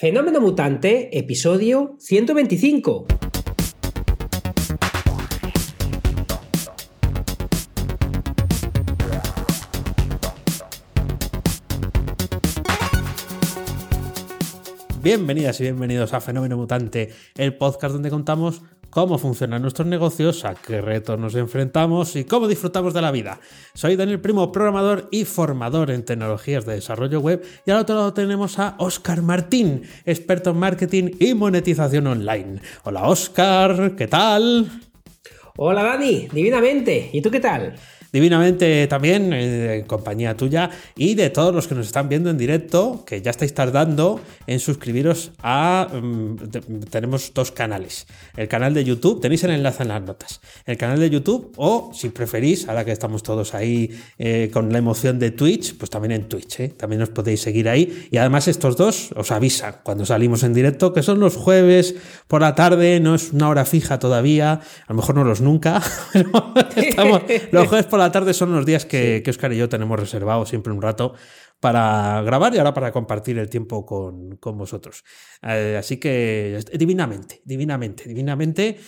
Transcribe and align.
Fenómeno 0.00 0.40
Mutante, 0.40 1.18
episodio 1.18 1.96
125. 1.98 3.06
Bienvenidas 15.02 15.58
y 15.58 15.64
bienvenidos 15.64 16.14
a 16.14 16.20
Fenómeno 16.20 16.56
Mutante, 16.56 17.10
el 17.36 17.56
podcast 17.56 17.94
donde 17.94 18.10
contamos 18.10 18.62
cómo 18.90 19.18
funcionan 19.18 19.62
nuestros 19.62 19.86
negocios, 19.86 20.44
a 20.44 20.54
qué 20.54 20.80
retos 20.80 21.18
nos 21.18 21.34
enfrentamos 21.34 22.16
y 22.16 22.24
cómo 22.24 22.48
disfrutamos 22.48 22.94
de 22.94 23.02
la 23.02 23.10
vida. 23.10 23.40
Soy 23.74 23.96
Daniel 23.96 24.20
Primo, 24.20 24.52
programador 24.52 25.08
y 25.10 25.24
formador 25.24 25.90
en 25.90 26.04
tecnologías 26.04 26.64
de 26.66 26.74
desarrollo 26.74 27.20
web 27.20 27.44
y 27.66 27.70
al 27.70 27.78
otro 27.78 27.96
lado 27.96 28.14
tenemos 28.14 28.58
a 28.58 28.74
Oscar 28.78 29.22
Martín, 29.22 29.82
experto 30.04 30.50
en 30.50 30.58
marketing 30.58 31.10
y 31.18 31.34
monetización 31.34 32.06
online. 32.06 32.60
Hola 32.84 33.08
Oscar, 33.08 33.94
¿qué 33.96 34.06
tal? 34.06 34.70
Hola 35.56 35.82
Dani, 35.82 36.28
divinamente. 36.32 37.10
¿Y 37.12 37.20
tú 37.20 37.30
qué 37.30 37.40
tal? 37.40 37.74
Divinamente 38.12 38.86
también 38.86 39.32
eh, 39.32 39.76
en 39.76 39.84
compañía 39.84 40.36
tuya 40.36 40.70
y 40.96 41.14
de 41.14 41.30
todos 41.30 41.54
los 41.54 41.68
que 41.68 41.74
nos 41.74 41.86
están 41.86 42.08
viendo 42.08 42.30
en 42.30 42.38
directo, 42.38 43.04
que 43.06 43.20
ya 43.22 43.30
estáis 43.30 43.54
tardando 43.54 44.20
en 44.46 44.60
suscribiros 44.60 45.32
a... 45.42 45.88
Mm, 45.92 46.36
tenemos 46.90 47.32
dos 47.34 47.52
canales. 47.52 48.06
El 48.36 48.48
canal 48.48 48.74
de 48.74 48.84
YouTube, 48.84 49.20
tenéis 49.20 49.44
el 49.44 49.50
enlace 49.50 49.82
en 49.82 49.88
las 49.88 50.02
notas. 50.02 50.40
El 50.66 50.76
canal 50.76 50.98
de 51.00 51.10
YouTube 51.10 51.52
o, 51.56 51.90
si 51.94 52.10
preferís, 52.10 52.68
ahora 52.68 52.84
que 52.84 52.92
estamos 52.92 53.22
todos 53.22 53.54
ahí 53.54 53.90
eh, 54.18 54.50
con 54.52 54.72
la 54.72 54.78
emoción 54.78 55.18
de 55.18 55.30
Twitch, 55.30 55.76
pues 55.76 55.90
también 55.90 56.12
en 56.12 56.28
Twitch. 56.28 56.60
¿eh? 56.60 56.68
También 56.68 57.02
os 57.02 57.10
podéis 57.10 57.40
seguir 57.40 57.68
ahí. 57.68 58.08
Y 58.10 58.16
además 58.16 58.48
estos 58.48 58.76
dos 58.76 59.10
os 59.16 59.30
avisan 59.30 59.76
cuando 59.82 60.06
salimos 60.06 60.42
en 60.42 60.54
directo, 60.54 60.92
que 60.92 61.02
son 61.02 61.20
los 61.20 61.36
jueves 61.36 61.94
por 62.26 62.40
la 62.40 62.54
tarde, 62.54 63.00
no 63.00 63.14
es 63.14 63.32
una 63.32 63.48
hora 63.48 63.64
fija 63.64 63.98
todavía, 63.98 64.52
a 64.52 64.60
lo 64.88 64.96
mejor 64.96 65.14
no 65.14 65.24
los 65.24 65.40
nunca, 65.40 65.82
los 67.52 67.68
jueves 67.68 67.86
por 67.86 67.97
la 67.98 68.12
tarde 68.12 68.34
son 68.34 68.52
los 68.52 68.64
días 68.64 68.84
que, 68.84 69.22
Oscar 69.28 69.52
y 69.52 69.58
yo 69.58 69.68
tenemos 69.68 69.98
reservado 69.98 70.46
siempre 70.46 70.72
un 70.72 70.80
rato 70.80 71.14
para 71.60 72.22
grabar 72.22 72.54
y 72.54 72.58
ahora 72.58 72.72
para 72.72 72.92
compartir 72.92 73.38
el 73.38 73.48
tiempo 73.50 73.84
con, 73.84 74.38
vosotros. 74.56 75.04
Eh, 75.42 75.76
así 75.78 75.98
que 75.98 76.58
divinamente, 76.72 77.42
divinamente, 77.44 78.04
divinamente. 78.08 78.78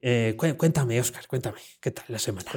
Eh, 0.00 0.36
cuéntame, 0.36 1.00
Oscar, 1.00 1.26
cuéntame, 1.26 1.58
¿qué 1.80 1.90
tal 1.90 2.06
la 2.08 2.18
semana? 2.18 2.50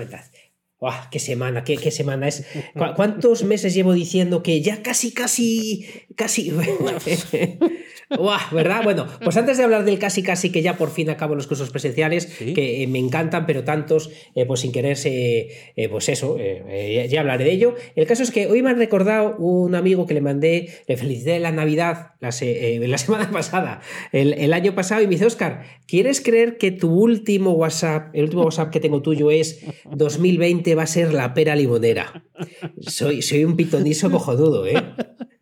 ¡Qué 1.11 1.19
semana! 1.19 1.63
Qué, 1.63 1.91
semana 1.91 2.27
es! 2.27 2.45
¿Cuántos 2.95 3.43
meses 3.43 3.73
llevo 3.73 3.93
diciendo 3.93 4.43
que 4.43 4.61
ya 4.61 4.81
casi, 4.81 5.11
casi, 5.11 5.87
casi... 6.15 6.51
¿Verdad? 8.51 8.83
Bueno, 8.83 9.07
pues 9.23 9.37
antes 9.37 9.57
de 9.57 9.63
hablar 9.63 9.85
del 9.85 9.97
casi 9.99 10.23
casi 10.23 10.51
que 10.51 10.61
ya 10.61 10.77
por 10.77 10.91
fin 10.91 11.09
acabo 11.09 11.35
los 11.35 11.47
cursos 11.47 11.71
presenciales, 11.71 12.27
que 12.27 12.83
eh, 12.83 12.87
me 12.87 12.99
encantan, 12.99 13.45
pero 13.45 13.63
tantos, 13.63 14.11
eh, 14.35 14.45
pues 14.45 14.59
sin 14.59 14.71
quererse, 14.71 15.49
eh, 15.75 15.89
pues 15.89 16.09
eso, 16.09 16.37
ya 16.37 17.19
hablaré 17.19 17.45
de 17.45 17.51
ello. 17.51 17.75
El 17.95 18.05
caso 18.05 18.23
es 18.23 18.31
que 18.31 18.47
hoy 18.47 18.61
me 18.61 18.69
han 18.69 18.77
recordado 18.77 19.35
un 19.37 19.75
amigo 19.75 20.05
que 20.05 20.13
le 20.13 20.21
mandé, 20.21 20.69
le 20.87 20.97
felicité 20.97 21.39
la 21.39 21.51
Navidad 21.51 22.13
la, 22.19 22.29
la 22.29 22.97
semana 22.97 23.31
pasada, 23.31 23.81
el, 24.11 24.53
año 24.53 24.75
pasado, 24.75 25.01
y 25.01 25.05
me 25.05 25.11
dice, 25.11 25.25
Oscar, 25.25 25.63
¿quieres 25.87 26.21
creer 26.21 26.57
que 26.57 26.71
tu 26.71 26.93
último 26.93 27.51
WhatsApp, 27.51 28.13
el 28.13 28.25
último 28.25 28.43
WhatsApp 28.43 28.69
que 28.69 28.79
tengo 28.79 29.01
tuyo 29.01 29.31
es 29.31 29.61
2020 29.91 30.72
va 30.75 30.83
a 30.83 30.87
ser 30.87 31.13
la 31.13 31.33
pera 31.33 31.55
limonera? 31.55 32.23
Soy, 32.81 33.21
soy 33.21 33.45
un 33.45 33.55
pitonizo 33.55 34.09
cojonudo, 34.11 34.65
¿eh? 34.65 34.75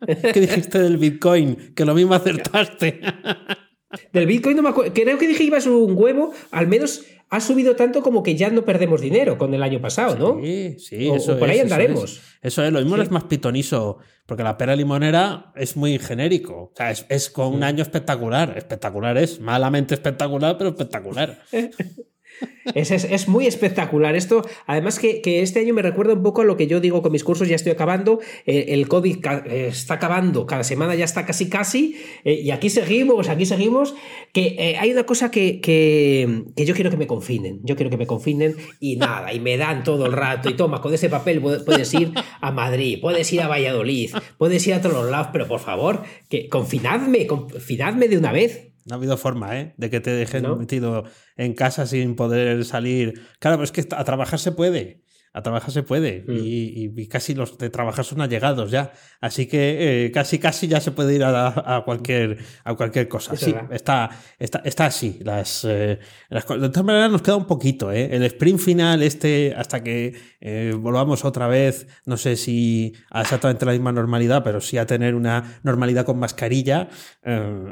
¿Qué 0.06 0.40
dijiste 0.40 0.78
del 0.78 0.96
Bitcoin? 0.96 1.74
Que 1.74 1.84
lo 1.84 1.94
mismo 1.94 2.14
acertaste. 2.14 3.00
Del 4.12 4.26
Bitcoin 4.26 4.56
no 4.56 4.62
me 4.62 4.70
acuerdo. 4.70 4.92
Creo 4.94 5.18
que 5.18 5.26
dije 5.26 5.38
que 5.38 5.44
ibas 5.44 5.66
un 5.66 5.96
huevo, 5.96 6.32
al 6.50 6.66
menos 6.66 7.02
ha 7.28 7.40
subido 7.40 7.76
tanto 7.76 8.02
como 8.02 8.22
que 8.22 8.36
ya 8.36 8.50
no 8.50 8.64
perdemos 8.64 9.00
dinero 9.00 9.38
con 9.38 9.54
el 9.54 9.62
año 9.62 9.80
pasado, 9.80 10.16
¿no? 10.16 10.42
Sí, 10.42 10.76
sí, 10.78 11.08
eso 11.08 11.38
por 11.38 11.48
ahí 11.48 11.60
andaremos. 11.60 12.20
Eso 12.42 12.64
es, 12.64 12.72
lo 12.72 12.80
mismo 12.80 12.96
es 13.00 13.10
más 13.10 13.24
pitonizo, 13.24 13.98
porque 14.26 14.42
la 14.42 14.58
pera 14.58 14.76
limonera 14.76 15.52
es 15.56 15.76
muy 15.76 15.98
genérico. 15.98 16.54
O 16.54 16.72
sea, 16.76 16.90
es, 16.90 17.06
es 17.08 17.30
con 17.30 17.54
un 17.54 17.62
año 17.62 17.82
espectacular. 17.82 18.56
Espectacular 18.56 19.16
es, 19.16 19.40
malamente 19.40 19.94
espectacular, 19.94 20.58
pero 20.58 20.70
espectacular. 20.70 21.42
Es, 22.74 23.28
muy 23.28 23.46
espectacular 23.46 24.14
esto. 24.14 24.42
Además 24.66 24.98
que, 24.98 25.20
este 25.42 25.60
año 25.60 25.74
me 25.74 25.82
recuerda 25.82 26.14
un 26.14 26.22
poco 26.22 26.42
a 26.42 26.44
lo 26.44 26.56
que 26.56 26.66
yo 26.66 26.80
digo 26.80 27.02
con 27.02 27.12
mis 27.12 27.24
cursos, 27.24 27.48
ya 27.48 27.56
estoy 27.56 27.72
acabando, 27.72 28.20
eh, 28.46 28.66
el 28.68 28.88
COVID 28.88 29.18
eh, 29.26 29.66
está 29.68 29.94
acabando, 29.94 30.46
cada 30.46 30.64
semana 30.64 30.94
ya 30.94 31.04
está 31.04 31.26
casi 31.26 31.48
casi, 31.48 31.96
eh, 32.24 32.34
y 32.34 32.50
aquí 32.50 32.70
seguimos, 32.70 33.28
aquí 33.28 33.46
seguimos, 33.46 33.94
que 34.32 34.76
hay 34.78 34.92
una 34.92 35.04
cosa 35.04 35.30
que, 35.30 35.60
que, 35.60 36.44
yo 36.56 36.74
quiero 36.74 36.90
que 36.90 36.96
me 36.96 37.06
confinen, 37.06 37.60
yo 37.62 37.76
quiero 37.76 37.90
que 37.90 37.96
me 37.96 38.06
confinen 38.06 38.56
y 38.80 38.96
nada, 38.96 39.32
y 39.32 39.40
me 39.40 39.56
dan 39.56 39.84
todo 39.84 40.06
el 40.06 40.12
rato, 40.12 40.48
y 40.48 40.54
toma, 40.54 40.80
con 40.80 40.94
ese 40.94 41.08
papel 41.08 41.40
puedes 41.40 41.92
ir 41.94 42.12
a 42.40 42.50
Madrid, 42.52 42.98
puedes 43.00 43.32
ir 43.32 43.42
a 43.42 43.48
Valladolid, 43.48 44.12
puedes 44.38 44.66
ir 44.66 44.74
a 44.74 44.80
todos 44.80 45.02
pero 45.32 45.48
por 45.48 45.60
favor, 45.60 46.02
que 46.28 46.48
confinadme, 46.48 47.26
confinadme 47.26 48.08
de 48.08 48.18
una 48.18 48.32
vez. 48.32 48.71
No 48.84 48.94
ha 48.94 48.98
habido 48.98 49.16
forma, 49.16 49.58
¿eh? 49.58 49.74
De 49.76 49.90
que 49.90 50.00
te 50.00 50.10
dejen 50.10 50.58
metido 50.58 51.04
en 51.36 51.54
casa 51.54 51.86
sin 51.86 52.16
poder 52.16 52.64
salir. 52.64 53.14
Claro, 53.38 53.58
pero 53.58 53.64
es 53.64 53.72
que 53.72 53.86
a 53.94 54.04
trabajar 54.04 54.38
se 54.38 54.52
puede. 54.52 55.02
A 55.34 55.42
trabajar 55.42 55.70
se 55.70 55.82
puede. 55.82 56.24
Mm. 56.26 56.40
Y, 56.44 57.08
casi 57.08 57.34
los 57.34 57.56
de 57.56 57.70
trabajar 57.70 58.04
son 58.04 58.20
allegados 58.20 58.70
ya. 58.70 58.92
Así 59.20 59.46
que 59.46 60.04
eh, 60.04 60.10
casi, 60.10 60.38
casi 60.38 60.68
ya 60.68 60.78
se 60.80 60.90
puede 60.90 61.14
ir 61.14 61.24
a, 61.24 61.82
cualquier, 61.86 62.36
a 62.64 62.74
cualquier 62.74 63.08
cosa. 63.08 63.34
sí, 63.36 63.54
está, 63.70 64.10
está, 64.38 64.58
está 64.62 64.86
así. 64.86 65.20
Las, 65.22 65.64
eh, 65.64 65.98
de 66.28 66.40
todas 66.40 66.84
maneras 66.84 67.10
nos 67.10 67.22
queda 67.22 67.36
un 67.36 67.46
poquito, 67.46 67.90
¿eh? 67.90 68.14
El 68.14 68.24
sprint 68.24 68.60
final, 68.60 69.02
este, 69.02 69.54
hasta 69.56 69.82
que 69.82 70.14
eh, 70.40 70.74
volvamos 70.78 71.24
otra 71.24 71.46
vez, 71.46 71.86
no 72.04 72.18
sé 72.18 72.36
si 72.36 72.92
a 73.10 73.22
exactamente 73.22 73.64
la 73.64 73.72
misma 73.72 73.92
normalidad, 73.92 74.44
pero 74.44 74.60
sí 74.60 74.76
a 74.76 74.86
tener 74.86 75.14
una 75.14 75.60
normalidad 75.62 76.04
con 76.04 76.18
mascarilla, 76.18 76.90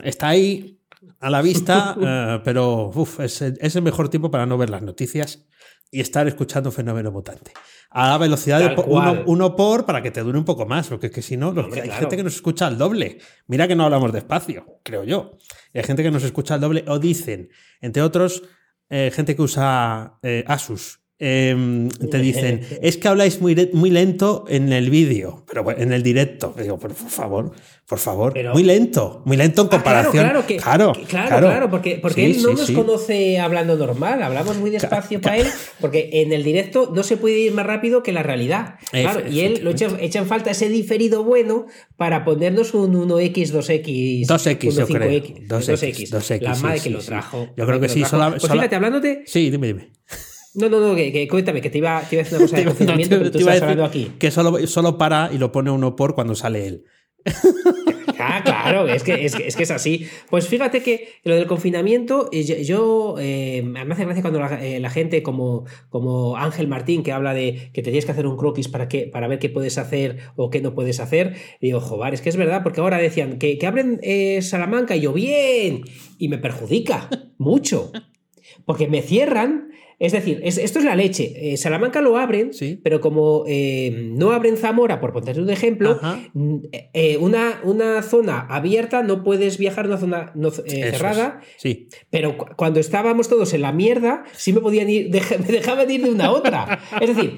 está 0.02 0.28
ahí 0.28 0.79
a 1.20 1.30
la 1.30 1.42
vista, 1.42 1.96
eh, 2.00 2.40
pero 2.44 2.90
es, 3.18 3.40
el 3.40 3.82
mejor 3.82 4.08
tiempo 4.08 4.30
para 4.30 4.46
no 4.46 4.58
ver 4.58 4.70
las 4.70 4.82
noticias 4.82 5.46
y 5.90 6.00
estar 6.00 6.26
escuchando 6.26 6.70
Fenómeno 6.70 7.10
Mutante. 7.10 7.52
A 7.90 8.10
la 8.10 8.18
velocidad 8.18 8.60
de 8.60 8.82
uno, 9.26 9.56
por 9.56 9.84
para 9.84 10.00
que 10.02 10.10
te 10.10 10.22
dure 10.22 10.38
un 10.38 10.44
poco 10.44 10.64
más, 10.64 10.88
porque 10.88 11.06
es 11.06 11.12
que 11.12 11.22
si 11.22 11.36
no, 11.36 11.52
hay 11.72 11.90
gente 11.90 12.16
que 12.16 12.22
nos 12.22 12.36
escucha 12.36 12.66
al 12.66 12.78
doble. 12.78 13.18
Mira 13.48 13.66
que 13.66 13.74
no 13.74 13.84
hablamos 13.84 14.12
despacio, 14.12 14.80
creo 14.84 15.02
yo. 15.04 15.36
hay 15.74 15.82
gente 15.82 16.02
que 16.02 16.10
nos 16.10 16.22
escucha 16.22 16.54
al 16.54 16.60
doble 16.60 16.84
o 16.86 17.00
dicen, 17.00 17.50
entre 17.80 18.02
otros, 18.02 18.44
eh, 18.88 19.10
gente 19.12 19.34
que 19.34 19.42
usa 19.42 20.18
eh, 20.22 20.44
Asus 20.46 21.00
Em, 21.22 21.90
te 21.90 22.18
dicen, 22.18 22.62
es 22.80 22.96
que 22.96 23.06
habláis 23.06 23.42
muy, 23.42 23.68
muy 23.74 23.90
lento 23.90 24.46
en 24.48 24.72
el 24.72 24.88
vídeo, 24.88 25.44
pero 25.46 25.70
en 25.78 25.92
el 25.92 26.02
directo. 26.02 26.54
digo, 26.58 26.78
por, 26.78 26.94
favor, 26.94 27.52
por 27.86 27.98
favor, 27.98 28.34
muy 28.54 28.62
lento, 28.62 29.20
muy 29.26 29.36
lento 29.36 29.60
en 29.60 29.66
ah, 29.66 29.70
comparación. 29.70 30.24
claro, 30.24 30.44
claro, 30.46 30.92
claro, 31.06 31.46
claro, 31.46 31.70
porque, 31.70 31.98
porque 32.00 32.24
él 32.24 32.40
no 32.40 32.54
nos 32.54 32.70
conoce 32.70 33.38
hablando 33.38 33.76
normal, 33.76 34.22
hablamos 34.22 34.56
muy 34.56 34.70
despacio 34.70 35.20
para 35.20 35.36
él, 35.36 35.46
porque 35.78 36.08
en 36.10 36.32
el 36.32 36.42
directo 36.42 36.90
no 36.94 37.02
se 37.02 37.18
puede 37.18 37.38
ir 37.38 37.52
más 37.52 37.66
rápido 37.66 38.02
que 38.02 38.12
la 38.12 38.22
realidad. 38.22 38.76
Claro, 38.90 39.28
y 39.30 39.40
él 39.40 39.60
lo 39.62 39.72
echa, 39.72 39.90
en 40.00 40.26
falta 40.26 40.52
ese 40.52 40.70
diferido 40.70 41.22
bueno 41.22 41.66
para 41.98 42.24
ponernos 42.24 42.72
un 42.72 42.94
1X, 42.94 43.52
2X, 43.52 44.26
2X, 44.26 44.70
yo 44.70 44.86
creo. 44.86 45.10
2X, 45.20 46.08
2X, 46.08 46.40
la 46.40 46.54
madre 46.54 46.80
que 46.80 46.88
lo 46.88 47.00
trajo. 47.00 47.46
Yo 47.58 47.66
creo 47.66 47.78
que 47.78 47.90
sí. 47.90 48.02
pues 48.08 48.50
fíjate, 48.50 48.74
hablándote. 48.74 49.22
Sí, 49.26 49.50
dime, 49.50 49.66
dime. 49.66 50.00
No, 50.54 50.68
no, 50.68 50.80
no, 50.80 50.94
que, 50.96 51.28
cuéntame, 51.28 51.60
que 51.60 51.70
te 51.70 51.78
iba, 51.78 52.00
te 52.02 52.16
iba 52.16 52.22
a 52.22 52.24
decir 52.24 52.38
una 52.38 52.46
cosa 52.46 52.56
de 52.56 52.64
confinamiento, 52.66 53.18
pero 53.18 53.30
tú 53.30 53.38
estás 53.38 53.62
hablando 53.62 53.84
aquí. 53.84 54.12
Que 54.18 54.30
solo, 54.30 54.66
solo 54.66 54.98
para 54.98 55.30
y 55.32 55.38
lo 55.38 55.52
pone 55.52 55.70
uno 55.70 55.94
por 55.96 56.14
cuando 56.14 56.34
sale 56.34 56.66
él. 56.66 56.84
Ah, 58.22 58.42
claro, 58.44 58.86
es 58.86 59.02
que 59.02 59.24
es, 59.24 59.34
que 59.34 59.62
es 59.62 59.70
así. 59.70 60.06
Pues 60.28 60.46
fíjate 60.46 60.82
que 60.82 61.08
lo 61.24 61.34
del 61.34 61.46
confinamiento, 61.46 62.28
eh, 62.32 62.64
yo, 62.64 63.16
eh, 63.18 63.62
me 63.62 63.80
hace 63.80 64.04
gracia 64.04 64.22
cuando 64.22 64.44
eh, 64.44 64.78
la, 64.78 64.90
gente 64.90 65.22
como, 65.22 65.64
como 65.88 66.36
Ángel 66.36 66.68
Martín, 66.68 67.02
que 67.02 67.12
habla 67.12 67.32
de 67.32 67.70
que 67.72 67.82
te 67.82 67.90
tienes 67.90 68.04
que 68.04 68.12
hacer 68.12 68.26
un 68.26 68.36
croquis 68.36 68.68
para, 68.68 68.88
que, 68.88 69.06
para 69.06 69.26
ver 69.26 69.38
qué 69.38 69.48
puedes 69.48 69.78
hacer 69.78 70.18
o 70.36 70.50
qué 70.50 70.60
no 70.60 70.74
puedes 70.74 71.00
hacer, 71.00 71.34
y 71.60 71.68
digo, 71.68 71.80
joder, 71.80 72.12
es 72.12 72.20
que 72.20 72.28
es 72.28 72.36
verdad, 72.36 72.62
porque 72.62 72.80
ahora 72.80 72.98
decían 72.98 73.38
que, 73.38 73.56
que 73.56 73.66
abren 73.66 74.00
Salamanca 74.42 74.96
y 74.96 75.00
yo, 75.00 75.12
bien, 75.12 75.82
y 76.18 76.28
me 76.28 76.38
perjudica 76.38 77.08
mucho. 77.38 77.90
Porque 78.66 78.88
me 78.88 79.00
cierran 79.00 79.69
es 80.00 80.12
decir, 80.12 80.40
esto 80.42 80.78
es 80.78 80.84
la 80.86 80.96
leche. 80.96 81.52
Eh, 81.52 81.58
Salamanca 81.58 82.00
lo 82.00 82.16
abren, 82.16 82.52
pero 82.82 83.02
como 83.02 83.44
eh, 83.46 84.10
no 84.16 84.32
abren 84.32 84.56
Zamora, 84.56 84.98
por 84.98 85.12
ponerte 85.12 85.42
un 85.42 85.50
ejemplo, 85.50 86.00
mm, 86.32 86.56
eh, 86.72 87.18
una, 87.18 87.60
una, 87.64 88.00
zona 88.00 88.46
abierta 88.48 89.02
no 89.02 89.22
puedes 89.22 89.58
viajar 89.58 89.84
a 89.84 89.88
una 89.88 89.98
zona 89.98 90.32
cerrada. 90.66 91.42
Sí. 91.58 91.88
Pero 92.08 92.38
cuando 92.56 92.80
estábamos 92.80 93.28
todos 93.28 93.52
en 93.52 93.60
la 93.60 93.72
mierda, 93.72 94.24
sí 94.32 94.54
me 94.54 94.60
podían 94.60 94.88
ir, 94.88 95.10
me 95.38 95.52
dejaban 95.52 95.90
ir 95.90 96.02
de 96.02 96.10
una 96.10 96.26
a 96.26 96.32
otra. 96.32 96.80
Es 96.98 97.14
decir, 97.14 97.36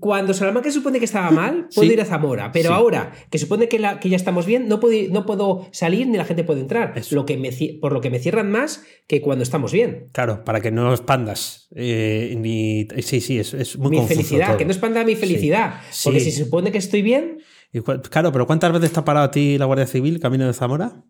cuando 0.00 0.34
Salamanca 0.34 0.70
supone 0.70 0.98
que 0.98 1.04
estaba 1.04 1.30
mal, 1.30 1.68
puedo 1.74 1.92
ir 1.92 2.00
a 2.00 2.04
Zamora, 2.04 2.52
pero 2.52 2.72
ahora 2.72 3.12
que 3.30 3.38
supone 3.38 3.68
que, 3.68 3.78
la, 3.78 4.00
que 4.00 4.08
ya 4.08 4.16
estamos 4.16 4.46
bien, 4.46 4.68
no 4.68 4.80
puedo, 4.80 5.10
no 5.10 5.26
puedo 5.26 5.68
salir 5.72 6.06
ni 6.06 6.16
la 6.16 6.24
gente 6.24 6.44
puede 6.44 6.60
entrar. 6.60 6.94
Lo 7.10 7.26
que 7.26 7.36
me, 7.36 7.50
por 7.80 7.92
lo 7.92 8.00
que 8.00 8.10
me 8.10 8.18
cierran 8.18 8.50
más 8.50 8.84
que 9.06 9.20
cuando 9.20 9.42
estamos 9.42 9.72
bien. 9.72 10.08
Claro, 10.12 10.44
para 10.44 10.60
que 10.60 10.70
no 10.70 10.92
expandas. 10.92 11.68
Eh, 11.74 12.34
ni, 12.38 12.86
sí, 13.02 13.20
sí, 13.20 13.38
es, 13.38 13.54
es 13.54 13.78
muy 13.78 13.90
Mi 13.90 14.06
felicidad, 14.06 14.56
que 14.56 14.64
no 14.64 14.72
expanda 14.72 15.04
mi 15.04 15.16
felicidad. 15.16 15.80
Porque 16.04 16.20
si 16.20 16.30
se 16.30 16.44
supone 16.44 16.72
que 16.72 16.78
estoy 16.78 17.02
bien. 17.02 17.38
claro, 18.10 18.32
pero 18.32 18.46
¿cuántas 18.46 18.72
veces 18.72 18.92
te 18.92 19.00
ha 19.00 19.04
parado 19.04 19.26
a 19.26 19.30
ti 19.30 19.58
la 19.58 19.66
Guardia 19.66 19.86
Civil 19.86 20.20
camino 20.20 20.46
de 20.46 20.52
Zamora? 20.52 21.04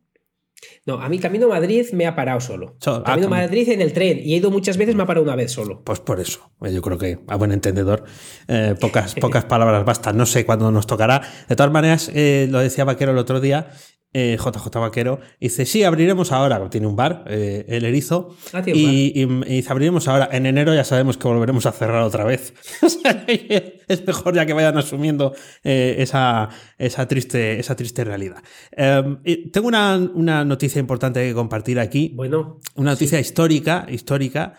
No, 0.87 1.01
a 1.01 1.09
mí 1.09 1.19
Camino 1.19 1.49
Madrid 1.49 1.87
me 1.93 2.07
ha 2.07 2.17
parado 2.17 2.41
solo. 2.41 2.77
Ah, 2.87 3.03
camino 3.05 3.29
Madrid 3.29 3.69
en 3.69 3.81
el 3.81 3.93
tren 3.93 4.19
y 4.19 4.35
he 4.35 4.37
ido 4.39 4.51
muchas 4.51 4.77
veces, 4.77 4.95
me 4.95 5.03
ha 5.03 5.07
parado 5.07 5.25
una 5.25 5.37
vez 5.37 5.53
solo. 5.53 5.83
Pues 5.85 6.01
por 6.01 6.21
eso. 6.21 6.51
Yo 6.61 6.81
creo 6.83 6.99
que, 6.99 7.19
a 7.29 7.37
buen 7.37 7.53
entendedor, 7.53 8.05
eh, 8.49 8.75
pocas, 8.81 9.15
pocas 9.21 9.45
palabras 9.45 9.85
bastan. 9.85 10.17
No 10.17 10.27
sé 10.27 10.47
cuándo 10.47 10.71
nos 10.71 10.87
tocará. 10.87 11.23
De 11.49 11.57
todas 11.57 11.73
maneras, 11.73 12.11
eh, 12.15 12.49
lo 12.51 12.59
decía 12.59 12.85
Vaquero 12.85 13.13
el 13.13 13.19
otro 13.19 13.41
día, 13.41 13.71
JJ 14.15 14.67
eh, 14.67 14.79
Vaquero, 14.79 15.21
dice, 15.39 15.67
sí, 15.67 15.85
abriremos 15.85 16.33
ahora, 16.33 16.71
tiene 16.71 16.87
un 16.87 16.97
bar, 16.97 17.25
eh, 17.29 17.67
el 17.69 17.85
erizo, 17.85 18.35
ah, 18.55 18.63
y, 18.65 19.27
dice, 19.27 19.71
abriremos 19.71 20.09
ahora, 20.09 20.31
en 20.33 20.47
enero 20.47 20.75
ya 20.75 20.85
sabemos 20.85 21.19
que 21.19 21.29
volveremos 21.29 21.67
a 21.67 21.73
cerrar 21.73 22.03
otra 22.03 22.25
vez. 22.25 22.55
es 23.89 24.07
mejor 24.07 24.35
ya 24.35 24.47
que 24.47 24.55
vayan 24.55 24.79
asumiendo 24.79 25.35
eh, 25.63 25.97
esa, 25.99 26.49
esa, 26.79 27.07
triste, 27.07 27.61
esa 27.61 27.77
triste 27.77 28.03
realidad. 28.03 28.43
Em, 28.73 29.19
tengo 29.53 29.69
una, 29.69 29.99
noticia 30.45 30.81
importante 30.81 31.27
que 31.27 31.35
compartir 31.35 31.79
aquí. 31.79 32.13
Bueno. 32.15 32.61
Una 32.77 32.93
noticia 32.93 33.21
histórica, 33.21 33.87
histórica, 33.91 34.55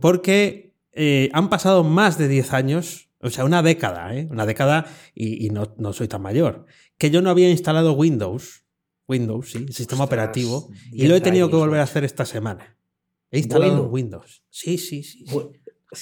porque 0.00 0.74
han 1.32 1.48
pasado 1.48 1.82
más 1.82 2.18
de 2.18 2.28
10 2.28 2.52
años, 2.52 3.08
o 3.20 3.30
sea, 3.30 3.44
una 3.44 3.62
década, 3.62 4.12
una 4.30 4.46
década, 4.46 4.86
y, 5.14 5.50
no, 5.50 5.74
no 5.76 5.92
soy 5.92 6.06
tan 6.06 6.22
mayor, 6.22 6.66
que 6.98 7.10
yo 7.10 7.20
no 7.20 7.30
había 7.30 7.50
instalado 7.50 7.94
Windows 7.94 8.61
Windows, 9.08 9.50
sí, 9.50 9.66
sistema 9.70 10.04
operativo. 10.04 10.70
Y 10.90 11.06
lo 11.06 11.16
he 11.16 11.20
tenido 11.20 11.50
que 11.50 11.56
volver 11.56 11.80
a 11.80 11.84
hacer 11.84 12.04
esta 12.04 12.24
semana. 12.24 12.76
He 13.30 13.38
instalado 13.38 13.84
Windows. 13.84 14.42
Sí, 14.50 14.78
sí, 14.78 15.02
sí. 15.02 15.24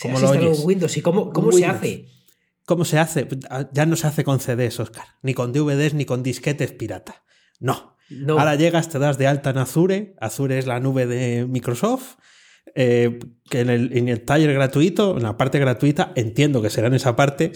¿Cómo 0.02 0.20
lo 0.20 0.31
oyes? 0.31 0.64
Windows 0.64 0.97
y 0.97 1.02
cómo, 1.02 1.32
cómo 1.32 1.52
se 1.52 1.67
hace? 1.67 2.06
¿Cómo 2.64 2.85
se 2.85 2.99
hace? 2.99 3.26
Ya 3.73 3.87
no 3.87 3.97
se 3.97 4.06
hace 4.06 4.25
con 4.25 4.41
CDs, 4.41 4.79
Oscar. 4.79 5.05
Ni 5.23 5.35
con 5.35 5.52
DVDs, 5.52 5.94
ni 5.94 6.05
con 6.05 6.23
disquetes 6.23 6.73
pirata. 6.73 7.25
No. 7.58 7.97
Ahora 8.29 8.56
llegas, 8.56 8.88
te 8.88 8.99
das 8.99 9.19
de 9.19 9.26
alta 9.26 9.50
en 9.50 9.58
Azure. 9.58 10.14
Azure 10.20 10.58
es 10.58 10.67
la 10.67 10.81
nube 10.81 11.06
de 11.06 11.46
Microsoft. 11.46 12.17
Eh, 12.75 13.19
que 13.49 13.61
en 13.61 13.70
el, 13.70 13.96
en 13.96 14.08
el, 14.08 14.25
taller 14.25 14.53
gratuito, 14.53 15.17
en 15.17 15.25
la 15.25 15.37
parte 15.37 15.58
gratuita, 15.58 16.12
entiendo 16.14 16.62
que 16.62 16.70
será 16.70 16.87
en 16.87 16.94
esa 16.94 17.17
parte, 17.17 17.53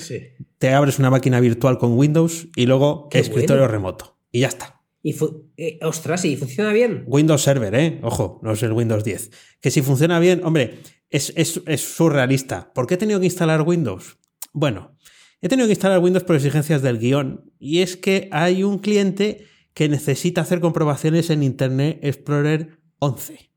te 0.59 0.71
abres 0.71 0.99
una 0.99 1.11
máquina 1.11 1.39
virtual 1.39 1.79
con 1.79 1.97
Windows 1.97 2.49
y 2.57 2.67
luego 2.67 3.09
escritorio 3.13 3.69
remoto. 3.69 4.19
Y 4.33 4.41
ya 4.41 4.49
está. 4.49 4.74
Y 5.07 5.15
eh, 5.59 5.79
ostras, 5.83 6.25
¿y 6.25 6.35
funciona 6.35 6.73
bien? 6.73 7.05
Windows 7.07 7.43
Server, 7.43 7.75
¿eh? 7.75 8.01
Ojo, 8.03 8.41
no 8.43 8.53
es 8.53 8.63
el 8.63 8.73
Windows 8.73 9.05
10. 9.05 9.31
Que 9.61 9.71
si 9.71 9.83
funciona 9.83 10.19
bien, 10.19 10.41
hombre, 10.45 10.79
es, 11.11 11.35
surrealista. 11.77 12.73
¿Por 12.73 12.87
qué 12.87 12.95
he 12.95 12.97
tenido 12.97 13.21
que 13.21 13.27
instalar 13.27 13.61
Windows? 13.61 14.17
Bueno, 14.55 14.97
he 15.43 15.49
tenido 15.51 15.69
que 15.69 15.75
instalar 15.75 15.99
Windows 15.99 16.25
por 16.25 16.37
exigencias 16.37 16.81
del 16.81 16.99
guion. 16.99 17.53
Y 17.59 17.81
es 17.81 17.99
que 17.99 18.31
hay 18.33 18.65
un 18.65 18.79
cliente 18.79 19.45
que 19.75 19.91
necesita 19.91 20.41
hacer 20.41 20.61
comprobaciones 20.61 21.29
en 21.29 21.43
Internet 21.43 21.99
Explorer 22.01 22.79
11. 22.99 23.51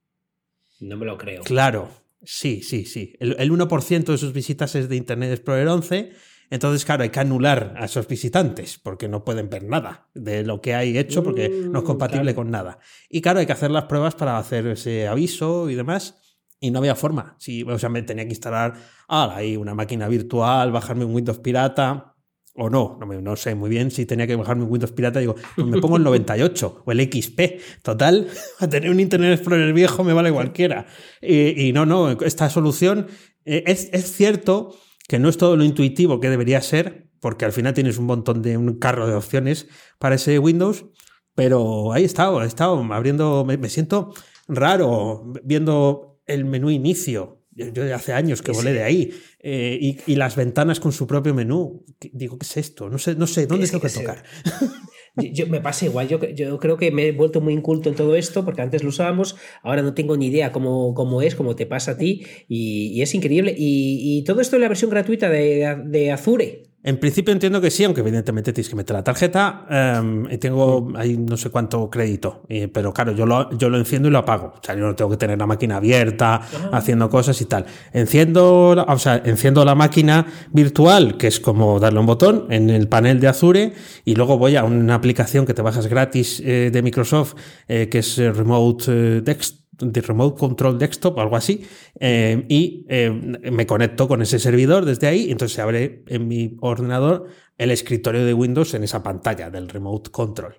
No 0.81 0.97
me 0.97 1.05
lo 1.05 1.17
creo. 1.17 1.43
Claro, 1.43 1.89
sí, 2.25 2.61
sí, 2.61 2.83
sí. 2.83 3.13
El, 3.21 3.37
el 3.39 3.49
1% 3.53 4.03
de 4.03 4.17
sus 4.17 4.33
visitas 4.33 4.75
es 4.75 4.89
de 4.89 4.97
Internet 4.97 5.31
Explorer 5.31 5.69
11 5.69 6.11
entonces, 6.49 6.85
claro, 6.85 7.03
hay 7.03 7.09
que 7.09 7.19
anular 7.19 7.73
a 7.77 7.85
esos 7.85 8.07
visitantes 8.07 8.79
porque 8.81 9.09
no 9.09 9.25
pueden 9.25 9.49
ver 9.49 9.63
nada 9.63 10.07
de 10.13 10.43
lo 10.43 10.61
que 10.61 10.75
hay 10.75 10.97
hecho 10.97 11.21
porque 11.23 11.49
no 11.49 11.79
es 11.79 11.83
mm, 11.83 11.87
compatible 11.87 12.35
con 12.35 12.49
nada. 12.49 12.79
Y 13.09 13.21
claro, 13.21 13.39
hay 13.39 13.45
que 13.45 13.51
hacer 13.51 13.69
las 13.69 13.85
pruebas 13.85 14.15
para 14.15 14.37
hacer 14.37 14.65
ese 14.67 15.07
aviso 15.07 15.69
y 15.69 15.75
demás. 15.75 16.15
Y 16.59 16.71
no 16.71 16.79
había 16.79 16.95
forma. 16.95 17.35
Si, 17.37 17.63
o 17.63 17.77
sea, 17.77 17.89
me 17.89 18.01
tenía 18.01 18.23
que 18.23 18.31
instalar 18.31 18.75
ah, 19.09 19.31
ahí 19.35 19.57
una 19.57 19.75
máquina 19.75 20.07
virtual, 20.07 20.71
bajarme 20.71 21.05
un 21.05 21.13
Windows 21.13 21.39
pirata. 21.39 22.15
O 22.59 22.71
no, 22.71 22.97
no, 22.99 23.05
no, 23.05 23.35
sé 23.35 23.53
muy 23.53 23.69
bien 23.69 23.91
si 23.91 24.07
tenía 24.07 24.25
que 24.25 24.35
bajarme 24.35 24.63
un 24.63 24.71
Windows 24.71 24.93
pirata. 24.93 25.19
Digo, 25.19 25.35
pues 25.55 25.67
me 25.67 25.79
pongo 25.79 25.97
el 25.97 26.03
98 26.05 26.83
o 26.85 26.91
el 26.91 27.11
XP. 27.11 27.81
Total, 27.83 28.27
a 28.59 28.67
tener 28.67 28.89
un 28.89 29.01
Internet 29.01 29.33
Explorer 29.33 29.73
viejo 29.73 30.03
me 30.03 30.13
vale 30.13 30.31
cualquiera. 30.31 30.87
Y, 31.21 31.73
no, 31.73 31.85
no, 31.85 32.09
esta 32.11 32.49
solución 32.49 33.07
eh, 33.45 33.65
es, 33.67 33.89
es 33.91 34.11
cierto 34.13 34.73
que 35.07 35.19
no 35.19 35.29
es 35.29 35.37
todo 35.37 35.55
lo 35.55 35.63
intuitivo 35.63 36.19
que 36.19 36.29
debería 36.29 36.61
ser, 36.61 37.09
porque 37.19 37.45
al 37.45 37.53
final 37.53 37.73
tienes 37.73 37.97
un 37.97 38.05
montón 38.05 38.41
de 38.41 38.57
un 38.57 38.77
carro 38.77 39.07
de 39.07 39.15
opciones 39.15 39.67
para 39.97 40.15
ese 40.15 40.37
Windows, 40.39 40.85
pero 41.33 41.93
ahí 41.93 42.03
he 42.03 42.05
estado, 42.05 42.41
he 42.43 42.47
estado 42.47 42.77
abriendo, 42.93 43.45
me, 43.45 43.69
siento 43.69 44.13
raro 44.47 45.33
viendo 45.43 46.19
el 46.25 46.45
menú 46.45 46.69
inicio. 46.69 47.43
Yo, 47.51 47.95
hace 47.95 48.13
años 48.13 48.43
que 48.43 48.51
volé 48.51 48.71
de 48.71 48.83
ahí. 48.83 49.13
Eh, 49.39 49.97
y, 50.05 50.15
las 50.15 50.35
ventanas 50.35 50.79
con 50.79 50.91
su 50.91 51.07
propio 51.07 51.33
menú. 51.33 51.85
Digo, 51.99 52.37
¿qué 52.37 52.45
es 52.45 52.57
esto? 52.57 52.87
No 52.89 52.99
sé, 52.99 53.15
no 53.15 53.25
sé, 53.25 53.47
¿dónde 53.47 53.67
tengo 53.67 53.81
que, 53.81 53.89
tocar? 53.89 54.23
Yo, 55.17 55.47
me 55.47 55.61
pasa 55.61 55.85
igual, 55.85 56.07
yo, 56.07 56.19
yo, 56.29 56.59
creo 56.59 56.77
que 56.77 56.91
me 56.91 57.07
he 57.07 57.11
vuelto 57.11 57.41
muy 57.41 57.53
inculto 57.53 57.89
en 57.89 57.95
todo 57.95 58.15
esto, 58.15 58.45
porque 58.45 58.61
antes 58.61 58.83
lo 58.83 58.89
usábamos, 58.89 59.35
ahora 59.63 59.81
no 59.81 59.93
tengo 59.93 60.15
ni 60.15 60.27
idea 60.27 60.51
cómo, 60.51 60.93
cómo 60.93 61.21
es, 61.21 61.35
cómo 61.35 61.55
te 61.55 61.65
pasa 61.65 61.91
a 61.91 61.97
ti, 61.97 62.25
y, 62.47 63.01
es 63.01 63.15
increíble. 63.15 63.55
Y, 63.57 64.23
todo 64.25 64.41
esto 64.41 64.55
en 64.57 64.63
la 64.63 64.67
versión 64.67 64.91
gratuita 64.91 65.29
de, 65.29 65.77
de 65.85 66.11
Azure. 66.11 66.66
En 66.83 66.99
principio 66.99 67.33
entiendo 67.33 67.59
que 67.59 67.69
sí, 67.69 67.83
aunque 67.83 68.01
evidentemente 68.01 68.53
tienes 68.53 68.69
que 68.69 68.75
meter 68.75 68.95
la 68.95 69.03
tarjeta. 69.03 69.65
Em, 69.69 70.31
y 70.31 70.37
tengo 70.37 70.93
ahí 70.95 71.17
no 71.17 71.35
sé 71.35 71.49
cuánto 71.49 71.89
crédito. 71.89 72.43
pero 72.71 72.93
claro, 72.93 73.11
yo 73.11 73.25
lo, 73.25 73.51
yo 73.57 73.69
lo 73.69 73.77
enciendo 73.77 74.07
y 74.07 74.11
lo 74.11 74.19
apago. 74.19 74.53
O 74.57 74.63
sea, 74.63 74.75
yo 74.75 74.81
no 74.81 74.95
tengo 74.95 75.11
que 75.11 75.17
tener 75.17 75.37
la 75.37 75.45
máquina 75.45 75.77
abierta, 75.77 76.41
haciendo 76.71 77.09
cosas 77.09 77.39
y 77.41 77.45
tal. 77.45 77.65
Enciendo, 77.91 78.85
o 78.87 78.99
sea, 78.99 79.21
enciendo 79.25 79.65
la 79.65 79.75
máquina 79.75 80.25
virtual, 80.51 81.17
que 81.17 81.27
es 81.27 81.39
como 81.39 81.79
darle 81.79 81.99
un 81.99 82.05
botón 82.05 82.47
en 82.49 82.69
el 82.69 82.87
panel 82.87 83.19
de 83.19 83.27
Azure, 83.27 83.73
y 84.05 84.15
luego 84.15 84.37
voy 84.37 84.55
a 84.55 84.63
una 84.63 84.95
aplicación 84.95 85.45
que 85.45 85.53
te 85.53 85.61
bajas 85.61 85.87
gratis 85.87 86.41
eh, 86.45 86.69
de 86.71 86.81
Microsoft, 86.81 87.35
eh, 87.67 87.89
que 87.89 87.99
es 87.99 88.17
Remote 88.17 88.85
eh, 88.87 89.21
Desktop 89.21 89.66
de 89.79 90.01
Remote 90.01 90.39
Control 90.39 90.77
Desktop, 90.77 91.19
algo 91.19 91.35
así, 91.35 91.63
eh, 91.99 92.45
y 92.49 92.85
eh, 92.89 93.09
me 93.09 93.65
conecto 93.65 94.07
con 94.07 94.21
ese 94.21 94.39
servidor 94.39 94.85
desde 94.85 95.07
ahí, 95.07 95.31
entonces 95.31 95.55
se 95.55 95.61
abre 95.61 96.03
en 96.07 96.27
mi 96.27 96.57
ordenador 96.61 97.27
el 97.57 97.71
escritorio 97.71 98.25
de 98.25 98.33
Windows 98.33 98.73
en 98.73 98.83
esa 98.83 99.03
pantalla 99.03 99.49
del 99.49 99.69
Remote 99.69 100.11
Control 100.11 100.55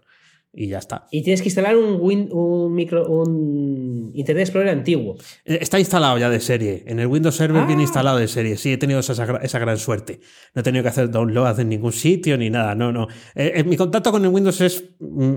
y 0.58 0.66
ya 0.66 0.78
está. 0.78 1.06
Y 1.12 1.22
tienes 1.22 1.40
que 1.40 1.48
instalar 1.48 1.76
un, 1.76 2.00
un, 2.32 2.74
micro, 2.74 3.06
un 3.08 4.10
Internet 4.12 4.42
Explorer 4.42 4.70
antiguo. 4.70 5.14
Eh, 5.44 5.58
está 5.60 5.78
instalado 5.78 6.18
ya 6.18 6.28
de 6.28 6.40
serie. 6.40 6.82
En 6.86 6.98
el 6.98 7.06
Windows 7.06 7.36
Server 7.36 7.64
viene 7.64 7.82
ah. 7.82 7.84
instalado 7.84 8.18
de 8.18 8.26
serie. 8.26 8.56
Sí, 8.56 8.72
he 8.72 8.76
tenido 8.76 8.98
esa, 8.98 9.12
esa, 9.40 9.58
gran 9.60 9.78
suerte. 9.78 10.18
No 10.54 10.60
he 10.60 10.62
tenido 10.64 10.82
que 10.82 10.88
hacer 10.88 11.12
download 11.12 11.60
en 11.60 11.68
ningún 11.68 11.92
sitio 11.92 12.36
ni 12.36 12.50
nada. 12.50 12.74
No, 12.74 12.90
no. 12.90 13.06
Eh, 13.36 13.52
eh, 13.54 13.64
mi 13.64 13.76
contacto 13.76 14.10
con 14.10 14.24
el 14.24 14.30
Windows 14.30 14.60
es 14.60 14.84
mm, 14.98 15.36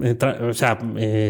o 0.50 0.54
sea, 0.54 0.80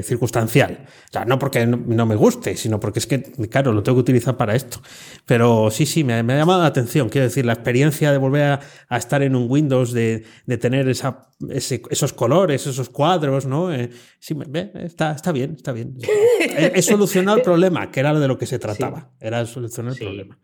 circunstancial. 0.03 0.85
O 1.09 1.11
sea, 1.11 1.25
no 1.25 1.37
porque 1.37 1.67
no, 1.67 2.05
me 2.05 2.15
guste, 2.15 2.55
sino 2.55 2.79
porque 2.79 2.99
es 2.99 3.07
que, 3.07 3.21
claro, 3.49 3.73
lo 3.73 3.83
tengo 3.83 3.97
que 3.97 4.03
utilizar 4.03 4.37
para 4.37 4.55
esto. 4.55 4.81
Pero 5.25 5.69
sí, 5.69 5.85
sí, 5.85 6.05
me, 6.05 6.13
ha 6.13 6.23
llamado 6.23 6.61
la 6.61 6.67
atención. 6.67 7.09
Quiero 7.09 7.27
decir, 7.27 7.45
la 7.45 7.53
experiencia 7.53 8.13
de 8.13 8.17
volver 8.17 8.43
a, 8.43 8.59
a 8.87 8.97
estar 8.97 9.21
en 9.21 9.35
un 9.35 9.51
Windows, 9.51 9.91
de, 9.91 10.23
de 10.45 10.57
tener 10.57 10.87
esa 10.87 11.27
esos 11.49 12.13
colores, 12.13 12.67
esos 12.67 12.89
cuadros, 12.89 13.45
¿no? 13.45 13.71
Eh, 13.81 13.89
sí, 14.19 14.35
está, 14.75 15.11
está 15.13 15.31
bien, 15.31 15.53
está 15.55 15.71
bien. 15.71 15.97
He, 16.39 16.81
solucionado 16.81 17.37
el 17.37 17.43
problema, 17.43 17.91
que 17.91 17.99
era 17.99 18.17
de 18.17 18.27
lo 18.27 18.37
que 18.37 18.45
se 18.45 18.59
trataba. 18.59 19.11
Era 19.19 19.45
solucionar 19.45 19.93
el 19.93 19.99
problema. 19.99 20.39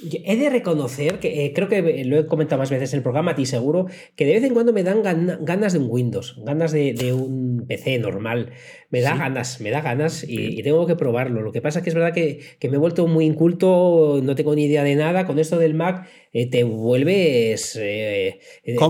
He 0.00 0.36
de 0.36 0.48
reconocer 0.48 1.18
que 1.18 1.44
eh, 1.44 1.52
creo 1.52 1.68
que 1.68 2.04
lo 2.04 2.18
he 2.18 2.26
comentado 2.26 2.60
más 2.60 2.70
veces 2.70 2.92
en 2.92 2.98
el 2.98 3.02
programa, 3.02 3.32
a 3.32 3.34
ti 3.34 3.46
seguro, 3.46 3.86
que 4.14 4.26
de 4.26 4.34
vez 4.34 4.44
en 4.44 4.54
cuando 4.54 4.72
me 4.72 4.84
dan 4.84 5.02
ganas 5.02 5.72
de 5.72 5.80
un 5.80 5.88
Windows, 5.90 6.36
ganas 6.44 6.70
de, 6.70 7.12
un 7.12 7.64
PC 7.66 7.98
normal. 7.98 8.52
Me 8.90 9.00
da 9.00 9.16
ganas, 9.16 9.60
me 9.60 9.70
da 9.70 9.80
ganas 9.80 10.24
y, 10.26 10.62
tengo 10.62 10.86
que 10.86 10.94
probarlo. 10.94 11.42
Lo 11.42 11.50
que 11.50 11.60
pasa 11.60 11.80
es 11.80 11.82
que 11.82 11.90
es 11.90 11.94
verdad 11.96 12.12
que, 12.12 12.68
me 12.68 12.76
he 12.76 12.78
vuelto 12.78 13.08
muy 13.08 13.24
inculto, 13.24 14.20
no 14.22 14.36
tengo 14.36 14.54
ni 14.54 14.66
idea 14.66 14.84
de 14.84 14.94
nada. 14.94 15.26
Con 15.26 15.40
esto 15.40 15.58
del 15.58 15.74
Mac 15.74 16.06
eh, 16.32 16.48
te 16.48 16.62
vuelves. 16.62 17.76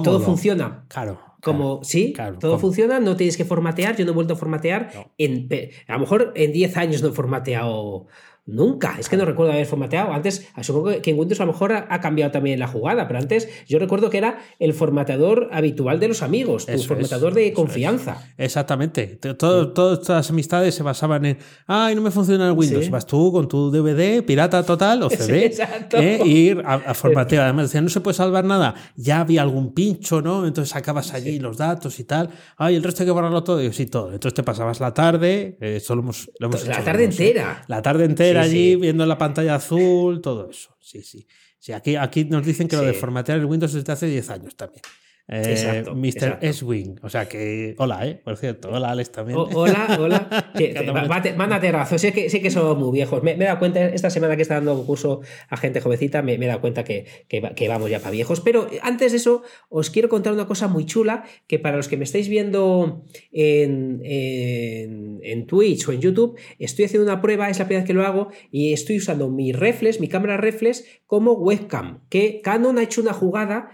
todo 0.04 0.20
funciona. 0.20 0.84
Claro. 0.88 1.27
Como, 1.40 1.84
sí, 1.84 2.14
todo 2.40 2.58
funciona, 2.58 2.98
no 2.98 3.16
tienes 3.16 3.36
que 3.36 3.44
formatear. 3.44 3.96
Yo 3.96 4.04
no 4.04 4.10
he 4.10 4.14
vuelto 4.14 4.34
a 4.34 4.36
formatear. 4.36 4.90
En, 5.18 5.48
a 5.86 5.92
lo 5.92 5.98
mejor 6.00 6.32
en 6.34 6.52
10 6.52 6.76
años 6.76 7.02
no 7.02 7.08
he 7.08 7.12
formateado 7.12 8.06
Nunca, 8.48 8.96
es 8.98 9.10
que 9.10 9.18
no 9.18 9.26
recuerdo 9.26 9.52
haber 9.52 9.66
formateado. 9.66 10.10
Antes, 10.10 10.48
supongo 10.62 11.02
que 11.02 11.10
en 11.10 11.18
Windows 11.18 11.38
a 11.38 11.44
lo 11.44 11.52
mejor 11.52 11.72
ha 11.72 12.00
cambiado 12.00 12.32
también 12.32 12.58
la 12.58 12.66
jugada, 12.66 13.06
pero 13.06 13.18
antes 13.18 13.46
yo 13.68 13.78
recuerdo 13.78 14.08
que 14.08 14.16
era 14.16 14.38
el 14.58 14.72
formateador 14.72 15.50
habitual 15.52 16.00
de 16.00 16.08
los 16.08 16.22
amigos, 16.22 16.64
tu 16.64 16.78
formateador 16.78 17.34
de 17.34 17.52
confianza. 17.52 18.26
Exactamente. 18.38 19.06
todas 19.16 19.98
estas 19.98 20.30
amistades 20.30 20.74
se 20.74 20.82
basaban 20.82 21.26
en, 21.26 21.38
ay, 21.66 21.94
no 21.94 22.00
me 22.00 22.10
funciona 22.10 22.48
el 22.48 22.52
Windows. 22.52 22.88
Vas 22.88 23.04
tú 23.04 23.30
con 23.32 23.48
tu 23.48 23.70
DVD, 23.70 24.24
pirata 24.24 24.62
total 24.62 25.02
o 25.02 25.10
CD, 25.10 25.52
¿eh? 25.92 26.20
ir 26.24 26.62
a, 26.64 26.94
formatear. 26.94 27.44
Además, 27.44 27.66
decían, 27.66 27.84
no 27.84 27.90
se 27.90 28.00
puede 28.00 28.14
salvar 28.14 28.46
nada. 28.46 28.74
Ya 28.96 29.20
había 29.20 29.42
algún 29.42 29.74
pincho, 29.74 30.22
¿no? 30.22 30.46
Entonces 30.46 30.72
sacabas 30.72 31.12
allí 31.12 31.38
los 31.38 31.58
datos 31.58 32.00
y 32.00 32.04
tal. 32.04 32.30
Ay, 32.56 32.76
el 32.76 32.82
resto 32.82 33.02
hay 33.02 33.08
que 33.08 33.12
borrarlo 33.12 33.44
todo. 33.44 33.62
Y 33.62 33.70
sí, 33.74 33.84
todo. 33.84 34.06
Entonces 34.06 34.32
te 34.32 34.42
pasabas 34.42 34.80
la 34.80 34.94
tarde, 34.94 35.58
eh, 35.60 35.80
solo 35.80 36.00
hemos, 36.00 36.30
lo 36.38 36.46
hemos 36.46 36.66
La 36.66 36.82
tarde 36.82 37.04
entera. 37.04 37.62
La 37.66 37.82
tarde 37.82 38.06
entera 38.06 38.37
allí 38.38 38.76
viendo 38.76 39.04
la 39.06 39.18
pantalla 39.18 39.56
azul, 39.56 40.20
todo 40.20 40.50
eso. 40.50 40.76
Sí, 40.80 41.02
sí. 41.02 41.26
Sí, 41.58 41.72
aquí, 41.72 41.96
aquí 41.96 42.24
nos 42.24 42.46
dicen 42.46 42.68
que 42.68 42.76
lo 42.76 42.82
de 42.82 42.94
formatear 42.94 43.38
el 43.38 43.44
Windows 43.44 43.72
es 43.72 43.82
desde 43.82 43.92
hace 43.92 44.06
10 44.06 44.30
años 44.30 44.56
también. 44.56 44.82
Eh, 45.30 45.84
Mr. 45.94 46.38
S-Wing. 46.40 47.00
O 47.02 47.10
sea 47.10 47.28
que. 47.28 47.74
Hola, 47.76 48.06
¿eh? 48.06 48.18
Por 48.24 48.38
cierto. 48.38 48.70
Hola, 48.70 48.92
Alex 48.92 49.12
también. 49.12 49.38
hola, 49.38 49.98
hola. 50.00 50.52
mándate 51.36 51.70
razo. 51.70 51.98
Sé 51.98 52.14
que, 52.14 52.30
sé 52.30 52.40
que 52.40 52.50
somos 52.50 52.78
muy 52.78 52.90
viejos. 52.92 53.22
Me, 53.22 53.32
he 53.32 53.36
dado 53.36 53.58
cuenta, 53.58 53.84
esta 53.84 54.08
semana 54.08 54.36
que 54.36 54.42
está 54.42 54.54
dando 54.54 54.82
curso 54.86 55.20
a 55.50 55.58
gente 55.58 55.82
jovencita, 55.82 56.22
me, 56.22 56.34
he 56.34 56.46
dado 56.46 56.62
cuenta 56.62 56.82
que, 56.82 57.04
que, 57.28 57.68
vamos 57.68 57.90
ya 57.90 57.98
para 57.98 58.12
viejos. 58.12 58.40
Pero 58.40 58.70
antes 58.80 59.12
de 59.12 59.18
eso, 59.18 59.42
os 59.68 59.90
quiero 59.90 60.08
contar 60.08 60.32
una 60.32 60.46
cosa 60.46 60.66
muy 60.66 60.86
chula 60.86 61.24
que 61.46 61.58
para 61.58 61.76
los 61.76 61.88
que 61.88 61.98
me 61.98 62.04
estáis 62.04 62.28
viendo 62.28 63.04
en, 63.30 64.00
en, 64.04 65.20
en 65.22 65.46
Twitch 65.46 65.88
o 65.88 65.92
en 65.92 66.00
YouTube, 66.00 66.38
estoy 66.58 66.86
haciendo 66.86 67.04
una 67.04 67.20
prueba, 67.20 67.50
es 67.50 67.58
la 67.58 67.66
primera 67.66 67.82
vez 67.82 67.86
que 67.86 67.94
lo 67.94 68.06
hago, 68.06 68.30
y 68.50 68.72
estoy 68.72 68.96
usando 68.96 69.28
mi 69.28 69.52
reflex, 69.52 70.00
mi 70.00 70.08
cámara 70.08 70.38
reflex, 70.38 70.84
como 71.06 71.32
webcam. 71.32 72.00
Que 72.08 72.40
Canon 72.40 72.78
ha 72.78 72.82
hecho 72.82 73.02
una 73.02 73.12
jugada 73.12 73.68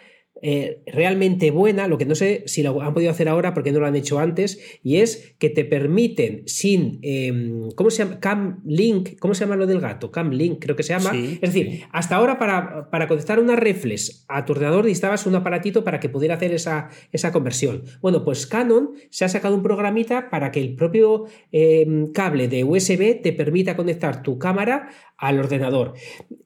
eh, 0.47 0.83
realmente 0.85 1.51
buena, 1.51 1.89
lo 1.89 1.97
que 1.97 2.05
no 2.05 2.15
sé 2.15 2.43
si 2.45 2.63
lo 2.63 2.83
han 2.83 2.93
podido 2.93 3.11
hacer 3.11 3.31
ahora 3.31 3.55
porque 3.55 3.73
no 3.73 3.81
lo 3.81 3.87
han 3.87 3.97
hecho 3.97 4.19
antes, 4.19 4.61
y 4.83 4.97
es 4.97 5.35
que 5.39 5.49
te 5.49 5.65
permiten 5.65 6.43
sin, 6.45 6.99
em, 7.01 7.71
¿cómo 7.71 7.89
se 7.89 8.05
llama? 8.05 8.21
Cam 8.21 8.61
Link, 8.67 9.19
¿cómo 9.19 9.33
se 9.33 9.47
llama 9.47 9.57
lo 9.57 9.67
del 9.67 9.81
gato? 9.81 10.11
Cam 10.11 10.33
Link 10.33 10.59
creo 10.61 10.77
que 10.77 10.83
se 10.83 10.93
llama. 10.93 11.13
es 11.17 11.41
decir, 11.41 11.85
hasta 11.93 12.17
ahora 12.17 12.39
para, 12.39 12.91
para 12.91 13.09
conectar 13.09 13.41
una 13.41 13.57
reflex 13.57 14.27
a 14.29 14.45
tu 14.45 14.53
ordenador 14.53 14.85
necesitabas 14.85 15.25
un 15.25 15.35
aparatito 15.35 15.83
para 15.83 15.99
que 15.99 16.11
pudiera 16.11 16.35
hacer 16.35 16.53
esa, 16.53 16.91
esa 17.11 17.33
conversión. 17.33 17.85
Bueno, 18.03 18.23
pues 18.23 18.47
Canon 18.47 18.91
se 19.09 19.25
ha 19.25 19.31
sacado 19.31 19.55
un 19.55 19.63
programita 19.63 20.29
para 20.29 20.51
que 20.51 20.61
el 20.61 20.75
propio 20.75 21.25
em, 21.53 22.13
cable 22.13 22.49
de 22.49 22.65
USB 22.65 23.23
te 23.23 23.33
permita 23.33 23.77
conectar 23.77 24.23
tu 24.23 24.39
cámara 24.39 24.91
al 25.17 25.39
ordenador. 25.39 25.95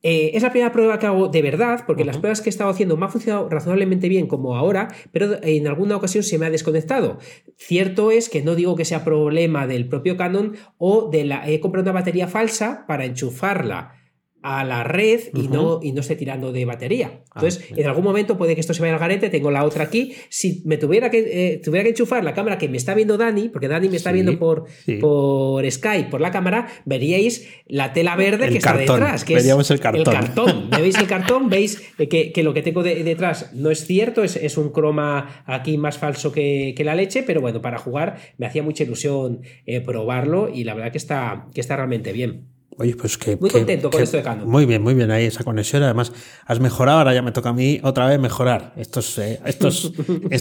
Eh, 0.03 0.31
es 0.35 0.43
la 0.43 0.51
primera 0.51 0.73
prueba 0.73 0.99
que 0.99 1.07
hago 1.07 1.29
de 1.29 1.43
verdad, 1.43 1.85
porque 1.87 2.05
las 2.05 2.19
pruebas 2.19 2.41
que 2.41 2.49
he 2.49 2.51
estado 2.51 2.71
haciendo 2.71 2.97
me 2.97 3.07
han 3.07 3.11
funcionado 3.11 3.49
razonablemente 3.49 3.88
bien 3.89 4.27
como 4.27 4.57
ahora, 4.57 4.89
pero 5.13 5.43
en 5.43 5.67
alguna 5.67 5.97
ocasión 5.97 6.23
se 6.23 6.39
me 6.39 6.47
ha 6.47 6.51
desconectado. 6.51 7.19
Cierto 7.57 8.11
es 8.11 8.29
que 8.29 8.43
no 8.43 8.55
digo 8.55 8.77
que 8.77 8.85
sea 8.85 9.05
problema 9.05 9.67
del 9.67 9.89
propio 9.89 10.17
Canon 10.17 10.57
o 10.77 11.09
de 11.11 11.25
la... 11.25 11.49
He 11.49 11.61
comprado 11.61 11.91
una 11.91 12.01
batería 12.01 12.29
falsa 12.29 12.85
para 12.87 13.05
enchufarla 13.05 13.98
a 14.43 14.65
la 14.65 14.85
red 14.85 15.21
y, 15.35 15.49
no, 15.49 15.81
y 15.83 15.93
no 15.93 16.01
esté 16.01 16.15
tirando 16.17 16.53
de 16.53 16.65
batería. 16.65 17.23
Ah, 17.31 17.41
Entonces, 17.43 17.65
en 17.77 17.87
algún 17.87 18.05
momento 18.05 18.39
puede 18.39 18.55
que 18.55 18.61
esto 18.61 18.73
se 18.73 18.81
vaya 18.81 18.95
al 18.95 19.01
garete, 19.01 19.31
tengo 19.31 19.51
la 19.51 19.65
otra 19.65 19.85
aquí. 19.85 20.15
Si 20.29 20.63
me 20.65 20.77
tuviera 20.77 21.11
que, 21.11 21.19
eh, 21.19 21.61
tuviera 21.63 21.85
que 21.85 21.91
enchufar 21.91 22.23
la 22.23 22.35
cámara 22.35 22.59
que 22.59 22.69
me 22.69 22.77
está 22.77 22.95
viendo 22.95 23.17
Dani, 23.17 23.49
porque 23.49 23.69
Dani 23.69 23.89
me 23.89 23.97
está 23.97 24.13
viendo 24.13 24.39
por, 24.39 24.67
por 25.01 25.69
Skype, 25.71 26.09
por 26.09 26.21
la 26.21 26.31
cámara, 26.31 26.69
veríais 26.85 27.49
la 27.67 27.93
tela 27.93 28.17
verde 28.17 28.49
que 28.49 28.59
está 28.59 28.77
detrás. 28.77 29.25
Que 29.25 29.35
Veríamos 29.35 29.71
el 29.71 29.81
cartón. 29.81 30.01
El 30.01 30.21
cartón. 30.21 30.71
¿Me 30.71 30.81
veis 30.83 30.99
el 30.99 31.07
cartón? 31.07 31.49
Veis 31.49 31.83
que, 31.97 32.33
que 32.33 32.43
lo 32.43 32.55
que 32.55 32.63
tengo 32.63 32.83
detrás 32.83 33.53
no 33.55 33.71
es 33.71 33.87
cierto, 33.87 34.23
es, 34.23 34.37
es, 34.37 34.57
un 34.57 34.71
croma 34.71 35.43
aquí 35.47 35.79
más 35.79 35.99
falso 35.99 36.33
que, 36.33 36.75
que, 36.77 36.85
la 36.85 36.95
leche, 36.95 37.23
pero 37.23 37.41
bueno, 37.41 37.61
para 37.61 37.79
jugar 37.79 38.19
me 38.39 38.47
hacía 38.47 38.63
mucha 38.63 38.85
ilusión 38.85 39.43
eh, 39.67 39.81
probarlo 39.81 40.49
y 40.53 40.65
la 40.65 40.75
verdad 40.75 40.93
que 40.93 40.99
está, 40.99 41.47
que 41.53 41.61
está 41.61 41.77
realmente 41.77 42.13
bien. 42.13 42.58
Oye, 42.81 42.95
pues 42.95 43.19
que. 43.19 43.37
Muy 43.37 43.51
contento 43.51 43.91
con 43.91 44.01
esto 44.01 44.17
de 44.17 44.23
Canon. 44.23 44.49
Muy 44.49 44.65
bien, 44.65 44.81
muy 44.83 44.95
bien 44.95 45.11
ahí 45.11 45.25
esa 45.25 45.43
conexión. 45.43 45.83
Además, 45.83 46.13
has 46.47 46.61
mejorado, 46.61 46.99
ahora 46.99 47.13
ya 47.13 47.23
me 47.23 47.33
toca 47.33 47.49
a 47.49 47.53
mí 47.53 47.81
otra 47.83 48.07
vez 48.07 48.21
mejorar. 48.21 48.73
Esto 48.77 49.01
es, 49.01 49.19
eh, 49.19 49.41
esto 49.45 49.69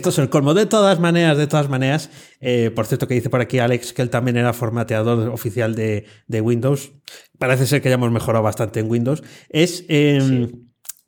es, 0.10 0.18
el 0.20 0.30
colmo. 0.30 0.54
De 0.54 0.68
todas 0.68 1.00
maneras, 1.00 1.40
de 1.40 1.48
todas 1.48 1.68
maneras, 1.68 2.12
eh, 2.40 2.72
por 2.76 2.86
cierto, 2.86 3.08
que 3.08 3.16
dice 3.16 3.32
por 3.32 3.42
aquí 3.42 3.58
Alex 3.58 3.92
que 3.92 4.04
él 4.04 4.12
también 4.12 4.38
era 4.38 4.54
formateador 4.54 5.30
oficial 5.30 5.74
de, 5.74 6.06
Windows. 6.30 6.92
Parece 7.40 7.66
ser 7.66 7.82
que 7.82 7.90
ya 7.90 7.96
hemos 7.96 8.12
mejorado 8.12 8.44
bastante 8.44 8.80
en 8.82 8.90
Windows. 8.90 9.24
Es 9.50 9.84
em, 9.88 10.68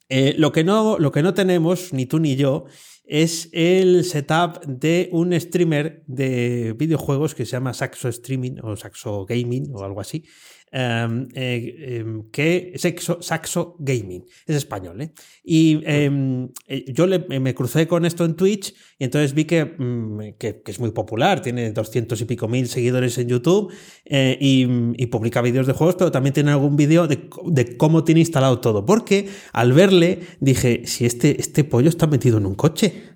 eh, 0.09 0.33
lo, 0.35 0.51
que 0.51 0.63
no, 0.63 0.97
lo 0.97 1.11
que 1.11 1.21
no 1.21 1.35
tenemos, 1.35 1.93
ni 1.93 2.07
tú 2.07 2.19
ni 2.19 2.35
yo, 2.37 2.65
es 3.09 3.49
el 3.53 4.03
setup 4.03 4.63
de 4.65 5.09
un 5.11 5.39
streamer 5.39 6.03
de 6.05 6.75
videojuegos 6.77 7.33
que 7.33 7.45
se 7.45 7.53
llama 7.53 7.73
Saxo 7.73 8.07
Streaming 8.07 8.57
o 8.61 8.75
Saxo 8.75 9.25
Gaming 9.25 9.71
o 9.73 9.83
algo 9.83 9.99
así. 9.99 10.23
Em, 10.71 11.27
eh, 11.33 11.99
em, 11.99 12.29
que 12.31 12.73
Saxo, 12.75 13.17
Saxo, 13.21 13.75
Gaming, 13.79 14.23
es 14.45 14.55
español. 14.55 15.01
¿eh? 15.01 15.11
Y 15.43 15.81
em, 15.83 16.49
eh, 16.67 16.85
yo 16.93 17.07
me 17.07 17.55
crucé 17.55 17.87
con 17.87 18.05
esto 18.05 18.23
en 18.23 18.35
Twitch 18.35 18.75
y 18.99 19.05
entonces 19.05 19.33
vi 19.33 19.45
mm, 19.45 20.37
que, 20.37 20.61
que, 20.61 20.71
es 20.71 20.79
muy 20.79 20.91
popular, 20.91 21.41
tiene 21.41 21.71
doscientos 21.71 22.21
y 22.21 22.25
pico 22.25 22.47
mil 22.47 22.67
seguidores 22.67 23.17
en 23.17 23.27
YouTube 23.29 23.73
y, 24.05 25.05
publica 25.07 25.41
vídeos 25.41 25.65
de 25.65 25.73
juegos, 25.73 25.95
pero 25.95 26.11
también 26.11 26.33
tiene 26.33 26.51
algún 26.51 26.75
vídeo 26.75 27.07
de, 27.07 27.27
de, 27.47 27.77
cómo 27.77 28.03
tiene 28.03 28.21
instalado 28.21 28.59
todo. 28.59 28.85
Porque 28.85 29.27
al 29.53 29.73
verle 29.73 30.19
dije, 30.39 30.83
si 30.85 31.05
este, 31.05 31.41
este 31.41 31.63
pollo 31.63 31.89
está 31.89 32.05
metido 32.05 32.37
en 32.37 32.45
un 32.45 32.53
coche. 32.53 33.08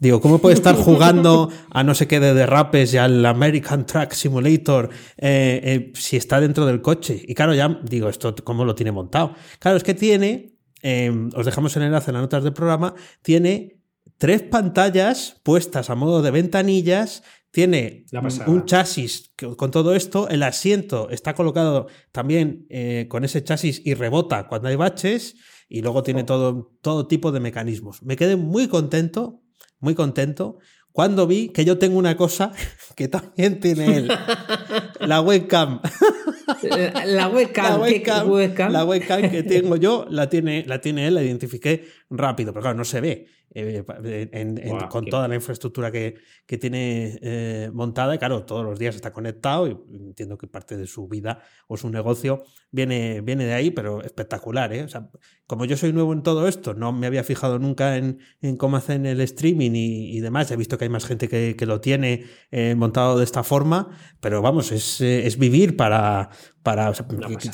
Digo, 0.00 0.20
¿cómo 0.20 0.38
puede 0.38 0.54
estar 0.54 0.74
jugando 0.76 1.50
a 1.70 1.84
no 1.84 1.94
sé 1.94 2.08
qué 2.08 2.18
de 2.18 2.34
derrapes 2.34 2.94
y 2.94 2.96
al 2.96 3.24
American 3.24 3.86
Track 3.86 4.14
Simulator 4.14 4.88
eh, 5.18 5.60
eh, 5.62 5.92
si 5.94 6.16
está 6.16 6.40
dentro 6.40 6.66
del 6.66 6.80
coche? 6.80 7.22
Y 7.22 7.34
claro, 7.34 7.54
ya 7.54 7.78
digo, 7.84 8.08
¿esto 8.08 8.34
cómo 8.42 8.64
lo 8.64 8.74
tiene 8.74 8.92
montado? 8.92 9.34
Claro, 9.58 9.76
es 9.76 9.84
que 9.84 9.94
tiene, 9.94 10.56
em, 10.82 11.28
os 11.36 11.44
dejamos 11.44 11.76
el 11.76 11.82
enlace 11.82 12.10
en 12.10 12.14
las 12.14 12.22
notas 12.22 12.42
del 12.42 12.54
programa, 12.54 12.94
tiene 13.22 13.78
tres 14.16 14.42
pantallas 14.42 15.40
puestas 15.42 15.90
a 15.90 15.94
modo 15.94 16.22
de 16.22 16.30
ventanillas 16.30 17.22
tiene 17.50 18.06
un 18.46 18.64
chasis 18.64 19.32
con 19.56 19.72
todo 19.72 19.94
esto, 19.94 20.28
el 20.28 20.44
asiento 20.44 21.10
está 21.10 21.34
colocado 21.34 21.88
también 22.12 22.66
eh, 22.70 23.06
con 23.08 23.24
ese 23.24 23.42
chasis 23.42 23.82
y 23.84 23.94
rebota 23.94 24.46
cuando 24.46 24.68
hay 24.68 24.76
baches 24.76 25.34
y 25.68 25.82
luego 25.82 26.04
tiene 26.04 26.22
oh. 26.22 26.26
todo, 26.26 26.72
todo 26.80 27.06
tipo 27.08 27.32
de 27.32 27.40
mecanismos. 27.40 28.02
Me 28.04 28.16
quedé 28.16 28.36
muy 28.36 28.68
contento 28.68 29.42
muy 29.80 29.94
contento 29.94 30.58
cuando 30.92 31.26
vi 31.26 31.48
que 31.48 31.64
yo 31.64 31.78
tengo 31.78 31.98
una 31.98 32.16
cosa 32.16 32.52
que 32.96 33.08
también 33.08 33.60
tiene 33.60 33.96
él. 33.96 34.12
la 35.00 35.20
webcam. 35.20 35.80
La 37.06 37.28
webcam, 37.28 37.64
la 37.66 38.24
webcam, 38.24 38.72
La 38.72 38.84
webcam 38.84 39.30
que 39.30 39.42
tengo 39.42 39.76
yo 39.76 40.06
la 40.10 40.28
tiene, 40.28 40.64
la 40.66 40.80
tiene 40.80 41.06
él, 41.06 41.14
la 41.14 41.22
identifiqué 41.22 41.86
rápido, 42.10 42.52
pero 42.52 42.62
claro, 42.62 42.76
no 42.76 42.84
se 42.84 43.00
ve. 43.00 43.26
Eh, 43.52 43.84
con 44.88 45.06
toda 45.06 45.26
la 45.26 45.34
infraestructura 45.34 45.90
que, 45.90 46.14
que 46.46 46.56
tiene 46.56 47.18
eh, 47.20 47.70
montada. 47.72 48.14
Y 48.14 48.18
claro, 48.18 48.44
todos 48.44 48.64
los 48.64 48.78
días 48.78 48.94
está 48.94 49.12
conectado 49.12 49.66
y 49.66 49.76
entiendo 49.92 50.38
que 50.38 50.46
parte 50.46 50.76
de 50.76 50.86
su 50.86 51.08
vida 51.08 51.42
o 51.66 51.76
su 51.76 51.90
negocio 51.90 52.44
viene, 52.70 53.22
viene 53.22 53.44
de 53.46 53.54
ahí, 53.54 53.72
pero 53.72 54.02
espectacular. 54.02 54.72
¿eh? 54.72 54.84
O 54.84 54.88
sea, 54.88 55.10
como 55.48 55.64
yo 55.64 55.76
soy 55.76 55.92
nuevo 55.92 56.12
en 56.12 56.22
todo 56.22 56.46
esto, 56.46 56.74
no 56.74 56.92
me 56.92 57.08
había 57.08 57.24
fijado 57.24 57.58
nunca 57.58 57.96
en, 57.96 58.20
en 58.40 58.56
cómo 58.56 58.76
hacen 58.76 59.04
el 59.04 59.20
streaming 59.20 59.72
y, 59.74 60.20
demás. 60.20 60.48
He 60.52 60.56
visto 60.56 60.78
que 60.78 60.84
hay 60.84 60.90
más 60.90 61.04
gente 61.04 61.28
que, 61.28 61.56
que 61.56 61.66
lo 61.66 61.80
tiene 61.80 62.26
montado 62.76 63.18
de 63.18 63.24
esta 63.24 63.42
forma, 63.42 63.88
pero 64.20 64.42
vamos, 64.42 64.70
es, 64.70 65.00
es 65.00 65.38
vivir 65.38 65.76
para... 65.76 66.30
para 66.62 66.92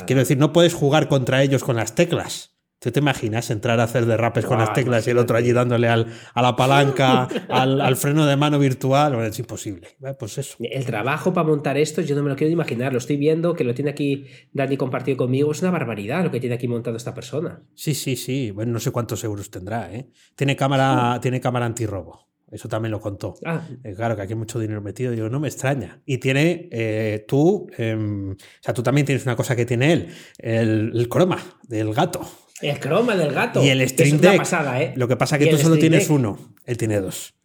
quiero 0.06 0.20
decir, 0.20 0.36
no 0.36 0.52
puedes 0.52 0.74
jugar 0.74 1.08
contra 1.08 1.42
ellos 1.42 1.64
con 1.64 1.76
las 1.76 1.94
teclas. 1.94 2.55
¿Tú 2.78 2.92
te 2.92 3.00
imaginas 3.00 3.50
entrar 3.50 3.80
a 3.80 3.84
hacer 3.84 4.04
derrapes 4.04 4.44
con 4.44 4.58
las 4.58 4.74
teclas 4.74 5.06
y 5.06 5.10
el 5.10 5.18
otro 5.18 5.36
allí 5.36 5.52
dándole 5.52 5.88
al, 5.88 6.08
a 6.34 6.42
la 6.42 6.56
palanca, 6.56 7.26
al, 7.48 7.96
freno 7.96 8.26
de 8.26 8.36
mano 8.36 8.58
virtual? 8.58 9.14
Bueno, 9.14 9.26
es 9.28 9.38
imposible. 9.38 9.88
Pues 10.18 10.36
eso. 10.36 10.56
El 10.60 10.84
trabajo 10.84 11.32
para 11.32 11.48
montar 11.48 11.78
esto, 11.78 12.02
yo 12.02 12.14
no 12.14 12.22
me 12.22 12.28
lo 12.28 12.36
quiero 12.36 12.52
imaginar. 12.52 12.92
Lo 12.92 12.98
estoy 12.98 13.16
viendo, 13.16 13.54
que 13.54 13.64
lo 13.64 13.74
tiene 13.74 13.92
aquí 13.92 14.26
Dani 14.52 14.76
compartido 14.76 15.16
conmigo. 15.16 15.50
Es 15.52 15.62
una 15.62 15.70
barbaridad 15.70 16.22
lo 16.22 16.30
que 16.30 16.38
tiene 16.38 16.54
aquí 16.56 16.68
montado 16.68 16.98
esta 16.98 17.14
persona. 17.14 17.62
Sí, 17.74 17.94
sí, 17.94 18.14
sí. 18.14 18.50
Bueno, 18.50 18.72
no 18.72 18.78
sé 18.78 18.90
cuántos 18.90 19.24
euros 19.24 19.50
tendrá. 19.50 19.92
¿eh? 19.94 20.10
Tiene 20.34 20.54
cámara, 20.54 21.18
tiene 21.22 21.40
cámara 21.40 21.64
antirrobo. 21.64 22.26
Eso 22.50 22.68
también 22.68 22.92
lo 22.92 23.00
contó. 23.00 23.34
Ah. 23.44 23.66
Eh, 23.82 23.94
claro 23.94 24.14
que 24.16 24.22
aquí 24.22 24.34
hay 24.34 24.38
mucho 24.38 24.58
dinero 24.58 24.82
metido. 24.82 25.12
Digo, 25.12 25.30
no 25.30 25.40
me 25.40 25.48
extraña. 25.48 26.02
Y 26.04 26.18
tiene 26.18 26.68
eh, 26.70 27.24
tú, 27.26 27.68
em, 27.78 28.32
o 28.32 28.36
sea, 28.60 28.74
tú 28.74 28.82
también 28.82 29.06
tienes 29.06 29.24
una 29.24 29.34
cosa 29.34 29.56
que 29.56 29.64
tiene 29.64 29.92
él, 29.92 30.08
el, 30.38 30.92
el 30.94 31.08
croma 31.08 31.38
del 31.66 31.92
gato. 31.92 32.20
El 32.60 32.80
croma 32.80 33.16
del 33.16 33.32
gato. 33.32 33.62
Y 33.62 33.68
el 33.68 33.86
Stream 33.88 34.18
Deck. 34.18 34.42
¿eh? 34.80 34.92
Lo 34.96 35.08
que 35.08 35.16
pasa 35.16 35.36
es 35.36 35.44
que 35.44 35.50
tú 35.50 35.58
solo 35.58 35.76
tienes 35.76 36.10
uno, 36.10 36.38
él 36.64 36.76
tiene 36.76 37.00
dos. 37.00 37.35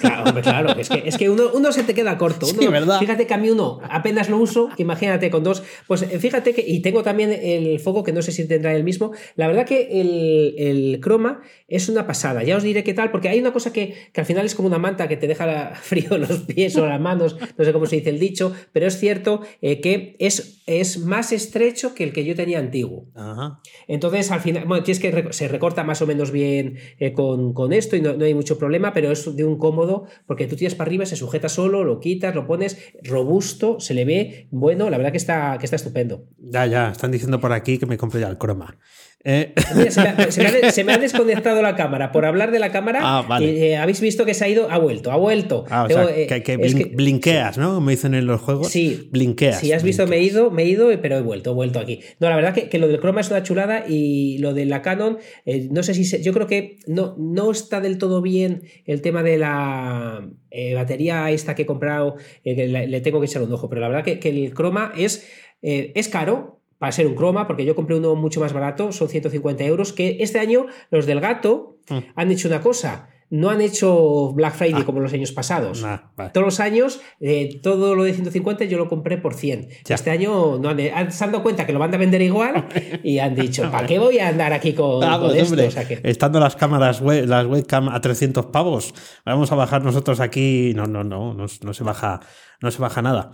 Claro, 0.00 0.40
claro. 0.40 0.78
Es 0.78 0.88
que, 0.88 1.02
es 1.04 1.16
que 1.18 1.30
uno, 1.30 1.50
uno, 1.52 1.72
se 1.72 1.82
te 1.82 1.94
queda 1.94 2.16
corto. 2.16 2.46
Uno, 2.46 2.70
¿verdad? 2.70 2.98
Fíjate 2.98 3.26
que 3.26 3.34
a 3.34 3.38
mí 3.38 3.50
uno 3.50 3.80
apenas 3.90 4.28
lo 4.28 4.38
uso, 4.38 4.70
imagínate 4.76 5.30
con 5.30 5.42
dos. 5.42 5.62
Pues 5.86 6.02
eh, 6.02 6.18
fíjate 6.18 6.54
que, 6.54 6.64
y 6.66 6.80
tengo 6.80 7.02
también 7.02 7.32
el 7.32 7.78
foco 7.80 8.02
que 8.02 8.12
no 8.12 8.22
sé 8.22 8.32
si 8.32 8.46
tendrá 8.46 8.74
el 8.74 8.84
mismo. 8.84 9.12
La 9.36 9.46
verdad 9.46 9.66
que 9.66 10.00
el, 10.00 10.54
el 10.58 11.00
croma 11.00 11.42
es 11.66 11.88
una 11.88 12.06
pasada. 12.06 12.42
Ya 12.42 12.56
os 12.56 12.62
diré 12.62 12.84
qué 12.84 12.94
tal, 12.94 13.10
porque 13.10 13.28
hay 13.28 13.40
una 13.40 13.52
cosa 13.52 13.72
que, 13.72 13.94
que 14.12 14.20
al 14.20 14.26
final 14.26 14.46
es 14.46 14.54
como 14.54 14.68
una 14.68 14.78
manta 14.78 15.08
que 15.08 15.16
te 15.16 15.26
deja 15.26 15.74
frío 15.82 16.18
los 16.18 16.40
pies 16.40 16.76
o 16.76 16.86
las 16.86 17.00
manos, 17.00 17.36
no 17.56 17.64
sé 17.64 17.72
cómo 17.72 17.86
se 17.86 17.96
dice 17.96 18.10
el 18.10 18.18
dicho, 18.18 18.52
pero 18.72 18.86
es 18.86 18.98
cierto 18.98 19.42
eh, 19.60 19.80
que 19.80 20.16
es, 20.18 20.62
es 20.66 20.98
más 20.98 21.32
estrecho 21.32 21.94
que 21.94 22.04
el 22.04 22.12
que 22.12 22.24
yo 22.24 22.34
tenía 22.34 22.58
antiguo. 22.58 23.06
Ajá. 23.14 23.60
Entonces, 23.86 24.30
al 24.30 24.40
final, 24.40 24.64
bueno, 24.66 24.84
tienes 24.84 25.00
que 25.00 25.32
se 25.32 25.48
recorta 25.48 25.84
más 25.84 26.00
o 26.02 26.06
menos 26.06 26.30
bien 26.30 26.78
eh, 26.98 27.12
con, 27.12 27.52
con, 27.52 27.72
esto 27.72 27.96
y 27.96 28.00
no, 28.00 28.14
no 28.14 28.24
hay 28.24 28.34
mucho 28.34 28.58
problema, 28.58 28.92
pero 28.92 29.12
es 29.12 29.36
de 29.36 29.44
un 29.48 29.58
cómodo 29.58 30.06
porque 30.26 30.46
tú 30.46 30.56
tiras 30.56 30.74
para 30.74 30.88
arriba, 30.88 31.06
se 31.06 31.16
sujeta 31.16 31.48
solo, 31.48 31.84
lo 31.84 32.00
quitas, 32.00 32.34
lo 32.34 32.46
pones 32.46 32.78
robusto, 33.02 33.80
se 33.80 33.94
le 33.94 34.04
ve 34.04 34.48
bueno, 34.50 34.90
la 34.90 34.96
verdad 34.96 35.12
que 35.12 35.18
está, 35.18 35.56
que 35.58 35.66
está 35.66 35.76
estupendo. 35.76 36.26
Ya, 36.38 36.66
ya, 36.66 36.90
están 36.90 37.10
diciendo 37.10 37.40
por 37.40 37.52
aquí 37.52 37.78
que 37.78 37.86
me 37.86 37.98
compre 37.98 38.20
ya 38.20 38.28
el 38.28 38.38
croma. 38.38 38.78
Eh... 39.24 39.52
Mira, 39.74 39.90
se, 39.90 40.00
me, 40.00 40.32
se, 40.32 40.42
me 40.42 40.48
ha, 40.48 40.70
se, 40.70 40.84
me 40.84 40.92
ha, 40.92 40.98
desconectado 40.98 41.60
la 41.60 41.74
cámara. 41.74 42.12
Por 42.12 42.24
hablar 42.24 42.50
de 42.50 42.58
la 42.58 42.70
cámara, 42.70 43.00
ah, 43.02 43.24
vale. 43.28 43.72
eh, 43.72 43.76
habéis 43.76 44.00
visto 44.00 44.24
que 44.24 44.34
se 44.34 44.44
ha 44.44 44.48
ido, 44.48 44.70
ha 44.70 44.78
vuelto, 44.78 45.10
ha 45.10 45.16
vuelto. 45.16 45.64
Ah, 45.68 45.84
o 45.84 45.88
sea, 45.88 46.06
Pero, 46.06 46.16
eh, 46.16 46.26
que, 46.26 46.42
que, 46.42 46.56
blin, 46.56 46.78
que, 46.78 46.84
blinqueas, 46.84 47.58
¿no? 47.58 47.80
Me 47.80 47.92
dicen 47.92 48.14
en 48.14 48.26
los 48.26 48.40
juegos. 48.40 48.68
Sí. 48.68 49.08
Blinqueas. 49.10 49.60
Sí, 49.60 49.72
has 49.72 49.82
visto, 49.82 50.06
blinqueas. 50.06 50.10
me 50.10 50.16
he 50.16 50.40
ido, 50.40 50.50
me 50.50 50.62
he 50.62 50.66
ido, 50.66 51.02
pero 51.02 51.18
he 51.18 51.22
vuelto, 51.22 51.50
he 51.50 51.54
vuelto 51.54 51.80
aquí. 51.80 52.00
No, 52.20 52.28
la 52.28 52.36
verdad 52.36 52.54
que, 52.54 52.68
que 52.68 52.78
lo 52.78 52.88
del 52.88 53.00
croma 53.00 53.20
es 53.20 53.30
una 53.30 53.42
chulada 53.42 53.84
y 53.88 54.38
lo 54.38 54.54
de 54.54 54.66
la 54.66 54.82
Canon, 54.82 55.18
eh, 55.44 55.68
no 55.70 55.82
sé 55.82 55.94
si 55.94 56.04
se, 56.04 56.22
yo 56.22 56.32
creo 56.32 56.46
que 56.46 56.78
no, 56.86 57.14
no 57.18 57.50
está 57.50 57.80
del 57.80 57.98
todo 57.98 58.22
bien 58.22 58.62
el 58.86 59.02
tema 59.02 59.22
de 59.22 59.38
la 59.38 60.28
eh, 60.50 60.74
batería 60.74 61.30
esta 61.30 61.54
que 61.54 61.62
he 61.62 61.66
comprado, 61.66 62.16
eh, 62.44 62.68
le, 62.68 62.86
le, 62.86 63.00
tengo 63.00 63.20
que 63.20 63.26
echar 63.26 63.42
un 63.42 63.52
ojo, 63.52 63.68
pero 63.68 63.80
la 63.80 63.88
verdad 63.88 64.04
que, 64.04 64.18
que 64.18 64.30
el 64.30 64.54
croma 64.54 64.92
es, 64.96 65.28
eh, 65.62 65.92
es 65.94 66.08
caro, 66.08 66.57
para 66.78 66.92
ser 66.92 67.06
un 67.06 67.14
croma, 67.14 67.46
porque 67.46 67.64
yo 67.64 67.74
compré 67.74 67.96
uno 67.96 68.14
mucho 68.14 68.40
más 68.40 68.52
barato, 68.52 68.92
son 68.92 69.08
150 69.08 69.64
euros, 69.64 69.92
que 69.92 70.18
este 70.20 70.38
año 70.38 70.66
los 70.90 71.06
del 71.06 71.20
gato 71.20 71.78
mm. 71.88 71.98
han 72.14 72.30
hecho 72.30 72.48
una 72.48 72.60
cosa. 72.60 73.10
No 73.30 73.50
han 73.50 73.60
hecho 73.60 74.32
Black 74.32 74.54
Friday 74.54 74.80
ah, 74.80 74.86
como 74.86 75.00
los 75.00 75.12
años 75.12 75.32
pasados. 75.32 75.82
Nah, 75.82 75.98
vale. 76.16 76.30
Todos 76.30 76.46
los 76.46 76.60
años, 76.60 77.02
eh, 77.20 77.60
todo 77.62 77.94
lo 77.94 78.04
de 78.04 78.14
150 78.14 78.64
yo 78.64 78.78
lo 78.78 78.88
compré 78.88 79.18
por 79.18 79.34
100. 79.34 79.68
Ya. 79.84 79.96
Este 79.96 80.10
año 80.10 80.58
no 80.58 80.70
han, 80.70 80.80
han, 80.80 81.12
se 81.12 81.24
han 81.24 81.32
dado 81.32 81.42
cuenta 81.42 81.66
que 81.66 81.74
lo 81.74 81.78
van 81.78 81.94
a 81.94 81.98
vender 81.98 82.22
igual 82.22 82.66
y 83.02 83.18
han 83.18 83.34
dicho, 83.34 83.70
¿para 83.70 83.86
qué 83.86 83.98
voy 83.98 84.18
a 84.18 84.28
andar 84.28 84.54
aquí 84.54 84.72
con, 84.72 85.04
ah, 85.04 85.18
con 85.18 85.28
pues, 85.28 85.42
esto? 85.42 85.52
Hombre, 85.52 85.66
o 85.66 85.70
sea 85.70 85.86
que... 85.86 86.00
Estando 86.04 86.40
las 86.40 86.56
cámaras, 86.56 87.02
web, 87.02 87.26
las 87.26 87.44
webcam 87.44 87.90
a 87.90 88.00
300 88.00 88.46
pavos, 88.46 88.94
vamos 89.26 89.52
a 89.52 89.56
bajar 89.56 89.84
nosotros 89.84 90.20
aquí. 90.20 90.72
No, 90.74 90.86
no, 90.86 91.04
no, 91.04 91.34
no, 91.34 91.44
no 91.62 91.74
se 91.74 91.84
baja, 91.84 92.20
no 92.62 92.70
se 92.70 92.80
baja 92.80 93.02
nada. 93.02 93.32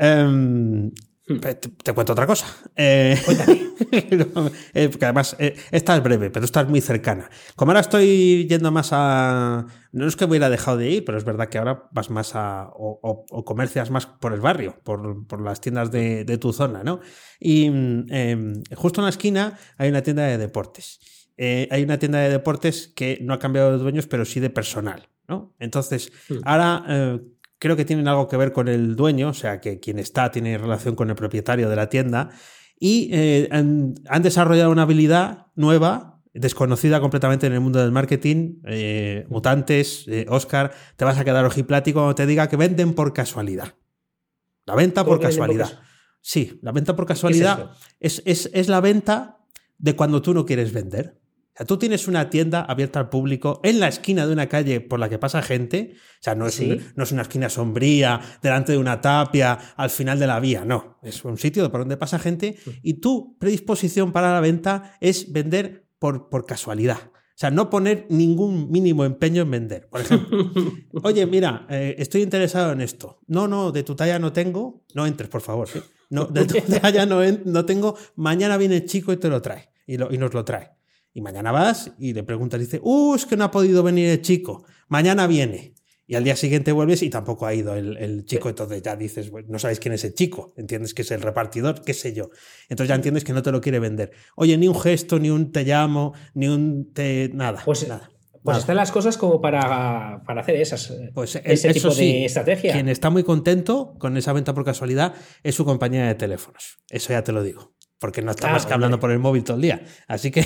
Um, 0.00 0.90
te, 1.24 1.54
te, 1.54 1.92
cuento 1.92 2.12
otra 2.12 2.26
cosa. 2.26 2.46
Eh, 2.74 3.16
eh, 4.74 4.88
porque 4.88 5.04
además, 5.04 5.36
eh, 5.38 5.54
esta 5.70 5.96
es 5.96 6.02
breve, 6.02 6.30
pero 6.30 6.44
esta 6.44 6.62
es 6.62 6.68
muy 6.68 6.80
cercana. 6.80 7.30
Como 7.54 7.70
ahora 7.70 7.80
estoy 7.80 8.46
yendo 8.48 8.72
más 8.72 8.88
a. 8.92 9.66
No 9.92 10.06
es 10.06 10.16
que 10.16 10.24
hubiera 10.24 10.50
dejado 10.50 10.78
de 10.78 10.90
ir, 10.90 11.04
pero 11.04 11.18
es 11.18 11.24
verdad 11.24 11.48
que 11.48 11.58
ahora 11.58 11.88
vas 11.92 12.10
más 12.10 12.34
a. 12.34 12.70
o, 12.74 12.98
o, 13.02 13.24
o 13.30 13.44
comercias 13.44 13.90
más 13.90 14.06
por 14.06 14.32
el 14.32 14.40
barrio, 14.40 14.76
por, 14.82 15.26
por 15.26 15.40
las 15.40 15.60
tiendas 15.60 15.92
de, 15.92 16.24
de, 16.24 16.38
tu 16.38 16.52
zona, 16.52 16.82
¿no? 16.82 17.00
Y 17.38 17.70
eh, 18.10 18.54
justo 18.74 19.00
en 19.00 19.04
la 19.04 19.10
esquina 19.10 19.58
hay 19.78 19.90
una 19.90 20.02
tienda 20.02 20.24
de 20.24 20.38
deportes. 20.38 21.28
Eh, 21.36 21.68
hay 21.70 21.84
una 21.84 21.98
tienda 21.98 22.18
de 22.18 22.30
deportes 22.30 22.92
que 22.94 23.18
no 23.22 23.32
ha 23.32 23.38
cambiado 23.38 23.72
de 23.72 23.78
dueños, 23.78 24.06
pero 24.06 24.24
sí 24.24 24.40
de 24.40 24.50
personal, 24.50 25.08
¿no? 25.28 25.54
Entonces, 25.60 26.12
sí. 26.26 26.40
ahora 26.44 27.20
creo 27.62 27.76
que 27.76 27.84
tienen 27.84 28.08
algo 28.08 28.26
que 28.26 28.36
ver 28.36 28.52
con 28.52 28.66
el 28.66 28.96
dueño, 28.96 29.28
o 29.28 29.34
sea, 29.34 29.60
que 29.60 29.78
quien 29.78 30.00
está 30.00 30.32
tiene 30.32 30.58
relación 30.58 30.96
con 30.96 31.10
el 31.10 31.14
propietario 31.14 31.70
de 31.70 31.76
la 31.76 31.88
tienda, 31.88 32.30
y 32.76 33.08
eh, 33.12 33.48
han, 33.52 33.94
han, 34.08 34.22
desarrollado 34.22 34.72
una 34.72 34.82
habilidad 34.82 35.46
nueva, 35.54 36.20
desconocida 36.34 37.00
completamente 37.00 37.46
en 37.46 37.52
el 37.52 37.60
mundo 37.60 37.78
del 37.78 37.92
marketing, 37.92 38.62
eh, 38.66 39.26
mutantes, 39.28 40.06
eh, 40.08 40.26
Oscar, 40.28 40.72
te 40.96 41.04
vas 41.04 41.16
a 41.18 41.24
quedar 41.24 41.44
ojiplático 41.44 42.00
cuando 42.00 42.16
te 42.16 42.26
diga 42.26 42.48
que 42.48 42.56
venden 42.56 42.94
por 42.94 43.12
casualidad. 43.12 43.76
La 44.66 44.74
venta 44.74 45.04
por 45.04 45.20
casualidad. 45.20 45.70
Por 45.70 45.84
sí, 46.20 46.58
la 46.62 46.72
venta 46.72 46.96
por 46.96 47.06
casualidad 47.06 47.70
es, 48.00 48.22
es, 48.24 48.46
es, 48.46 48.50
es 48.54 48.68
la 48.68 48.80
venta 48.80 49.38
de 49.78 49.94
cuando 49.94 50.20
tú 50.20 50.34
no 50.34 50.44
quieres 50.46 50.72
vender. 50.72 51.21
O 51.54 51.58
sea, 51.58 51.66
tú 51.66 51.76
tienes 51.76 52.08
una 52.08 52.30
tienda 52.30 52.62
abierta 52.62 52.98
al 52.98 53.10
público 53.10 53.60
en 53.62 53.78
la 53.78 53.88
esquina 53.88 54.26
de 54.26 54.32
una 54.32 54.48
calle 54.48 54.80
por 54.80 54.98
la 54.98 55.10
que 55.10 55.18
pasa 55.18 55.42
gente. 55.42 55.94
O 55.96 56.22
sea, 56.22 56.34
no 56.34 56.46
es, 56.46 56.62
no 56.96 57.04
es 57.04 57.12
una 57.12 57.22
esquina 57.22 57.50
sombría, 57.50 58.20
delante 58.40 58.72
de 58.72 58.78
una 58.78 59.02
tapia, 59.02 59.58
al 59.76 59.90
final 59.90 60.18
de 60.18 60.26
la 60.26 60.40
vía. 60.40 60.64
No, 60.64 60.98
es 61.02 61.22
un 61.24 61.36
sitio 61.36 61.70
por 61.70 61.80
donde 61.80 61.98
pasa 61.98 62.18
gente 62.18 62.56
y 62.82 62.94
tu 62.94 63.36
predisposición 63.38 64.12
para 64.12 64.32
la 64.32 64.40
venta 64.40 64.96
es 65.00 65.30
vender 65.30 65.88
por, 65.98 66.30
por 66.30 66.46
casualidad. 66.46 66.98
O 67.34 67.38
sea, 67.42 67.50
no 67.50 67.68
poner 67.68 68.06
ningún 68.08 68.70
mínimo 68.70 69.04
empeño 69.04 69.42
en 69.42 69.50
vender. 69.50 69.88
Por 69.88 70.00
ejemplo, 70.00 70.50
oye, 71.02 71.26
mira, 71.26 71.66
eh, 71.68 71.96
estoy 71.98 72.22
interesado 72.22 72.72
en 72.72 72.80
esto. 72.80 73.20
No, 73.26 73.48
no, 73.48 73.72
de 73.72 73.82
tu 73.82 73.94
talla 73.94 74.18
no 74.18 74.32
tengo. 74.32 74.84
No 74.94 75.06
entres, 75.06 75.28
por 75.28 75.40
favor. 75.40 75.68
No, 76.08 76.26
de 76.26 76.44
tu 76.44 76.54
talla 76.80 77.04
no, 77.04 77.20
no 77.44 77.64
tengo. 77.64 77.96
Mañana 78.16 78.56
viene 78.56 78.76
el 78.76 78.86
chico 78.86 79.12
y 79.12 79.16
te 79.16 79.28
lo 79.28 79.42
trae. 79.42 79.70
Y, 79.86 79.96
lo, 79.96 80.12
y 80.12 80.18
nos 80.18 80.32
lo 80.32 80.44
trae. 80.44 80.70
Y 81.14 81.20
mañana 81.20 81.52
vas 81.52 81.92
y 81.98 82.14
le 82.14 82.22
preguntas, 82.22 82.58
dice, 82.60 82.80
uh, 82.82 83.14
es 83.14 83.26
que 83.26 83.36
no 83.36 83.44
ha 83.44 83.50
podido 83.50 83.82
venir 83.82 84.08
el 84.08 84.22
chico, 84.22 84.64
mañana 84.88 85.26
viene. 85.26 85.74
Y 86.06 86.14
al 86.14 86.24
día 86.24 86.36
siguiente 86.36 86.72
vuelves 86.72 87.02
y 87.02 87.10
tampoco 87.10 87.46
ha 87.46 87.54
ido 87.54 87.74
el, 87.74 87.96
el 87.96 88.24
chico, 88.24 88.48
entonces 88.48 88.82
ya 88.82 88.96
dices, 88.96 89.30
bueno, 89.30 89.48
no 89.50 89.58
sabes 89.58 89.78
quién 89.78 89.94
es 89.94 90.04
el 90.04 90.14
chico, 90.14 90.52
entiendes 90.56 90.94
que 90.94 91.02
es 91.02 91.10
el 91.10 91.22
repartidor, 91.22 91.82
qué 91.82 91.94
sé 91.94 92.12
yo. 92.12 92.30
Entonces 92.68 92.88
ya 92.88 92.96
entiendes 92.96 93.24
que 93.24 93.32
no 93.32 93.42
te 93.42 93.52
lo 93.52 93.60
quiere 93.60 93.78
vender. 93.78 94.10
Oye, 94.36 94.58
ni 94.58 94.68
un 94.68 94.78
gesto, 94.78 95.18
ni 95.18 95.30
un 95.30 95.52
te 95.52 95.64
llamo, 95.64 96.12
ni 96.34 96.48
un 96.48 96.92
te... 96.92 97.30
nada. 97.32 97.62
Pues, 97.64 97.88
nada. 97.88 98.11
Pues 98.42 98.58
están 98.58 98.76
las 98.76 98.90
cosas 98.90 99.16
como 99.16 99.40
para, 99.40 100.22
para 100.26 100.40
hacer 100.40 100.56
esas, 100.56 100.92
pues 101.14 101.36
ese 101.36 101.68
eso 101.68 101.72
tipo 101.72 101.90
sí, 101.92 102.12
de 102.12 102.24
estrategia. 102.24 102.72
Quien 102.72 102.88
está 102.88 103.08
muy 103.08 103.22
contento 103.22 103.94
con 103.98 104.16
esa 104.16 104.32
venta 104.32 104.52
por 104.52 104.64
casualidad 104.64 105.14
es 105.42 105.54
su 105.54 105.64
compañía 105.64 106.06
de 106.06 106.14
teléfonos. 106.14 106.78
Eso 106.90 107.12
ya 107.12 107.22
te 107.22 107.32
lo 107.32 107.42
digo 107.42 107.74
porque 108.02 108.20
no 108.20 108.32
está 108.32 108.48
ah, 108.48 108.54
más 108.54 108.66
que 108.66 108.74
hablando 108.74 108.98
por 108.98 109.12
el 109.12 109.20
móvil 109.20 109.44
todo 109.44 109.56
el 109.56 109.62
día. 109.62 109.84
Así 110.08 110.32
que. 110.32 110.44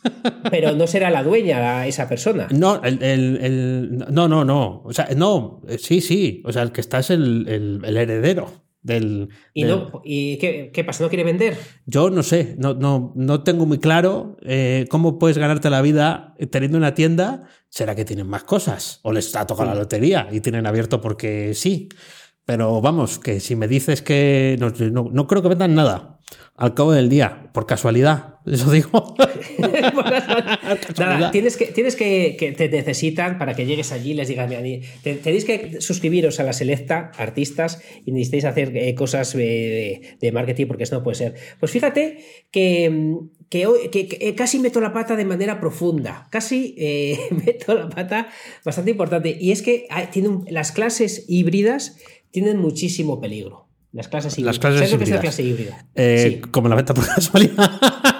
Pero 0.50 0.72
no 0.72 0.86
será 0.86 1.08
la 1.08 1.22
dueña 1.22 1.86
esa 1.86 2.06
persona. 2.06 2.48
No, 2.50 2.82
el, 2.82 3.02
el, 3.02 3.38
el, 3.42 3.98
no, 4.10 4.28
no, 4.28 4.44
no. 4.44 4.82
O 4.84 4.92
sea, 4.92 5.08
no, 5.16 5.62
sí, 5.78 6.02
sí. 6.02 6.42
O 6.44 6.52
sea, 6.52 6.62
el 6.62 6.70
que 6.70 6.82
está 6.82 6.98
es 6.98 7.08
el, 7.08 7.80
el 7.82 7.96
heredero. 7.96 8.67
Del, 8.82 9.28
¿Y, 9.54 9.64
del... 9.64 9.70
No, 9.70 10.02
¿y 10.04 10.38
qué, 10.38 10.70
qué, 10.72 10.84
pasa? 10.84 11.02
¿No 11.02 11.08
quiere 11.08 11.24
vender? 11.24 11.56
Yo 11.86 12.10
no 12.10 12.22
sé, 12.22 12.54
no, 12.58 12.74
no, 12.74 13.12
no 13.16 13.42
tengo 13.42 13.66
muy 13.66 13.78
claro 13.78 14.36
eh, 14.42 14.86
cómo 14.88 15.18
puedes 15.18 15.36
ganarte 15.36 15.70
la 15.70 15.82
vida 15.82 16.34
teniendo 16.50 16.78
una 16.78 16.94
tienda. 16.94 17.48
¿Será 17.68 17.94
que 17.94 18.04
tienen 18.04 18.28
más 18.28 18.44
cosas? 18.44 19.00
¿O 19.02 19.12
les 19.12 19.34
ha 19.36 19.46
tocado 19.46 19.68
sí. 19.68 19.74
la 19.74 19.80
lotería 19.82 20.28
y 20.30 20.40
tienen 20.40 20.66
abierto 20.66 21.00
porque 21.00 21.54
sí? 21.54 21.88
Pero 22.44 22.80
vamos, 22.80 23.18
que 23.18 23.40
si 23.40 23.56
me 23.56 23.68
dices 23.68 24.00
que 24.00 24.56
no, 24.58 24.72
no, 24.90 25.10
no 25.12 25.26
creo 25.26 25.42
que 25.42 25.48
vendan 25.48 25.74
nada 25.74 26.17
al 26.58 26.74
cabo 26.74 26.90
del 26.90 27.08
día, 27.08 27.50
por 27.52 27.66
casualidad, 27.66 28.40
eso 28.44 28.70
digo. 28.72 29.14
Nada, 30.98 31.30
tienes 31.30 31.56
que, 31.56 31.66
tienes 31.66 31.94
que, 31.94 32.36
que, 32.36 32.50
te 32.50 32.68
necesitan 32.68 33.38
para 33.38 33.54
que 33.54 33.64
llegues 33.64 33.92
allí 33.92 34.10
y 34.10 34.14
les 34.14 34.26
digas, 34.26 34.50
mira, 34.50 34.60
tenéis 35.02 35.44
que 35.44 35.80
suscribiros 35.80 36.40
a 36.40 36.42
la 36.42 36.52
Selecta, 36.52 37.12
artistas, 37.16 37.80
y 38.04 38.10
necesitáis 38.10 38.44
hacer 38.44 38.76
eh, 38.76 38.92
cosas 38.96 39.34
de, 39.34 40.16
de, 40.20 40.32
marketing 40.32 40.66
porque 40.66 40.82
eso 40.82 40.96
no 40.96 41.04
puede 41.04 41.14
ser. 41.14 41.34
Pues 41.60 41.70
fíjate 41.70 42.18
que, 42.50 43.20
que, 43.50 43.90
que 43.92 44.34
casi 44.34 44.58
meto 44.58 44.80
la 44.80 44.92
pata 44.92 45.14
de 45.14 45.24
manera 45.24 45.60
profunda, 45.60 46.26
casi 46.30 46.74
eh, 46.76 47.20
meto 47.30 47.72
la 47.74 47.88
pata 47.88 48.30
bastante 48.64 48.90
importante, 48.90 49.36
y 49.40 49.52
es 49.52 49.62
que 49.62 49.86
hay, 49.90 50.08
tienen, 50.08 50.44
las 50.48 50.72
clases 50.72 51.24
híbridas 51.28 51.98
tienen 52.32 52.58
muchísimo 52.58 53.20
peligro. 53.20 53.67
Las 53.92 54.08
clases 54.08 54.34
híbridas. 54.34 54.56
Las 54.56 54.58
clases 54.58 54.78
¿Sabes 54.78 54.92
híbridas. 54.92 54.92
lo 54.92 54.98
que 54.98 55.04
es 55.04 55.10
la 55.10 55.20
clase 55.20 55.42
híbrida? 55.42 55.86
Eh, 55.94 56.40
sí. 56.42 56.50
Como 56.50 56.68
la 56.68 56.76
venta 56.76 56.94
por 56.94 57.06
casualidad. 57.06 57.70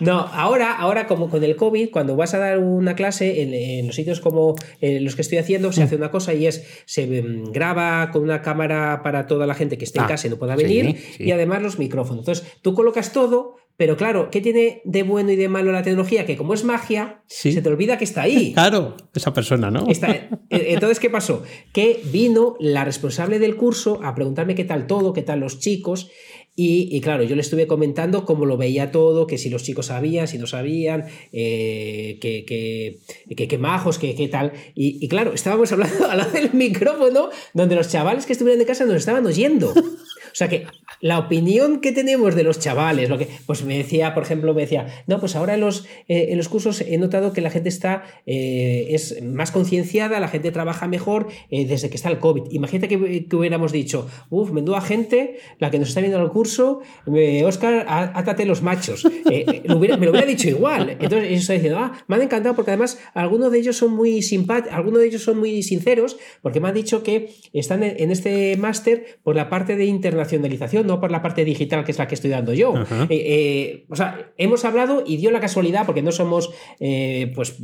No, 0.00 0.18
ahora, 0.18 0.72
ahora 0.76 1.06
como 1.06 1.28
con 1.28 1.44
el 1.44 1.56
COVID, 1.56 1.90
cuando 1.90 2.16
vas 2.16 2.32
a 2.32 2.38
dar 2.38 2.58
una 2.58 2.96
clase 2.96 3.42
en, 3.42 3.52
en 3.52 3.86
los 3.86 3.94
sitios 3.94 4.20
como 4.20 4.56
en 4.80 5.04
los 5.04 5.14
que 5.14 5.20
estoy 5.20 5.38
haciendo, 5.38 5.72
se 5.72 5.82
hace 5.82 5.94
una 5.94 6.10
cosa 6.10 6.32
y 6.32 6.46
es, 6.46 6.64
se 6.86 7.20
um, 7.20 7.52
graba 7.52 8.10
con 8.10 8.22
una 8.22 8.40
cámara 8.40 9.02
para 9.04 9.26
toda 9.26 9.46
la 9.46 9.54
gente 9.54 9.76
que 9.76 9.84
esté 9.84 10.00
ah, 10.00 10.02
en 10.02 10.08
casa 10.08 10.26
y 10.26 10.30
no 10.30 10.38
pueda 10.38 10.56
venir, 10.56 10.96
sí, 10.96 11.14
sí. 11.18 11.24
y 11.24 11.32
además 11.32 11.62
los 11.62 11.78
micrófonos. 11.78 12.22
Entonces, 12.22 12.46
tú 12.62 12.74
colocas 12.74 13.12
todo, 13.12 13.56
pero 13.80 13.96
claro, 13.96 14.28
¿qué 14.30 14.42
tiene 14.42 14.82
de 14.84 15.02
bueno 15.04 15.32
y 15.32 15.36
de 15.36 15.48
malo 15.48 15.72
la 15.72 15.82
tecnología? 15.82 16.26
Que 16.26 16.36
como 16.36 16.52
es 16.52 16.64
magia, 16.64 17.22
sí. 17.26 17.50
se 17.50 17.62
te 17.62 17.68
olvida 17.70 17.96
que 17.96 18.04
está 18.04 18.20
ahí. 18.20 18.52
Claro, 18.60 18.94
esa 19.14 19.32
persona, 19.32 19.70
¿no? 19.70 19.86
Está, 19.88 20.10
eh, 20.10 20.28
entonces, 20.50 21.00
¿qué 21.00 21.08
pasó? 21.08 21.44
Que 21.72 21.98
vino 22.12 22.56
la 22.60 22.84
responsable 22.84 23.38
del 23.38 23.56
curso 23.56 23.98
a 24.04 24.14
preguntarme 24.14 24.54
qué 24.54 24.64
tal 24.64 24.86
todo, 24.86 25.14
qué 25.14 25.22
tal 25.22 25.40
los 25.40 25.60
chicos, 25.60 26.10
Y, 26.56 27.00
claro, 27.00 27.22
yo 27.22 27.36
le 27.36 27.40
estuve 27.40 27.66
comentando 27.66 28.26
cómo 28.26 28.44
lo 28.44 28.58
veía 28.58 28.90
todo, 28.92 29.26
que 29.26 29.38
si 29.38 29.48
los 29.48 29.62
chicos 29.62 29.86
sabían, 29.86 30.28
si 30.28 30.36
no 30.36 30.46
sabían, 30.46 31.06
eh, 31.32 32.18
que, 32.20 32.44
que, 33.48 33.58
majos, 33.58 33.98
que, 33.98 34.28
tal. 34.28 34.52
Y, 34.74 35.08
claro, 35.08 35.32
estábamos 35.32 35.72
hablando 35.72 36.06
al 36.10 36.18
lado 36.18 36.32
del 36.32 36.52
micrófono 36.52 37.30
donde 37.54 37.76
los 37.76 37.88
chavales 37.88 38.26
que 38.26 38.34
estuvieran 38.34 38.58
de 38.58 38.66
casa 38.66 38.84
nos 38.84 38.96
estaban 38.96 39.24
oyendo. 39.24 39.72
O 40.30 40.34
sea 40.34 40.48
que 40.48 40.66
la 41.00 41.18
opinión 41.18 41.80
que 41.80 41.92
tenemos 41.92 42.34
de 42.34 42.42
los 42.42 42.58
chavales, 42.58 43.08
lo 43.08 43.18
que, 43.18 43.28
pues 43.46 43.64
me 43.64 43.78
decía, 43.78 44.14
por 44.14 44.22
ejemplo, 44.22 44.54
me 44.54 44.62
decía, 44.62 44.86
no, 45.06 45.20
pues 45.20 45.36
ahora 45.36 45.54
en 45.54 45.60
los, 45.60 45.86
eh, 46.08 46.28
en 46.30 46.38
los 46.38 46.48
cursos 46.48 46.80
he 46.80 46.98
notado 46.98 47.32
que 47.32 47.40
la 47.40 47.50
gente 47.50 47.68
está, 47.68 48.04
eh, 48.26 48.88
es 48.90 49.22
más 49.22 49.50
concienciada, 49.50 50.20
la 50.20 50.28
gente 50.28 50.50
trabaja 50.50 50.88
mejor 50.88 51.28
eh, 51.50 51.66
desde 51.66 51.90
que 51.90 51.96
está 51.96 52.08
el 52.08 52.18
COVID. 52.18 52.50
Imagínate 52.50 52.88
que, 52.88 53.36
hubiéramos 53.36 53.72
dicho, 53.72 54.08
uff, 54.30 54.50
menuda 54.50 54.80
gente, 54.80 55.38
la 55.58 55.70
que 55.70 55.78
nos 55.78 55.88
está 55.88 56.00
viendo 56.00 56.18
en 56.18 56.24
el 56.24 56.30
curso, 56.30 56.80
Oscar, 57.44 57.86
átate 57.88 58.44
los 58.44 58.62
machos. 58.62 59.04
me 59.24 59.68
lo 59.68 59.76
hubiera 59.78 60.26
dicho 60.26 60.48
igual. 60.48 60.90
Entonces 60.90 61.28
ellos 61.28 61.40
están 61.42 61.56
diciendo, 61.56 61.78
ah, 61.78 61.92
me 62.08 62.16
han 62.16 62.22
encantado 62.22 62.54
porque 62.54 62.70
además 62.72 62.98
algunos 63.14 63.52
de 63.52 63.58
ellos 63.58 63.76
son 63.76 63.92
muy 63.92 64.22
simpáticos, 64.22 64.76
algunos 64.76 65.00
de 65.00 65.06
ellos 65.06 65.22
son 65.22 65.38
muy 65.38 65.62
sinceros, 65.62 66.18
porque 66.42 66.60
me 66.60 66.68
han 66.68 66.74
dicho 66.74 67.02
que 67.02 67.32
están 67.52 67.82
en, 67.82 68.10
este 68.10 68.56
máster 68.56 69.18
por 69.22 69.36
la 69.36 69.48
parte 69.48 69.76
de 69.76 69.84
internacionalización, 69.84 70.79
no 70.84 71.00
por 71.00 71.10
la 71.10 71.22
parte 71.22 71.44
digital 71.44 71.84
que 71.84 71.92
es 71.92 71.98
la 71.98 72.06
que 72.06 72.14
estoy 72.14 72.30
dando 72.30 72.52
yo. 72.52 72.74
Eh, 72.74 73.06
eh, 73.10 73.86
o 73.88 73.96
sea, 73.96 74.32
hemos 74.36 74.64
hablado 74.64 75.02
y 75.06 75.16
dio 75.16 75.30
la 75.30 75.40
casualidad, 75.40 75.86
porque 75.86 76.02
no 76.02 76.12
somos 76.12 76.50
eh, 76.78 77.32
pues 77.34 77.56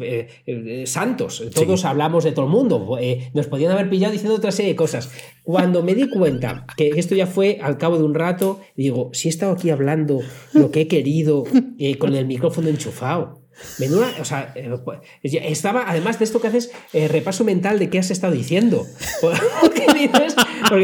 santos, 0.84 1.44
todos 1.54 1.84
hablamos 1.84 2.24
de 2.24 2.32
todo 2.32 2.46
el 2.46 2.50
mundo, 2.50 2.98
nos 3.34 3.46
podían 3.46 3.72
haber 3.72 3.88
pillado 3.88 4.12
diciendo 4.12 4.36
otra 4.36 4.52
serie 4.52 4.72
de 4.72 4.76
cosas. 4.76 5.10
Cuando 5.42 5.82
me 5.82 5.94
di 5.94 6.08
cuenta 6.08 6.66
que 6.76 6.90
esto 6.96 7.14
ya 7.14 7.26
fue 7.26 7.58
al 7.62 7.78
cabo 7.78 7.98
de 7.98 8.04
un 8.04 8.14
rato, 8.14 8.60
digo, 8.76 9.10
si 9.12 9.28
he 9.28 9.30
estado 9.30 9.52
aquí 9.52 9.70
hablando 9.70 10.20
lo 10.52 10.70
que 10.70 10.82
he 10.82 10.88
querido 10.88 11.44
con 11.98 12.14
el 12.14 12.26
micrófono 12.26 12.68
enchufado. 12.68 13.42
Menuda, 13.78 14.12
o 14.20 14.24
sea, 14.26 14.52
pues, 14.84 14.98
estaba, 15.22 15.84
además 15.88 16.18
de 16.18 16.26
esto 16.26 16.42
que 16.42 16.48
haces, 16.48 16.70
repaso 16.92 17.42
mental 17.42 17.78
de 17.78 17.88
qué 17.88 17.98
has 17.98 18.10
estado 18.10 18.34
diciendo. 18.34 18.84
Porque, 19.22 19.86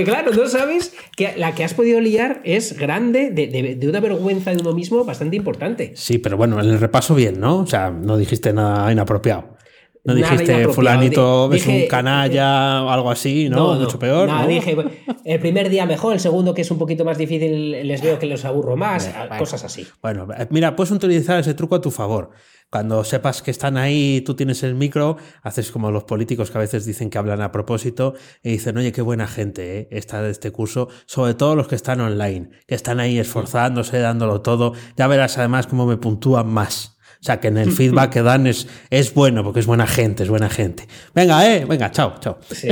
claro, 0.05 0.33
no 0.33 0.47
sabes 0.49 0.95
que 1.17 1.35
la 1.37 1.55
que 1.55 1.65
has 1.65 1.75
podido 1.75 2.01
liar 2.01 2.41
es 2.45 2.79
grande, 2.79 3.31
de, 3.31 3.89
una 3.89 4.01
vergüenza 4.01 4.53
de 4.53 4.61
uno 4.61 4.73
mismo 4.73 5.05
bastante 5.05 5.37
importante. 5.37 5.93
Sí, 5.95 6.19
pero 6.19 6.37
bueno, 6.37 6.61
en 6.61 6.69
el 6.69 6.81
repaso 6.81 7.15
bien, 7.15 7.41
¿no? 7.41 7.59
O 7.59 7.67
sea, 7.67 7.91
no 7.91 8.17
dijiste 8.17 8.53
nada 8.53 8.91
inapropiado. 8.91 9.53
No 10.05 10.15
dijiste 10.17 10.67
fulanito 10.69 11.53
es 11.53 11.65
un 11.67 11.87
canalla 11.87 12.83
o 12.83 12.91
algo 12.91 13.11
así, 13.11 13.49
¿no? 13.49 13.75
Mucho 13.75 14.01
peor. 14.01 14.29
No, 14.29 14.47
dije 14.49 14.77
el 15.25 15.39
primer 15.39 15.69
día 15.69 15.87
mejor, 15.87 16.15
el 16.15 16.21
segundo 16.21 16.55
que 16.55 16.63
es 16.63 16.71
un 16.73 16.79
poquito 16.79 17.05
más 17.05 17.19
difícil 17.19 17.87
les 17.87 18.03
veo 18.03 18.19
que 18.19 18.27
los 18.27 18.45
aburro 18.45 18.77
más, 18.77 19.09
cosas 19.39 19.63
así. 19.65 19.87
Bueno, 20.03 20.27
mira, 20.51 20.75
puedes 20.75 20.91
utilizar 20.91 21.39
ese 21.39 21.55
truco 21.55 21.77
a 21.77 21.81
tu 21.81 21.93
favor. 21.93 22.31
Cuando 22.73 23.05
sepas 23.05 23.43
que 23.43 23.51
están 23.51 23.77
ahí, 23.77 24.23
tú 24.23 24.35
tienes 24.35 24.63
el 24.63 24.75
micro, 24.75 25.19
haces 25.43 25.71
como 25.71 25.91
los 25.91 26.05
políticos 26.05 26.51
que 26.51 26.57
a 26.57 26.63
veces 26.63 26.87
dicen 26.87 27.11
que 27.11 27.19
hablan 27.19 27.43
a 27.43 27.53
propósito 27.53 28.15
y 28.43 28.53
dicen, 28.53 28.79
oye, 28.79 28.93
qué 28.93 29.03
buena 29.03 29.27
gente 29.27 29.79
¿eh? 29.79 29.89
está 29.91 30.23
de 30.23 30.31
este 30.31 30.53
curso, 30.53 30.89
sobre 31.05 31.35
todo 31.35 31.55
los 31.55 31.69
que 31.69 31.75
están 31.75 32.01
online, 32.01 32.49
que 32.67 32.75
están 32.75 32.99
ahí 32.99 33.19
esforzándose, 33.19 33.99
dándolo 33.99 34.41
todo. 34.41 34.73
Ya 34.97 35.07
verás 35.07 35.37
además 35.37 35.67
cómo 35.67 35.85
me 35.85 35.99
puntúan 35.99 36.49
más. 36.49 36.97
O 37.21 37.25
sea, 37.25 37.41
que 37.41 37.49
en 37.49 37.59
el 37.59 37.73
feedback 37.77 38.11
que 38.11 38.23
dan 38.23 38.47
es, 38.47 38.67
es 38.89 39.13
bueno, 39.13 39.45
porque 39.45 39.61
es 39.61 39.67
buena 39.67 39.87
gente, 39.87 40.23
es 40.23 40.31
buena 40.31 40.49
gente. 40.49 40.89
Venga, 41.15 41.47
eh, 41.55 41.67
venga, 41.67 41.91
chao, 41.91 42.15
chao. 42.21 42.39
Sí. 42.51 42.69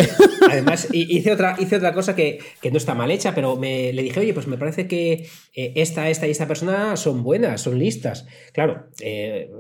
Además, 0.50 0.88
hice 0.92 1.30
otra, 1.30 1.56
hice 1.58 1.76
otra 1.76 1.92
cosa 1.92 2.16
que, 2.16 2.40
no 2.72 2.78
está 2.78 2.94
mal 2.94 3.10
hecha, 3.10 3.34
pero 3.34 3.56
me, 3.56 3.92
le 3.92 4.02
dije, 4.02 4.18
oye, 4.18 4.32
pues 4.32 4.46
me 4.46 4.56
parece 4.56 4.88
que 4.88 5.28
eh, 5.54 5.72
esta, 5.76 6.08
esta 6.08 6.26
y 6.26 6.30
esta 6.30 6.48
persona 6.48 6.96
son 6.96 7.22
buenas, 7.22 7.60
son 7.60 7.78
listas. 7.78 8.26
Claro, 8.54 8.88
eh, 9.00 9.50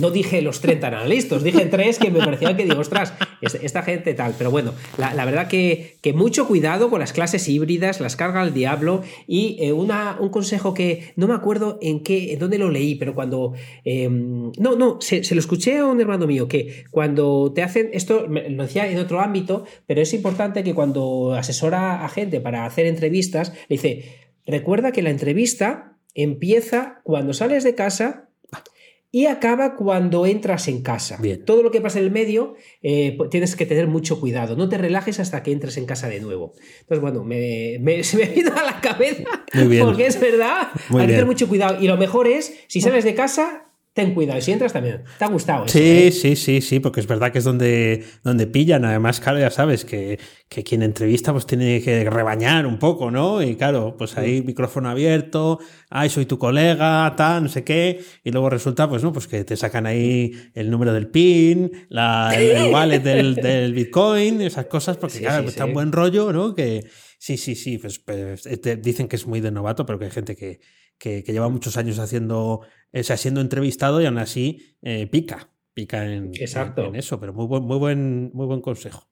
no, 0.00 0.10
dije 0.10 0.42
los 0.42 0.60
30 0.60 0.88
eran 0.88 1.08
listos, 1.08 1.44
dije 1.44 1.64
tres 1.66 2.00
que 2.00 2.10
me 2.10 2.18
parecía 2.18 2.56
que 2.56 2.64
digo, 2.64 2.80
ostras, 2.80 3.14
esta 3.40 3.82
gente 3.82 4.14
tal. 4.14 4.34
Pero 4.36 4.50
bueno, 4.50 4.74
la, 4.98 5.24
verdad 5.24 5.46
que, 5.46 5.96
mucho 6.12 6.48
cuidado 6.48 6.90
con 6.90 6.98
las 6.98 7.12
clases 7.12 7.48
híbridas, 7.48 8.00
las 8.00 8.16
carga 8.16 8.40
al 8.40 8.52
diablo. 8.52 9.02
Y 9.28 9.58
eh, 9.60 9.72
una, 9.72 10.16
un 10.18 10.30
consejo 10.30 10.74
que 10.74 11.12
no 11.14 11.28
me 11.28 11.34
acuerdo 11.34 11.78
en 11.80 12.02
qué, 12.02 12.32
en 12.32 12.40
dónde 12.40 12.58
lo 12.58 12.68
leí, 12.68 12.96
pero 12.96 13.14
cuando. 13.14 13.54
Em, 13.84 14.50
no, 14.58 14.74
no, 14.74 15.00
se, 15.00 15.22
lo 15.32 15.40
escuché 15.40 15.78
a 15.78 15.86
un 15.86 16.00
hermano 16.00 16.26
mío 16.26 16.48
que 16.48 16.84
cuando 16.90 17.52
te 17.54 17.62
hacen. 17.62 17.90
Esto 17.92 18.26
lo 18.26 18.62
decía 18.64 18.90
en 18.90 18.98
otro 18.98 19.20
ámbito, 19.20 19.64
pero 19.86 20.00
es 20.02 20.12
importante 20.12 20.64
que 20.64 20.74
cuando 20.74 21.34
asesora 21.34 22.04
a 22.04 22.08
gente 22.08 22.40
para 22.40 22.66
hacer 22.66 22.86
entrevistas, 22.86 23.52
le 23.68 23.76
dice: 23.76 24.04
recuerda 24.46 24.90
que 24.90 25.02
la 25.02 25.10
entrevista 25.10 25.96
empieza 26.14 27.00
cuando 27.04 27.32
sales 27.32 27.62
de 27.62 27.76
casa 27.76 28.29
y 29.12 29.26
acaba 29.26 29.74
cuando 29.74 30.24
entras 30.24 30.68
en 30.68 30.82
casa. 30.82 31.18
Todo 31.44 31.62
lo 31.62 31.70
que 31.70 31.80
pasa 31.80 31.98
en 31.98 32.04
el 32.04 32.10
medio 32.10 32.54
eh, 32.82 33.18
tienes 33.30 33.56
que 33.56 33.66
tener 33.66 33.88
mucho 33.88 34.20
cuidado. 34.20 34.56
No 34.56 34.68
te 34.68 34.78
relajes 34.78 35.18
hasta 35.18 35.42
que 35.42 35.52
entres 35.52 35.76
en 35.76 35.86
casa 35.86 36.08
de 36.08 36.20
nuevo. 36.20 36.54
Entonces, 36.80 37.00
bueno, 37.00 37.24
me, 37.24 37.78
se 38.04 38.16
me 38.16 38.26
vino 38.26 38.52
a 38.56 38.62
la 38.62 38.80
cabeza 38.80 39.24
porque 39.80 40.06
es 40.06 40.20
verdad. 40.20 40.68
hay 40.90 41.00
que 41.00 41.06
tener 41.06 41.26
mucho 41.26 41.48
cuidado. 41.48 41.82
Y 41.82 41.88
lo 41.88 41.96
mejor 41.96 42.28
es, 42.28 42.54
si 42.68 42.80
sales 42.80 43.04
de 43.04 43.14
casa, 43.14 43.69
ten 43.92 44.14
cuidado. 44.14 44.40
Si 44.40 44.52
entras 44.52 44.72
también. 44.72 45.02
¿Te 45.18 45.24
ha 45.24 45.28
gustado? 45.28 45.66
sí, 45.66 45.78
¿eh? 45.80 46.12
sí, 46.12 46.36
sí, 46.36 46.60
sí, 46.60 46.80
porque 46.80 47.00
es 47.00 47.06
verdad 47.06 47.32
que 47.32 47.38
es 47.38 47.44
donde, 47.44 48.04
donde 48.22 48.46
pillan. 48.46 48.84
Además, 48.84 49.20
claro, 49.20 49.38
ya 49.38 49.50
sabes 49.50 49.84
que, 49.84 50.18
que, 50.48 50.62
quien 50.62 50.82
entrevista 50.82 51.32
pues 51.32 51.46
tiene 51.46 51.82
que 51.82 52.08
rebañar 52.08 52.66
un 52.66 52.78
poco, 52.78 53.10
¿no? 53.10 53.42
Y 53.42 53.56
claro, 53.56 53.96
pues 53.96 54.16
ahí 54.16 54.42
micrófono 54.42 54.88
abierto, 54.88 55.58
ay, 55.88 56.08
soy 56.08 56.26
tu 56.26 56.38
colega, 56.38 57.12
tal, 57.16 57.44
no 57.44 57.48
sé 57.48 57.64
qué. 57.64 58.00
Y 58.22 58.30
luego 58.30 58.50
resulta, 58.50 58.88
pues 58.88 59.02
no, 59.02 59.12
pues 59.12 59.26
que 59.26 59.44
te 59.44 59.56
sacan 59.56 59.86
ahí 59.86 60.32
el 60.54 60.70
número 60.70 60.92
del 60.92 61.08
PIN, 61.08 61.86
la, 61.88 62.32
el, 62.36 62.70
wallet 62.72 63.00
del, 63.00 63.34
del, 63.34 63.74
Bitcoin, 63.74 64.40
esas 64.40 64.66
cosas, 64.66 64.96
porque 64.96 65.18
claro, 65.18 65.48
está 65.48 65.64
un 65.64 65.74
buen 65.74 65.92
rollo, 65.92 66.32
¿no? 66.32 66.54
Que 66.54 66.86
sí, 67.18 67.36
sí, 67.36 67.56
sí, 67.56 67.78
pues, 67.78 67.98
pues 67.98 68.48
dicen 68.80 69.08
que 69.08 69.16
es 69.16 69.26
muy 69.26 69.40
de 69.40 69.50
novato, 69.50 69.84
pero 69.84 69.98
que 69.98 70.04
hay 70.04 70.10
gente 70.10 70.36
que 70.36 70.60
que, 71.00 71.22
lleva 71.26 71.48
muchos 71.48 71.76
años 71.76 71.98
haciendo, 71.98 72.60
o 72.92 73.02
sea, 73.02 73.16
siendo 73.16 73.40
entrevistado 73.40 74.00
y 74.00 74.06
aún 74.06 74.18
así 74.18 74.76
eh, 74.82 75.06
pica, 75.06 75.50
pica 75.74 76.04
en, 76.04 76.32
en, 76.34 76.96
eso, 76.96 77.20
pero 77.20 77.32
muy 77.32 77.46
buen, 77.46 77.62
muy 77.62 77.78
buen, 77.78 78.30
muy 78.32 78.46
buen 78.46 78.60
consejo. 78.60 79.08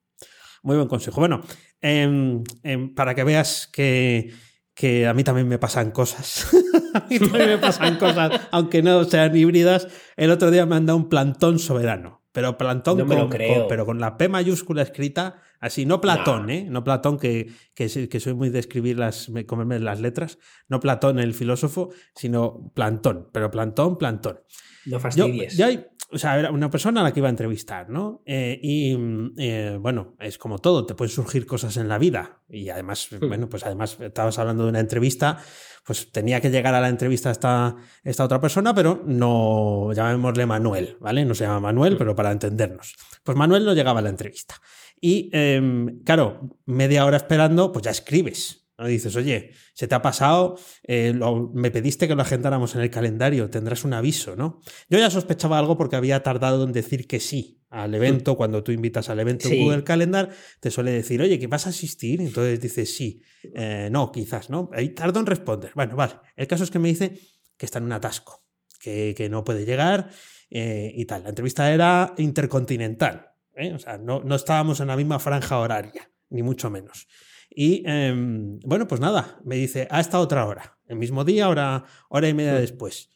Muy 0.62 0.76
buen 0.76 0.88
consejo. 0.88 1.20
Bueno, 1.20 1.42
em, 1.80 2.42
em, 2.62 2.94
para 2.94 3.14
que 3.14 3.24
veas 3.24 3.68
que, 3.72 4.32
que 4.74 5.06
a 5.06 5.14
mí 5.14 5.22
también 5.22 5.48
me 5.48 5.58
pasan 5.58 5.92
cosas. 5.92 6.48
a 6.94 7.06
mí 7.08 7.18
también 7.18 7.50
me 7.50 7.58
pasan 7.58 7.96
cosas, 7.96 8.48
aunque 8.50 8.82
no 8.82 9.04
sean 9.04 9.36
híbridas. 9.36 9.88
El 10.16 10.30
otro 10.30 10.50
día 10.50 10.66
me 10.66 10.76
han 10.76 10.86
dado 10.86 10.96
un 10.96 11.08
plantón 11.08 11.58
soberano. 11.58 12.22
Pero 12.38 12.57
plantón 12.57 13.05
con, 13.05 13.29
pero 13.68 13.85
con 13.85 13.98
la 13.98 14.16
P 14.16 14.29
mayúscula 14.29 14.83
escrita 14.83 15.42
Así, 15.61 15.87
no 15.87 16.01
Platón, 16.01 16.51
¿eh? 16.51 16.66
No 16.70 16.85
Platón, 16.85 17.18
que, 17.18 17.51
que, 17.74 17.88
soy 17.88 18.35
muy 18.35 18.51
de 18.51 18.61
escribir 18.61 18.96
las, 18.96 19.31
comerme 19.46 19.81
las 19.81 20.01
letras. 20.01 20.38
No 20.68 20.79
Platón, 20.79 21.18
el 21.18 21.35
filósofo, 21.35 21.90
sino 22.14 22.70
Plantón. 22.74 23.29
Pero 23.33 23.51
Plantón, 23.51 23.98
Plantón. 23.98 24.40
No 24.87 25.01
fastidies. 25.01 25.57
Yo, 25.57 25.66
o 26.11 26.16
sea, 26.16 26.38
era 26.38 26.51
una 26.53 26.70
persona 26.70 27.01
a 27.01 27.05
la 27.05 27.12
que 27.12 27.20
iba 27.20 27.29
a 27.29 27.31
entrevistar, 27.31 27.90
¿no? 27.90 28.22
Eh, 28.24 28.59
y 28.62 28.96
eh, 29.37 29.77
bueno, 29.81 30.16
es 30.20 30.38
como 30.38 30.59
todo, 30.59 30.87
te 30.87 30.94
pueden 30.94 31.12
surgir 31.12 31.44
cosas 31.44 31.77
en 31.77 31.88
la 31.88 31.98
vida. 31.98 32.40
Y 32.48 32.70
además, 32.70 33.09
hmm. 33.11 33.27
bueno, 33.27 33.48
pues 33.48 33.66
además 33.66 33.98
estabas 34.01 34.38
hablando 34.38 34.62
de 34.62 34.70
una 34.70 34.81
entrevista, 34.81 35.42
pues 35.88 36.12
tenía 36.12 36.38
que 36.42 36.51
llegar 36.51 36.74
a 36.74 36.83
la 36.83 36.90
entrevista 36.90 37.31
esta, 37.31 37.74
esta 38.05 38.22
otra 38.22 38.38
persona, 38.42 38.74
pero 38.74 39.03
no, 39.07 39.90
llamémosle 39.94 40.44
Manuel, 40.44 40.98
¿vale? 41.01 41.24
No 41.24 41.35
se 41.35 41.44
llama 41.44 41.61
Manuel, 41.61 41.94
hmm. 41.94 41.98
pero 41.98 42.14
para 42.14 42.31
entendernos. 42.31 42.94
Pues 43.24 43.38
Manuel 43.38 43.64
no 43.64 43.72
llegaba 43.72 44.01
a 44.01 44.03
la 44.03 44.11
entrevista. 44.11 44.57
Y 45.01 45.31
em, 45.33 46.01
claro, 46.05 46.59
media 46.66 47.07
hora 47.07 47.16
esperando, 47.16 47.72
pues 47.72 47.87
ya 47.87 47.90
escribes. 47.90 48.67
¿No? 48.78 48.86
Dices, 48.86 49.14
oye, 49.16 49.50
se 49.74 49.88
te 49.88 49.94
ha 49.94 50.02
pasado, 50.02 50.58
eh, 50.84 51.12
me 51.52 51.70
pediste 51.70 52.06
que 52.06 52.14
lo 52.14 52.22
agendáramos 52.22 52.74
en 52.74 52.82
el 52.82 52.90
calendario, 52.90 53.50
tendrás 53.50 53.84
un 53.84 53.92
aviso, 53.92 54.36
¿no? 54.36 54.60
Yo 54.88 54.98
ya 54.98 55.10
sospechaba 55.10 55.58
algo 55.58 55.76
porque 55.76 55.96
había 55.96 56.22
tardado 56.22 56.64
en 56.64 56.72
decir 56.72 57.06
que 57.06 57.20
sí 57.20 57.62
al 57.70 57.94
evento. 57.94 58.36
Cuando 58.36 58.62
tú 58.62 58.72
invitas 58.72 59.10
al 59.10 59.20
evento 59.20 59.48
en 59.48 59.62
Google 59.62 59.84
Calendar, 59.84 60.30
te 60.60 60.70
suele 60.70 60.92
decir, 60.92 61.20
oye, 61.20 61.38
¿qué 61.38 61.46
vas 61.46 61.66
a 61.66 61.70
asistir? 61.70 62.20
Entonces 62.20 62.60
dices, 62.60 62.94
sí, 62.94 63.20
eh, 63.54 63.88
no, 63.90 64.10
quizás, 64.12 64.48
¿no? 64.50 64.70
Ahí 64.72 64.90
tardo 64.90 65.20
en 65.20 65.26
responder. 65.26 65.72
Bueno, 65.74 65.96
vale. 65.96 66.14
El 66.36 66.46
caso 66.46 66.64
es 66.64 66.70
que 66.70 66.78
me 66.78 66.88
dice 66.88 67.18
que 67.56 67.66
está 67.66 67.78
en 67.78 67.84
un 67.84 67.92
atasco, 67.92 68.44
que, 68.80 69.14
que 69.16 69.28
no 69.28 69.44
puede 69.44 69.64
llegar 69.64 70.10
eh, 70.50 70.92
y 70.94 71.04
tal. 71.04 71.24
La 71.24 71.28
entrevista 71.30 71.72
era 71.72 72.14
intercontinental. 72.16 73.32
O 73.74 73.78
sea, 73.78 73.98
no, 73.98 74.22
estábamos 74.34 74.80
en 74.80 74.86
la 74.86 74.96
misma 74.96 75.18
franja 75.18 75.58
horaria, 75.58 76.10
ni 76.30 76.42
mucho 76.42 76.70
menos. 76.70 77.08
Y 77.50 77.82
em, 77.87 78.58
bueno, 78.61 78.87
pues 78.87 79.00
nada, 79.00 79.40
me 79.44 79.56
dice, 79.56 79.88
a 79.90 80.00
esta 80.00 80.20
otra 80.20 80.46
hora, 80.46 80.78
el 80.87 80.96
mismo 80.96 81.24
día, 81.24 81.48
hora, 81.48 81.84
hora 82.08 82.28
y 82.28 82.34
media 82.34 82.54
después. 82.54 83.11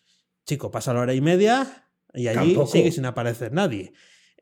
Chico, 0.44 0.70
pasa 0.70 0.92
la 0.92 1.00
hora 1.00 1.14
y 1.14 1.20
media 1.20 1.88
y 2.14 2.26
allí 2.28 2.56
sigue 2.66 2.90
sin 2.90 3.04
aparecer 3.04 3.52
nadie. 3.52 3.92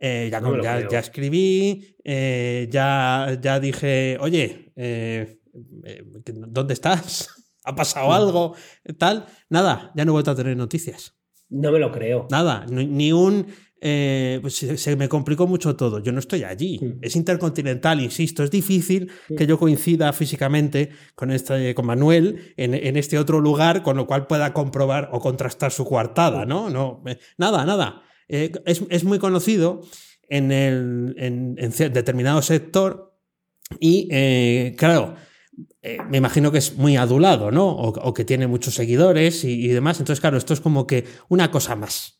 Eh, 0.03 0.29
ya, 0.33 0.89
ya, 0.89 0.99
escribí, 0.99 1.97
eh, 2.05 2.69
ya, 2.71 3.39
ya 3.41 3.61
dije, 3.61 4.17
oye, 4.21 4.73
¿dónde 6.33 6.75
estás? 6.75 7.29
¿Ha 7.65 7.75
pasado 7.75 8.13
algo? 8.13 8.55
Tal. 8.99 9.27
Nada, 9.51 9.93
ya 9.95 10.05
no 10.05 10.13
he 10.13 10.15
vuelto 10.15 10.31
a 10.31 10.35
tener 10.35 10.57
noticias. 10.57 11.15
No 11.51 11.73
me 11.73 11.79
lo 11.79 11.93
creo. 11.93 12.29
Nada, 12.31 12.65
ni 12.67 13.13
un 13.13 13.47
eh, 13.83 14.39
pues 14.43 14.57
se, 14.57 14.97
me 14.97 15.09
complicó 15.09 15.47
mucho 15.47 15.75
todo. 15.75 16.01
Yo 16.01 16.13
no 16.13 16.19
estoy 16.19 16.45
allí. 16.45 16.79
Es 17.01 17.17
intercontinental, 17.17 18.01
insisto. 18.01 18.45
Es 18.45 18.51
difícil 18.51 19.11
que 19.37 19.47
yo 19.47 19.59
coincida 19.59 20.13
físicamente 20.13 20.91
con, 21.15 21.31
este, 21.31 21.75
con 21.75 21.87
Manuel 21.87 22.53
en, 22.57 22.97
este 22.97 23.19
otro 23.19 23.41
lugar, 23.41 23.83
con 23.83 23.97
lo 23.97 24.07
cual 24.07 24.27
pueda 24.27 24.53
comprobar 24.53 25.09
o 25.13 25.21
contrastar 25.21 25.73
su 25.73 25.87
coartada, 25.87 26.45
¿no? 26.45 26.69
no 26.69 27.03
eh, 27.07 27.19
nada, 27.39 27.65
nada. 27.65 28.03
Eh, 28.29 28.53
es, 28.67 29.05
muy 29.05 29.19
conocido 29.19 29.81
en, 30.29 30.53
el, 30.53 31.15
en, 31.17 31.55
determinado 31.93 32.43
sector 32.43 33.17
y, 33.79 34.09
claro, 34.77 35.15
me 36.11 36.19
imagino 36.19 36.53
que 36.53 36.59
es 36.59 36.77
muy 36.77 36.97
adulado, 36.97 37.51
¿no? 37.51 37.69
O, 37.69 38.13
que 38.13 38.25
tiene 38.25 38.47
muchos 38.47 38.75
seguidores 38.75 39.45
y, 39.45 39.69
demás. 39.69 40.01
Entonces, 40.01 40.21
claro, 40.21 40.37
esto 40.37 40.53
es 40.53 40.61
como 40.61 40.87
que 40.87 41.07
una 41.29 41.51
cosa 41.51 41.77
más. 41.77 42.20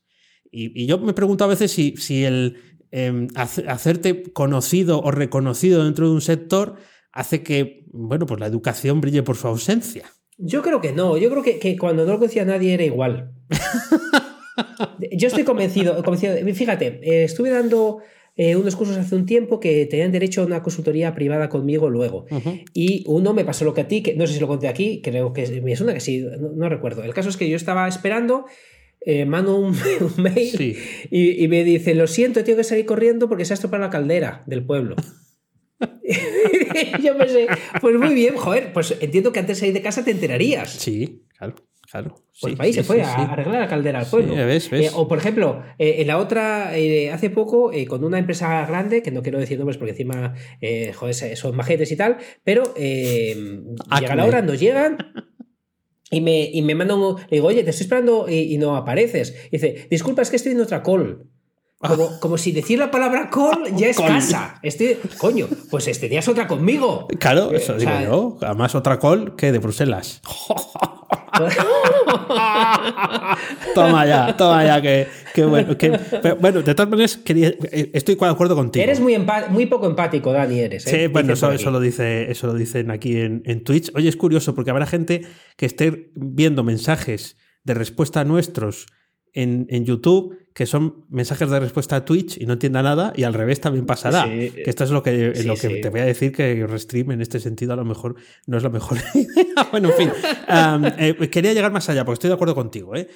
Y, 0.51 0.87
yo 0.87 0.99
me 0.99 1.13
pregunto 1.13 1.45
a 1.45 1.49
veces 1.49 1.71
si, 1.71 1.95
si 1.97 2.25
el 2.25 2.57
em, 2.91 3.29
hacerte 3.37 4.25
conocido 4.33 5.01
o 5.01 5.11
reconocido 5.11 5.85
dentro 5.85 6.09
de 6.09 6.15
un 6.15 6.21
sector 6.21 6.77
hace 7.13 7.43
que, 7.43 7.85
bueno, 7.93 8.27
pues 8.27 8.41
la 8.41 8.47
educación 8.47 9.01
brille 9.01 9.23
por 9.23 9.37
su 9.37 9.49
ausencia. 9.49 10.05
Yo 10.39 10.63
creo 10.63 10.81
que 10.81 10.93
no, 10.93 11.17
yo 11.19 11.31
creo 11.31 11.43
que, 11.43 11.77
cuando 11.77 12.05
no 12.05 12.13
lo 12.13 12.19
conocía 12.19 12.45
nadie 12.45 12.75
era 12.75 12.85
igual. 12.85 13.33
yo 15.13 15.29
estoy 15.29 15.45
convencido, 15.45 16.03
convencido 16.03 16.35
fíjate, 16.55 17.01
eh, 17.03 17.25
estuve 17.25 17.51
dando 17.51 17.99
eh, 18.37 18.57
unos 18.57 18.75
cursos 18.75 18.97
hace 18.97 19.15
un 19.17 19.27
tiempo 19.27 19.61
que 19.61 19.85
tenían 19.85 20.13
derecho 20.13 20.41
a 20.41 20.47
una 20.47 20.63
consultoría 20.63 21.15
privada 21.15 21.51
conmigo 21.51 21.91
luego. 21.91 22.25
Y 22.73 23.05
uno 23.07 23.35
me 23.35 23.45
pasó 23.45 23.67
lo 23.67 23.75
que 23.75 23.83
a 23.83 23.89
ti, 23.89 24.03
que 24.03 24.15
no 24.15 24.27
sé 24.27 24.33
si 24.33 24.41
lo 24.41 24.49
conté 24.49 24.69
aquí, 24.69 25.03
creo 25.03 25.35
que 25.35 25.61
me 25.61 25.77
suena 25.77 25.93
que 25.93 26.01
sí, 26.01 26.25
no, 26.57 26.69
recuerdo. 26.71 27.03
El 27.05 27.13
caso 27.13 27.29
es 27.29 27.37
que 27.37 27.51
yo 27.51 27.57
estaba 27.57 27.87
esperando 27.87 28.47
eh, 29.01 29.25
mando 29.25 29.57
un, 29.57 29.77
mail 30.19 30.77
y, 31.11 31.49
me 31.49 31.65
dice, 31.65 31.95
lo 31.95 32.07
siento, 32.07 32.45
tengo 32.45 32.59
que 32.59 32.65
salir 32.65 32.87
corriendo 32.87 33.29
porque 33.29 33.45
se 33.45 33.53
ha 33.53 33.55
estropeado 33.55 33.85
la 33.85 33.91
caldera 33.91 34.43
del 34.47 34.65
pueblo. 34.65 34.97
yo 37.03 37.17
pensé, 37.17 37.47
pues 37.81 37.97
muy 37.97 38.15
bien, 38.15 38.37
joder, 38.37 38.73
pues 38.73 38.97
entiendo 39.01 39.33
que 39.33 39.41
antes 39.41 39.57
de 39.57 39.61
salir 39.61 39.75
de 39.75 39.83
casa 39.83 40.05
te 40.05 40.11
enterarías. 40.11 40.71
Sí, 40.71 41.25
claro. 41.37 41.55
Claro. 41.91 42.15
Pues 42.41 42.55
país 42.55 42.77
se 42.77 42.85
fue 42.85 43.03
a 43.03 43.15
arreglar 43.15 43.63
la 43.63 43.67
caldera 43.67 43.99
al 43.99 44.07
pueblo. 44.07 44.33
Eh, 44.39 44.91
o 44.95 45.09
por 45.09 45.19
ejemplo, 45.19 45.65
eh, 45.77 45.97
en 45.99 46.07
la 46.07 46.19
otra, 46.19 46.69
hace 47.13 47.31
poco, 47.31 47.73
con 47.89 48.05
una 48.05 48.17
empresa 48.17 48.65
grande, 48.67 49.03
que 49.03 49.11
no 49.11 49.23
quiero 49.23 49.41
decir 49.41 49.59
nombres 49.59 49.77
porque 49.77 49.91
encima 49.91 50.35
joder, 50.95 51.37
son 51.37 51.57
majetes 51.57 51.91
y 51.91 51.97
tal, 51.97 52.19
pero 52.45 52.63
llega 52.75 54.15
la 54.15 54.25
hora, 54.25 54.41
nos 54.41 54.61
llegan, 54.61 54.99
y 56.11 56.21
me, 56.21 56.51
y 56.53 56.63
me 56.63 56.75
manda 56.75 56.95
un. 56.95 57.17
Le 57.17 57.37
digo, 57.37 57.47
oye, 57.47 57.63
te 57.63 57.71
estoy 57.71 57.85
esperando 57.85 58.29
y, 58.29 58.59
no 58.59 58.77
apareces. 58.77 59.35
Y 59.51 59.59
dice, 59.59 59.87
disculpa, 59.91 60.23
es 60.23 60.31
que 60.31 60.37
estoy 60.37 60.53
en 60.53 60.61
otra 60.61 60.83
call. 60.83 61.30
Como, 61.81 62.21
como 62.21 62.37
si 62.37 62.53
decir 62.53 62.79
la 62.79 62.91
palabra 62.91 63.31
call 63.31 63.75
ya 63.75 63.89
es 63.89 63.97
casa. 63.97 64.59
Estoy, 64.63 64.99
coño, 65.17 65.49
pues 65.71 65.99
tenías 65.99 66.29
otra 66.29 66.47
conmigo. 66.47 67.09
Claro, 67.19 67.53
eso 67.53 67.73
digo 67.75 67.91
yo. 68.03 68.37
Además, 68.43 68.75
otra 68.75 68.99
call 68.99 69.35
que 69.35 69.51
de 69.51 69.61
Bruselas. 69.61 70.21
toma 73.75 74.05
ya, 74.05 74.37
toma 74.37 74.63
ya, 74.63 74.83
que, 74.83 75.07
bueno. 75.43 75.75
bueno, 76.39 76.61
de 76.61 76.75
todas 76.75 76.91
maneras, 76.91 77.19
eh, 77.25 77.91
estoy 77.95 78.15
de 78.17 78.27
acuerdo 78.27 78.55
contigo. 78.55 78.83
Eres 78.83 79.01
muy, 79.01 79.17
muy 79.49 79.65
poco 79.65 79.87
empático, 79.87 80.33
Dani, 80.33 80.61
eres. 80.61 80.87
¿eh? 80.87 80.91
Sí, 80.91 81.07
bueno, 81.07 81.33
eso, 81.33 81.51
eso, 81.51 81.71
lo 81.71 81.81
dice, 81.81 82.31
eso 82.31 82.47
lo 82.47 82.53
dicen 82.53 82.91
aquí 82.91 83.17
en, 83.17 83.41
en 83.47 83.65
Twitch. 83.65 83.91
Oye, 83.95 84.11
es 84.11 84.17
curioso 84.17 84.55
porque 84.55 84.71
habrá 84.71 84.85
gente 84.85 85.23
que 85.57 85.65
esté 85.65 86.11
viendo 86.15 86.63
mensajes 86.63 87.39
de 87.65 87.73
respuesta 87.73 88.21
a 88.21 88.25
nuestros 88.25 88.87
en, 89.35 89.67
en 89.71 89.85
YouTube 89.85 90.37
que 90.61 90.67
son 90.67 91.07
mensajes 91.09 91.49
de 91.49 91.61
respuesta 91.61 91.97
a 91.97 92.05
Twitch 92.05 92.37
y 92.39 92.47
no 92.47 92.55
entienda 92.55 92.83
nada, 92.83 93.13
y 93.17 93.23
al 93.23 93.35
revés 93.35 93.61
también 93.61 93.87
pasará. 93.87 94.25
que 94.25 94.65
esto 94.67 94.85
es 94.85 94.91
lo 94.91 95.03
que, 95.03 95.33
lo 95.45 95.55
que 95.55 95.69
te 95.69 95.89
voy 95.89 96.01
a 96.01 96.05
decir, 96.05 96.33
que 96.33 96.67
Restream 96.67 97.13
en 97.13 97.21
este 97.21 97.39
sentido 97.41 97.73
a 97.73 97.77
lo 97.77 97.85
mejor 97.85 98.17
no 98.47 98.57
es 98.57 98.63
la 98.63 98.69
mejor 98.69 98.99
idea. 99.15 99.69
bueno, 99.71 99.91
en 99.91 99.97
fin, 99.97 100.11
eh, 100.99 101.29
quería 101.31 101.55
llegar 101.55 101.73
más 101.73 101.89
allá, 101.89 102.05
porque 102.05 102.15
estoy 102.15 102.29
de 102.29 102.35
acuerdo 102.35 102.55
contigo. 102.55 102.97
¿eh? 102.97 103.09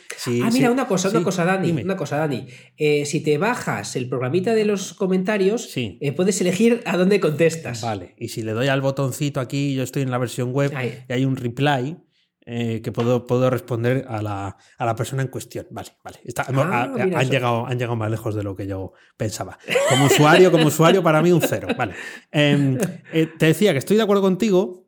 ah, 0.42 0.50
mira, 0.52 0.70
una 0.70 0.86
cosa, 0.86 1.10
una 1.10 1.22
cosa, 1.22 1.44
Dani, 1.44 1.82
una 1.82 1.96
cosa, 1.96 2.16
Dani. 2.18 2.46
Eh, 2.76 3.04
si 3.04 3.20
te 3.20 3.36
bajas 3.36 3.96
el 3.96 4.08
programita 4.08 4.54
de 4.54 4.64
los 4.64 4.94
comentarios, 4.94 5.70
eh, 5.76 6.12
puedes 6.12 6.40
elegir 6.40 6.82
a 6.86 6.96
dónde 6.96 7.20
contestas. 7.20 7.82
Vale, 7.82 8.14
y 8.16 8.28
si 8.28 8.42
le 8.42 8.52
doy 8.52 8.68
al 8.68 8.80
botoncito 8.80 9.40
aquí, 9.40 9.74
yo 9.74 9.82
estoy 9.82 10.02
en 10.02 10.10
la 10.10 10.18
versión 10.18 10.52
web, 10.52 10.72
y 11.08 11.12
hay 11.12 11.24
un 11.24 11.36
reply, 11.36 11.96
eh, 12.46 12.82
que 12.82 12.92
puedo, 12.92 13.26
puedo 13.26 13.48
responder 13.48 14.04
a 14.06 14.20
la, 14.20 14.56
a 14.76 14.84
la, 14.84 14.94
persona 14.94 15.22
en 15.22 15.28
cuestión. 15.28 15.66
Vale, 15.70 15.88
vale. 16.04 16.18
Ah, 16.36 16.92
han, 17.14 17.30
llegado, 17.30 17.66
han 17.66 17.78
llegado 17.78 17.96
más 17.96 18.10
lejos 18.10 18.34
de 18.34 18.42
lo 18.42 18.54
que 18.54 18.66
yo 18.66 18.92
pensaba. 19.16 19.58
Como 19.88 20.06
usuario, 20.06 20.52
como 20.52 20.66
usuario, 20.66 21.02
para 21.02 21.22
mí 21.22 21.32
un 21.32 21.40
cero. 21.40 21.68
Vale. 21.76 21.94
Em, 22.30 22.76
eh, 23.12 23.30
te 23.38 23.46
decía 23.46 23.72
que 23.72 23.78
estoy 23.78 23.96
de 23.96 24.02
acuerdo 24.02 24.20
contigo, 24.22 24.86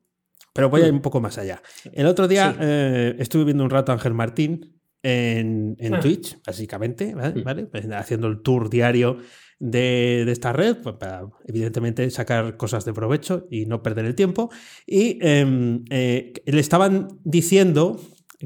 pero 0.53 0.69
voy 0.69 0.83
a 0.83 0.87
ir 0.88 0.92
un 0.92 1.01
poco 1.01 1.21
más 1.21 1.38
allá. 1.38 1.62
El 1.92 2.07
otro 2.07 2.29
día 2.29 2.55
eh, 2.61 3.16
estuve 3.19 3.45
viendo 3.45 3.64
un 3.64 3.71
rato 3.71 3.90
a 3.90 3.95
Ángel 3.95 4.12
Martín 4.12 4.79
en, 5.03 5.77
en 5.79 5.95
ah. 5.95 6.01
Twitch, 6.01 6.38
básicamente, 6.45 7.14
¿vale? 7.14 7.62
Mm. 7.62 7.66
Pues, 7.69 7.87
haciendo 7.90 8.27
el 8.27 8.42
tour 8.42 8.69
diario 8.69 9.19
de, 9.59 10.31
esta 10.31 10.53
red, 10.53 10.77
pues, 10.83 10.97
para 10.97 11.23
evidentemente 11.47 12.11
sacar 12.11 12.57
cosas 12.57 12.85
de 12.85 12.92
provecho 12.92 13.47
y 13.51 13.66
no 13.66 13.83
perder 13.83 14.05
el 14.05 14.14
tiempo. 14.14 14.51
Y 14.87 15.19
em, 15.23 15.85
eh, 15.90 16.33
le 16.45 16.61
estaban 16.61 17.09
diciendo 17.25 18.01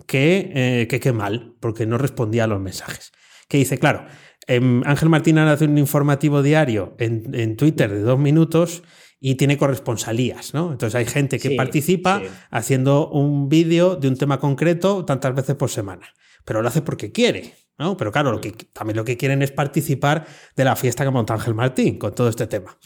que, 0.06 0.52
eh, 0.54 0.86
que 0.88 1.00
qué 1.00 1.12
mal, 1.12 1.54
porque 1.60 1.86
no 1.86 1.98
respondía 1.98 2.44
a 2.44 2.46
los 2.46 2.60
mensajes. 2.60 3.12
Que 3.48 3.58
dice, 3.58 3.78
claro, 3.78 4.06
em, 4.46 4.82
Ángel 4.84 5.08
Martín 5.08 5.38
hace 5.38 5.64
un 5.64 5.78
informativo 5.78 6.42
diario 6.42 6.94
en, 6.98 7.56
Twitter 7.56 7.92
de 7.92 8.00
dos 8.00 8.18
minutos 8.18 8.82
y 9.18 9.34
tiene 9.34 9.58
corresponsalías, 9.58 10.54
¿no? 10.54 10.72
Entonces 10.72 10.94
hay 10.94 11.04
gente 11.04 11.38
que 11.38 11.50
participa 11.50 12.22
haciendo 12.50 13.10
un 13.10 13.48
vídeo 13.48 13.96
de 13.96 14.08
un 14.08 14.16
tema 14.16 14.38
concreto 14.38 15.04
tantas 15.04 15.34
veces 15.34 15.56
por 15.56 15.68
semana, 15.68 16.14
pero 16.44 16.62
lo 16.62 16.68
hace 16.68 16.80
porque 16.80 17.12
quiere. 17.12 17.52
Pero 17.96 18.12
claro, 18.12 18.32
lo 18.32 18.40
que, 18.40 18.52
también 18.52 18.96
lo 18.96 19.04
que 19.04 19.16
quieren 19.16 19.42
es 19.42 19.52
participar 19.52 20.26
de 20.54 20.64
la 20.64 20.76
fiesta 20.76 21.04
que 21.04 21.10
monta 21.10 21.34
Ángel 21.34 21.54
Martín 21.54 21.98
con 21.98 22.14
todo 22.14 22.28
este 22.28 22.46
tema. 22.46 22.78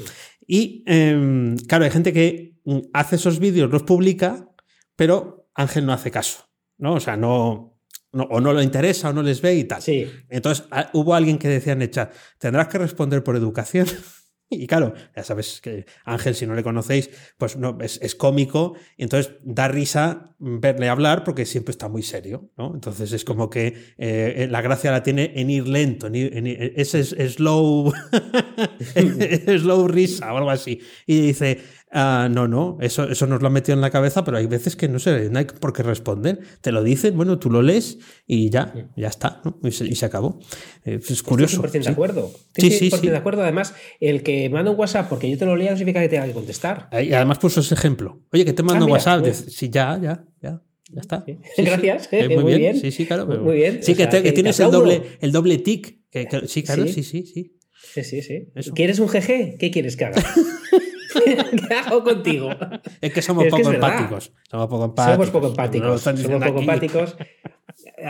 Y 0.46 0.84
em, 0.86 1.56
claro, 1.56 1.84
hay 1.84 1.90
gente 1.90 2.12
que 2.12 2.56
mm, 2.64 2.78
hace 2.92 3.16
esos 3.16 3.38
vídeos, 3.38 3.70
los 3.70 3.82
publica, 3.82 4.48
pero 4.96 5.48
Ángel 5.54 5.86
no 5.86 5.92
hace 5.92 6.10
caso, 6.10 6.48
¿no? 6.78 6.94
O 6.94 7.00
sea, 7.00 7.16
no, 7.16 7.74
o 8.12 8.40
no 8.40 8.52
lo 8.52 8.62
interesa 8.62 9.10
o 9.10 9.12
no 9.12 9.22
les 9.22 9.40
ve 9.40 9.54
y 9.56 9.64
tal. 9.64 9.82
Entonces, 10.28 10.66
ah, 10.70 10.90
hubo 10.92 11.14
alguien 11.14 11.38
que 11.38 11.48
decía 11.48 11.72
en 11.72 11.82
el 11.82 11.90
chat, 11.90 12.14
tendrás 12.38 12.68
que 12.68 12.78
responder 12.78 13.22
por 13.24 13.36
educación. 13.36 13.86
Y 14.50 14.66
claro, 14.66 14.94
ya 15.16 15.24
sabes 15.24 15.60
que 15.60 15.86
Ángel, 16.04 16.34
si 16.34 16.46
no 16.46 16.54
le 16.54 16.62
conocéis, 16.62 17.10
pues 17.38 17.56
no, 17.56 17.78
es, 17.80 18.14
cómico 18.14 18.74
y 18.96 19.02
entonces 19.02 19.34
da 19.42 19.68
risa 19.68 20.34
verle 20.38 20.88
hablar 20.88 21.24
porque 21.24 21.46
siempre 21.46 21.72
está 21.72 21.88
muy 21.88 22.02
serio, 22.02 22.50
¿no? 22.56 22.72
Entonces 22.74 23.12
es 23.12 23.24
como 23.24 23.50
que 23.50 23.66
eh, 23.66 24.34
eh, 24.36 24.48
la 24.50 24.62
gracia 24.62 24.92
la 24.92 25.02
tiene 25.02 25.32
en 25.34 25.50
ir 25.50 25.66
lento, 25.66 26.06
en, 26.06 26.14
ir, 26.14 26.72
ese 26.76 27.00
es 27.00 27.10
slow, 27.34 27.92
slow 29.46 29.88
risa 29.88 30.32
o 30.32 30.38
algo 30.38 30.50
así. 30.50 30.80
Y 31.06 31.20
dice, 31.20 31.60
Ah, 31.96 32.28
no, 32.28 32.48
no, 32.48 32.76
eso, 32.80 33.08
eso 33.08 33.28
nos 33.28 33.40
lo 33.40 33.46
han 33.46 33.52
metido 33.52 33.74
en 33.74 33.80
la 33.80 33.90
cabeza, 33.90 34.24
pero 34.24 34.36
hay 34.36 34.46
veces 34.46 34.74
que 34.74 34.88
no 34.88 34.98
sé, 34.98 35.30
no 35.30 35.38
hay 35.38 35.44
por 35.44 35.72
qué 35.72 35.84
responder. 35.84 36.40
Te 36.60 36.72
lo 36.72 36.82
dicen, 36.82 37.16
bueno, 37.16 37.38
tú 37.38 37.50
lo 37.50 37.62
lees 37.62 37.98
y 38.26 38.50
ya, 38.50 38.74
ya 38.96 39.06
está, 39.06 39.42
y, 39.62 39.70
se, 39.70 40.04
acabó. 40.04 40.40
Eh, 40.84 40.98
es 41.08 41.22
curioso. 41.22 41.64
Estoy 41.64 41.82
100% 41.82 41.84
de 41.84 41.90
acuerdo. 41.90 42.32
sí, 42.56 42.72
sí, 42.72 42.90
sí. 42.90 43.08
de 43.08 43.16
acuerdo. 43.16 43.42
Además, 43.42 43.74
el 44.00 44.24
que 44.24 44.50
manda 44.50 44.72
un 44.72 44.76
WhatsApp 44.76 45.08
porque 45.08 45.30
yo 45.30 45.38
te 45.38 45.46
lo 45.46 45.54
lea 45.54 45.70
no 45.70 45.76
significa 45.76 46.00
que 46.00 46.08
tenga 46.08 46.26
que 46.26 46.32
contestar. 46.32 46.88
Y 47.00 47.12
además 47.12 47.38
puso 47.38 47.60
ese 47.60 47.74
ejemplo. 47.74 48.22
Oye, 48.32 48.44
que 48.44 48.52
te 48.52 48.64
mando 48.64 48.86
un 48.86 48.90
ah, 48.90 48.94
WhatsApp. 48.94 49.20
Pues 49.20 49.44
sí, 49.50 49.70
ya, 49.70 49.96
ya, 50.02 50.24
ya. 50.42 50.60
Ya 50.90 51.00
está. 51.00 51.24
Gracias. 51.56 52.08
Eh, 52.10 52.36
muy, 52.36 52.56
bien. 52.56 52.76
Sí, 52.76 52.90
sí, 52.90 53.06
claro. 53.06 53.26
muy 53.26 53.54
bien. 53.54 53.84
Sí, 53.84 53.94
que, 53.94 54.06
tienes 54.06 54.58
el 54.58 54.72
doble, 54.72 55.00
el 55.20 55.30
doble 55.30 55.58
tic. 55.58 56.00
sí, 56.46 56.64
claro, 56.64 56.88
sí, 56.88 57.04
sí, 57.04 57.24
sí. 57.24 57.56
Sí, 57.94 58.02
sí, 58.02 58.22
sí. 58.22 58.48
¿Quieres 58.74 58.98
un 58.98 59.06
GG? 59.06 59.58
¿Qué 59.58 59.70
quieres 59.72 59.96
que 59.96 60.06
haga? 60.06 60.20
¿Qué 61.68 61.74
hago 61.74 62.02
contigo? 62.02 62.50
Es 63.00 63.12
que 63.12 63.22
somos 63.22 63.46
poco 63.46 63.70
empáticos. 63.72 64.32
Somos 64.50 64.68
poco 64.68 64.84
empáticos. 64.84 65.14
Somos 65.16 65.30
poco 65.30 65.46
empáticos. 65.48 66.00
Somos 66.02 66.44
poco 66.44 66.60
empáticos. 66.60 67.16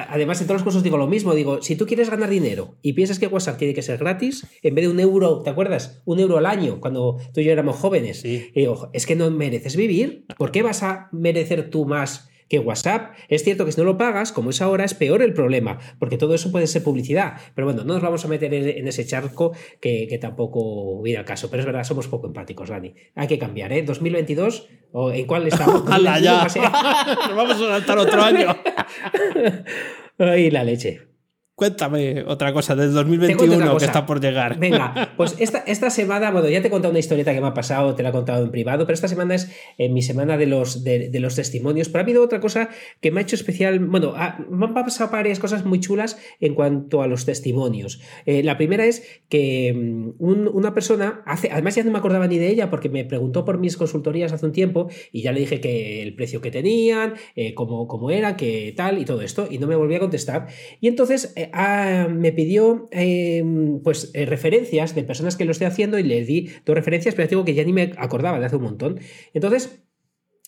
Además, 0.09 0.41
en 0.41 0.47
todos 0.47 0.61
los 0.61 0.65
cursos 0.65 0.83
digo 0.83 0.97
lo 0.97 1.07
mismo. 1.07 1.35
Digo, 1.35 1.63
si 1.63 1.77
tú 1.77 1.87
quieres 1.87 2.11
ganar 2.11 2.29
dinero 2.29 2.77
y 2.83 2.93
piensas 2.93 3.19
que 3.19 3.27
WhatsApp 3.27 3.59
tiene 3.59 3.75
que 3.75 3.83
ser 3.83 3.99
gratis, 3.99 4.47
en 4.63 4.75
vez 4.75 4.85
de 4.85 4.91
un 4.91 5.01
euro, 5.01 5.43
¿te 5.43 5.51
acuerdas? 5.51 6.03
Un 6.05 6.21
euro 6.21 6.39
al 6.39 6.47
año, 6.47 6.81
cuando 6.81 7.19
tú 7.33 7.41
y 7.41 7.45
yo 7.45 7.53
éramos 7.53 7.77
jóvenes. 7.77 8.25
es 8.25 9.07
que 9.07 9.17
no 9.17 9.31
mereces 9.31 9.77
vivir. 9.77 10.27
¿Por 10.37 10.51
qué 10.51 10.63
vas 10.63 10.83
a 10.83 11.09
merecer 11.13 11.71
tú 11.71 11.87
más 11.87 12.29
que 12.55 12.61
WhatsApp. 12.61 13.15
Es 13.29 13.43
cierto 13.43 13.65
que 13.65 13.73
si 13.73 13.81
no 13.81 13.85
lo 13.85 13.99
pagas, 13.99 14.33
como 14.33 14.51
es 14.51 14.63
ahora, 14.63 14.85
es 14.85 14.95
peor 14.95 15.23
el 15.23 15.33
problema, 15.33 15.79
porque 15.99 16.17
todo 16.17 16.35
eso 16.35 16.53
puede 16.53 16.67
ser 16.67 16.83
publicidad. 16.83 17.35
Pero 17.55 17.67
bueno, 17.67 17.85
no 17.85 17.95
nos 17.95 18.03
vamos 18.03 18.25
a 18.25 18.29
meter 18.29 18.53
en 18.55 18.87
ese 18.87 19.05
charco 19.05 19.53
que, 19.81 20.19
tampoco 20.21 21.03
viene 21.03 21.19
al 21.19 21.25
caso. 21.25 21.51
Pero 21.51 21.61
es 21.61 21.67
verdad, 21.67 21.85
somos 21.85 22.09
poco 22.09 22.27
empáticos, 22.27 22.69
Dani. 22.69 22.95
Hay 23.17 23.27
que 23.27 23.39
cambiar, 23.39 23.73
¿eh? 23.73 23.83
2022, 23.83 24.69
¿o 24.93 25.11
¿en 25.11 25.27
cuál 25.27 25.47
estamos? 25.47 25.85
ya! 26.23 26.45
nos 27.29 27.37
vamos 27.37 27.57
a 27.57 27.59
saltar 27.59 27.99
otro 27.99 28.23
año. 28.23 28.57
Ay, 30.19 30.51
la 30.51 30.63
leche. 30.63 31.14
Cuéntame 31.57 32.25
otra 32.27 32.53
cosa 32.53 32.75
del 32.75 32.93
2021 32.93 33.77
que 33.77 33.85
está 33.85 34.05
por 34.05 34.21
llegar. 34.21 34.59
Venga, 34.59 35.13
pues 35.17 35.37
esta, 35.39 35.59
esta 35.59 35.89
semana, 35.89 36.33
bueno, 36.33 36.49
ya 36.49 36.61
te 36.61 36.67
he 36.67 36.71
contado 36.71 36.91
una 36.91 36.99
historieta 36.99 37.33
que 37.33 37.41
me 37.41 37.47
ha 37.47 37.55
pasado, 37.55 37.95
te 37.95 38.03
la 38.03 38.09
he 38.09 38.13
contado 38.13 38.45
en 38.45 38.51
privado, 38.51 38.87
pero 38.87 38.95
esta 38.95 39.07
semana 39.07 39.37
es 39.37 39.53
eh, 39.79 39.89
mi 39.89 40.03
semana 40.03 40.37
de 40.37 40.47
los, 40.47 40.83
de, 40.83 41.09
los 41.21 41.37
testimonios. 41.37 41.89
Pero 41.89 42.01
ha 42.01 42.03
habido 42.03 42.25
otra 42.25 42.41
cosa 42.41 42.71
que 43.01 43.13
me 43.13 43.21
ha 43.21 43.23
hecho 43.23 43.37
especial. 43.37 43.79
Bueno, 43.79 44.15
me 44.51 44.67
han 44.67 44.75
pasado 44.75 45.13
varias 45.13 45.39
cosas 45.39 45.65
muy 45.65 45.79
chulas 45.79 46.19
en 46.41 46.57
cuanto 46.57 47.03
a 47.03 47.07
los 47.07 47.25
testimonios. 47.25 48.01
Eh, 48.27 48.43
la 48.43 48.57
primera 48.57 48.85
es 48.85 49.05
que 49.29 49.73
mm, 49.73 50.15
una 50.19 50.75
persona, 50.75 51.23
hace, 51.25 51.53
además 51.53 51.77
ya 51.77 51.85
no 51.85 51.93
me 51.93 51.99
acordaba 51.99 52.27
ni 52.27 52.39
de 52.39 52.49
ella 52.49 52.69
porque 52.69 52.89
me 52.89 53.05
preguntó 53.05 53.45
por 53.45 53.59
mis 53.59 53.77
consultorías 53.77 54.33
hace 54.33 54.45
un 54.45 54.53
tiempo 54.53 54.89
y 55.13 55.23
ya 55.23 55.31
le 55.31 55.39
dije 55.39 55.61
que 55.61 56.03
el 56.03 56.17
precio 56.17 56.41
que 56.41 56.51
tenían, 56.51 57.15
eh, 57.37 57.55
cómo, 57.55 57.87
cómo, 57.87 58.11
era, 58.11 58.37
qué 58.37 58.75
tal 58.77 58.99
y 58.99 59.05
todo 59.05 59.23
esto, 59.23 59.47
y 59.49 59.59
no 59.59 59.69
me 59.69 59.77
volví 59.77 59.95
a 59.95 60.01
contestar. 60.01 60.49
Y 60.81 60.89
entonces 60.89 61.33
me 62.11 62.33
pidió 62.33 62.89
em, 62.91 63.81
pues 63.83 64.11
eh, 64.15 64.27
referencias 64.27 64.95
de 64.95 65.05
personas 65.05 65.37
que 65.37 65.45
lo 65.45 65.53
estoy 65.53 65.67
haciendo 65.67 65.99
y 65.99 66.03
le 66.03 66.25
di 66.25 66.51
dos 66.65 66.75
referencias, 66.75 67.15
pero 67.15 67.29
digo 67.29 67.45
que 67.45 67.55
ya 67.55 67.65
ni 67.65 67.73
me 67.73 67.93
acordaba 67.97 68.39
de 68.39 68.47
hace 68.47 68.57
un 68.57 68.63
montón. 68.63 69.01
Entonces, 69.33 69.85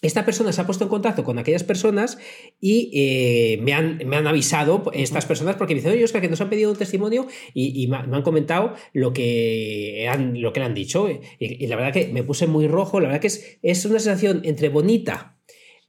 esta 0.02 0.26
persona 0.26 0.52
se 0.52 0.60
ha 0.60 0.66
puesto 0.66 0.84
en 0.84 0.90
contacto 0.90 1.24
con 1.24 1.38
aquellas 1.38 1.64
personas 1.64 2.18
y 2.60 2.90
eh, 2.94 3.58
me, 3.62 3.72
han, 3.72 3.98
me, 4.06 4.16
han, 4.16 4.26
avisado 4.26 4.90
estas 4.92 5.24
personas 5.24 5.56
porque 5.56 5.74
me 5.74 5.80
dicen, 5.80 5.92
oye, 5.92 6.04
Oscar, 6.04 6.20
que 6.20 6.28
nos 6.28 6.40
han 6.40 6.50
pedido 6.50 6.70
un 6.70 6.76
testimonio 6.76 7.26
y, 7.54 7.86
me 7.86 7.96
han 7.96 8.22
comentado 8.22 8.74
lo 8.92 9.14
que, 9.14 10.06
han, 10.10 10.40
lo 10.40 10.52
que 10.52 10.60
le 10.60 10.66
han 10.66 10.74
dicho. 10.74 11.08
Y, 11.38 11.66
la 11.66 11.76
verdad 11.76 11.92
que 11.94 12.08
me 12.08 12.22
puse 12.22 12.46
muy 12.46 12.68
rojo, 12.68 13.00
la 13.00 13.08
verdad 13.08 13.20
que 13.20 13.28
es, 13.28 13.58
es 13.62 13.84
una 13.86 13.98
sensación 13.98 14.42
entre 14.44 14.68
bonita 14.68 15.35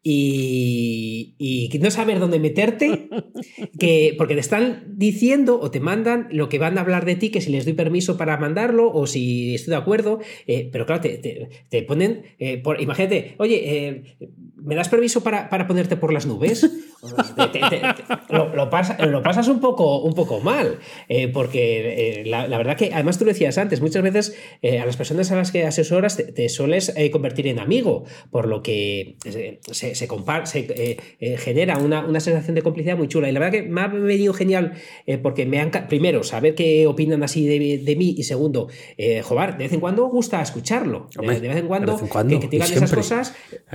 y, 0.10 1.70
no 1.82 1.92
saber 1.92 2.20
dónde 2.20 2.40
meterte, 2.40 3.10
que, 3.80 4.16
porque 4.18 4.34
te 4.34 4.40
están 4.40 4.94
diciendo 4.96 5.60
o 5.62 5.70
te 5.70 5.80
mandan 5.80 6.28
lo 6.32 6.50
que 6.50 6.60
van 6.60 6.78
a 6.78 6.82
hablar 6.82 7.06
de 7.06 7.16
ti, 7.16 7.30
que 7.30 7.42
si 7.42 7.52
les 7.52 7.66
doy 7.66 7.74
permiso 7.74 8.18
para 8.18 8.38
mandarlo 8.38 8.92
o 8.92 9.06
si 9.06 9.54
estoy 9.56 9.72
de 9.72 9.78
acuerdo, 9.78 10.20
eh, 10.48 10.70
pero 10.72 10.86
claro, 10.86 11.02
te, 11.02 11.84
ponen, 11.84 12.24
eh, 12.40 12.58
por, 12.58 12.82
imagínate, 12.82 13.36
oye, 13.38 13.62
eh, 13.64 14.18
¿me 14.56 14.76
das 14.76 14.90
permiso 14.90 15.22
para, 15.24 15.50
ponerte 15.68 15.98
por 15.98 16.12
las 16.14 16.26
nubes? 16.26 16.70
lo, 18.30 18.70
pasas 18.70 19.48
un 19.48 19.60
poco, 19.60 20.02
un 20.02 20.14
poco 20.14 20.40
mal, 20.40 20.80
porque 21.34 22.24
la, 22.26 22.48
verdad 22.58 22.76
que, 22.76 22.92
además 22.94 23.20
tú 23.20 23.26
lo 23.26 23.32
decías 23.32 23.58
antes, 23.58 23.82
muchas 23.82 24.02
veces 24.02 24.36
a 24.64 24.86
las 24.86 24.98
personas 24.98 25.32
a 25.32 25.36
las 25.36 25.52
que 25.52 25.66
asesoras 25.66 26.18
te, 26.18 26.50
sueles 26.50 26.94
convertir 27.12 27.48
en 27.48 27.60
amigo, 27.60 28.06
por 28.32 28.48
lo 28.48 28.64
que 28.64 29.18
se 29.72 29.87
se, 29.95 30.08
se, 30.08 30.60
eh, 30.60 30.97
eh, 31.19 31.38
genera 31.38 31.78
una, 31.78 32.06
una, 32.06 32.19
sensación 32.19 32.56
de 32.56 32.62
complicidad 32.62 32.97
muy 32.97 33.08
chula. 33.08 33.30
Y 33.30 33.32
la 33.32 33.39
verdad 33.39 33.60
que 33.60 33.63
me 33.63 33.82
ha 33.82 33.88
venido 33.88 34.34
genial 34.34 34.73
eh, 35.06 35.17
porque 35.17 35.45
me 35.45 35.60
han, 35.60 35.71
primero, 35.88 36.23
saber 36.23 36.56
qué 36.56 36.88
opinan 36.88 37.23
así 37.23 37.47
de, 37.47 37.95
mí 37.95 38.15
y 38.17 38.23
segundo, 38.23 38.67
joder, 39.23 39.58
de 39.58 39.63
vez 39.63 39.73
en 39.73 39.80
cuando 39.80 40.06
gusta 40.08 40.41
escucharlo. 40.41 41.10
de, 41.19 41.39
vez 41.39 41.58
en 41.58 41.67
cuando, 41.67 41.97
que, 41.97 42.39
te 42.39 42.47
digan 42.47 42.71
esas 42.71 42.91
cosas. 42.91 43.34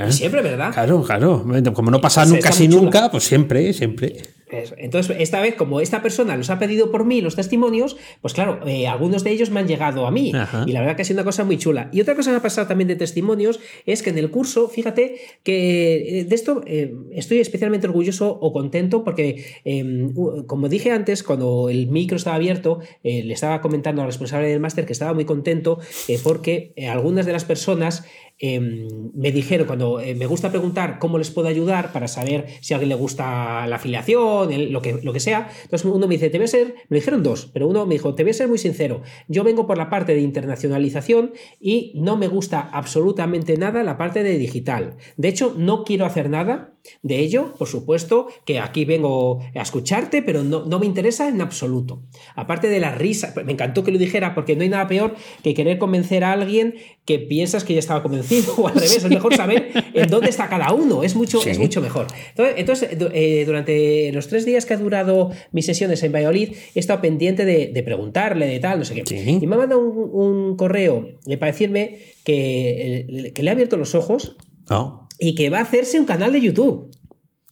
siempre, 0.08 0.42
¿verdad? 0.42 0.72
Claro, 0.72 1.02
claro. 1.02 1.44
Como 1.74 1.90
no 1.90 2.00
pasa 2.00 2.24
nunca, 2.24 2.50
casi 2.50 2.68
nunca, 2.68 3.10
pues 3.10 3.24
siempre, 3.24 3.72
siempre. 3.72 4.16
Entonces, 4.52 5.16
esta 5.18 5.40
vez, 5.40 5.54
como 5.54 5.80
esta 5.80 6.02
persona 6.02 6.36
los 6.36 6.50
ha 6.50 6.58
pedido 6.58 6.90
por 6.90 7.04
mí 7.04 7.20
los 7.20 7.36
testimonios, 7.36 7.96
pues 8.20 8.34
claro, 8.34 8.60
eh, 8.66 8.86
algunos 8.86 9.24
de 9.24 9.30
ellos 9.30 9.50
me 9.50 9.60
han 9.60 9.68
llegado 9.68 10.06
a 10.06 10.10
mí. 10.10 10.32
Y 10.66 10.72
la 10.72 10.80
verdad 10.80 10.96
que 10.96 11.02
ha 11.02 11.04
sido 11.04 11.18
una 11.18 11.24
cosa 11.24 11.44
muy 11.44 11.58
chula. 11.58 11.88
Y 11.92 12.00
otra 12.00 12.14
cosa 12.14 12.30
que 12.30 12.32
me 12.32 12.38
ha 12.38 12.42
pasado 12.42 12.66
también 12.66 12.88
de 12.88 12.96
testimonios 12.96 13.60
es 13.86 14.02
que 14.02 14.10
en 14.10 14.18
el 14.18 14.30
curso, 14.30 14.68
fíjate 14.68 15.16
que 15.42 16.20
eh, 16.20 16.24
de 16.24 16.34
esto 16.34 16.62
eh, 16.66 16.94
estoy 17.12 17.38
especialmente 17.40 17.86
orgulloso 17.86 18.38
o 18.40 18.52
contento 18.52 19.04
porque, 19.04 19.44
em, 19.64 20.12
como 20.46 20.68
dije 20.68 20.90
antes, 20.90 21.22
cuando 21.22 21.68
el 21.68 21.88
micro 21.88 22.16
estaba 22.16 22.36
abierto, 22.36 22.80
le 23.02 23.32
estaba 23.32 23.60
comentando 23.60 24.02
al 24.02 24.08
responsable 24.08 24.48
del 24.48 24.60
máster 24.60 24.86
que 24.86 24.92
estaba 24.92 25.12
muy 25.14 25.24
contento 25.24 25.78
porque 26.22 26.74
algunas 26.88 27.26
de 27.26 27.32
las 27.32 27.44
personas 27.44 28.04
Em, 28.44 29.12
me 29.14 29.30
dijeron, 29.30 29.68
cuando 29.68 30.00
eh, 30.00 30.16
me 30.16 30.26
gusta 30.26 30.50
preguntar 30.50 30.98
cómo 30.98 31.16
les 31.16 31.30
puedo 31.30 31.46
ayudar 31.46 31.92
para 31.92 32.08
saber 32.08 32.46
si 32.60 32.74
a 32.74 32.76
alguien 32.76 32.88
le 32.88 32.96
gusta 32.96 33.64
la 33.68 33.76
afiliación, 33.76 34.72
lo, 34.72 34.82
que, 34.82 34.98
lo 35.00 35.12
que 35.12 35.20
sea, 35.20 35.48
entonces 35.62 35.84
uno 35.84 36.08
me 36.08 36.16
dice, 36.16 36.28
te 36.28 36.38
voy 36.38 36.46
a 36.46 36.48
ser, 36.48 36.74
me 36.88 36.96
dijeron 36.96 37.22
dos, 37.22 37.48
pero 37.52 37.68
uno 37.68 37.86
me 37.86 37.94
dijo, 37.94 38.16
te 38.16 38.24
voy 38.24 38.30
a 38.30 38.34
ser 38.34 38.48
muy 38.48 38.58
sincero, 38.58 39.02
yo 39.28 39.44
vengo 39.44 39.68
por 39.68 39.78
la 39.78 39.88
parte 39.88 40.12
de 40.16 40.22
internacionalización 40.22 41.34
y 41.60 41.92
no 41.94 42.16
me 42.16 42.26
gusta 42.26 42.68
absolutamente 42.72 43.56
nada 43.56 43.84
la 43.84 43.96
parte 43.96 44.24
de 44.24 44.36
digital. 44.36 44.96
De 45.16 45.28
hecho, 45.28 45.54
no 45.56 45.84
quiero 45.84 46.04
hacer 46.04 46.28
nada 46.28 46.74
de 47.02 47.20
ello, 47.20 47.54
por 47.58 47.68
supuesto, 47.68 48.26
que 48.44 48.58
aquí 48.58 48.84
vengo 48.84 49.40
a 49.54 49.62
escucharte, 49.62 50.20
pero 50.20 50.42
no, 50.42 50.64
no 50.64 50.80
me 50.80 50.86
interesa 50.86 51.28
en 51.28 51.40
absoluto. 51.40 52.02
Aparte 52.34 52.68
de 52.68 52.80
la 52.80 52.92
risa, 52.92 53.32
me 53.44 53.52
encantó 53.52 53.84
que 53.84 53.92
lo 53.92 53.98
dijera 53.98 54.34
porque 54.34 54.56
no 54.56 54.62
hay 54.62 54.68
nada 54.68 54.88
peor 54.88 55.14
que 55.44 55.54
querer 55.54 55.78
convencer 55.78 56.24
a 56.24 56.32
alguien 56.32 56.74
que 57.04 57.18
piensas 57.18 57.64
que 57.64 57.72
ya 57.74 57.80
estaba 57.80 58.02
convencido 58.02 58.54
o 58.58 58.68
al 58.68 58.74
revés. 58.74 58.96
Es 58.96 59.08
mejor 59.08 59.34
saber 59.34 59.70
en 59.92 60.08
dónde 60.08 60.30
está 60.30 60.48
cada 60.48 60.72
uno. 60.72 61.02
Es 61.02 61.16
mucho, 61.16 61.44
es 61.44 61.58
mucho 61.58 61.80
mejor. 61.80 62.06
Entonces, 62.36 62.90
eh, 62.92 63.44
durante 63.44 64.12
los 64.12 64.28
tres 64.28 64.44
días 64.44 64.66
que 64.66 64.74
ha 64.74 64.76
durado 64.76 65.30
mis 65.50 65.66
sesiones 65.66 66.02
en 66.02 66.12
Valladolid, 66.12 66.50
he 66.74 66.78
estado 66.78 67.00
pendiente 67.00 67.44
de, 67.44 67.82
preguntarle, 67.82 68.46
de 68.46 68.60
tal, 68.60 68.78
no 68.78 68.84
sé 68.84 68.94
qué. 68.94 69.38
Y 69.40 69.46
me 69.46 69.54
ha 69.56 69.58
mandado 69.58 69.80
un, 69.80 70.56
correo 70.56 71.08
para 71.40 71.52
decirme 71.52 71.98
que, 72.24 73.32
que, 73.34 73.42
le 73.42 73.50
ha 73.50 73.52
abierto 73.52 73.76
los 73.76 73.94
ojos 73.94 74.36
oh. 74.70 75.08
y 75.18 75.34
que 75.34 75.50
va 75.50 75.58
a 75.58 75.62
hacerse 75.62 75.98
un 75.98 76.06
canal 76.06 76.32
de 76.32 76.40
YouTube. 76.40 76.90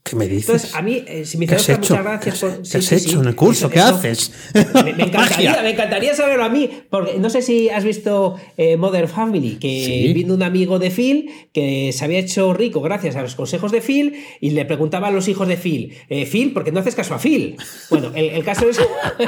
¿Qué 0.03 0.15
me 0.15 0.27
dices? 0.27 0.49
Entonces, 0.49 0.75
a 0.75 0.81
mí, 0.81 1.03
eh, 1.07 1.25
si 1.25 1.37
me 1.37 1.45
muchas 1.45 1.67
gracias 1.67 2.39
por. 2.39 2.63
¿Qué, 2.63 2.77
has 2.77 2.91
hecho 2.91 3.21
en 3.21 3.27
el 3.27 3.35
curso? 3.35 3.69
¿Qué 3.69 3.79
haces? 3.79 4.31
Me, 4.53 4.89
encantaría, 5.03 5.61
me, 5.61 5.69
encantaría, 5.69 6.15
saberlo 6.15 6.43
a 6.43 6.49
mí, 6.49 6.69
porque 6.89 7.19
no 7.19 7.29
sé 7.29 7.43
si 7.43 7.69
has 7.69 7.83
visto 7.83 8.35
eh, 8.57 8.77
Mother 8.77 9.07
Family, 9.07 9.57
que 9.57 10.11
vino 10.13 10.33
un 10.33 10.41
amigo 10.41 10.79
de 10.79 10.89
Phil 10.89 11.29
que 11.53 11.91
se 11.93 12.03
había 12.03 12.17
hecho 12.17 12.51
rico 12.53 12.81
gracias 12.81 13.15
a 13.15 13.21
los 13.21 13.35
consejos 13.35 13.71
de 13.71 13.81
Phil 13.81 14.15
y 14.39 14.49
le 14.51 14.65
preguntaba 14.65 15.09
a 15.09 15.11
los 15.11 15.27
hijos 15.27 15.47
de 15.47 15.55
Phil, 15.55 15.93
eh, 16.09 16.25
Phil, 16.25 16.51
¿por 16.51 16.63
qué 16.63 16.71
no 16.71 16.79
haces 16.79 16.95
caso 16.95 17.13
a 17.13 17.19
Phil? 17.19 17.57
Bueno, 17.91 18.11
el, 18.15 18.43
caso 18.43 18.67
es. 18.69 18.79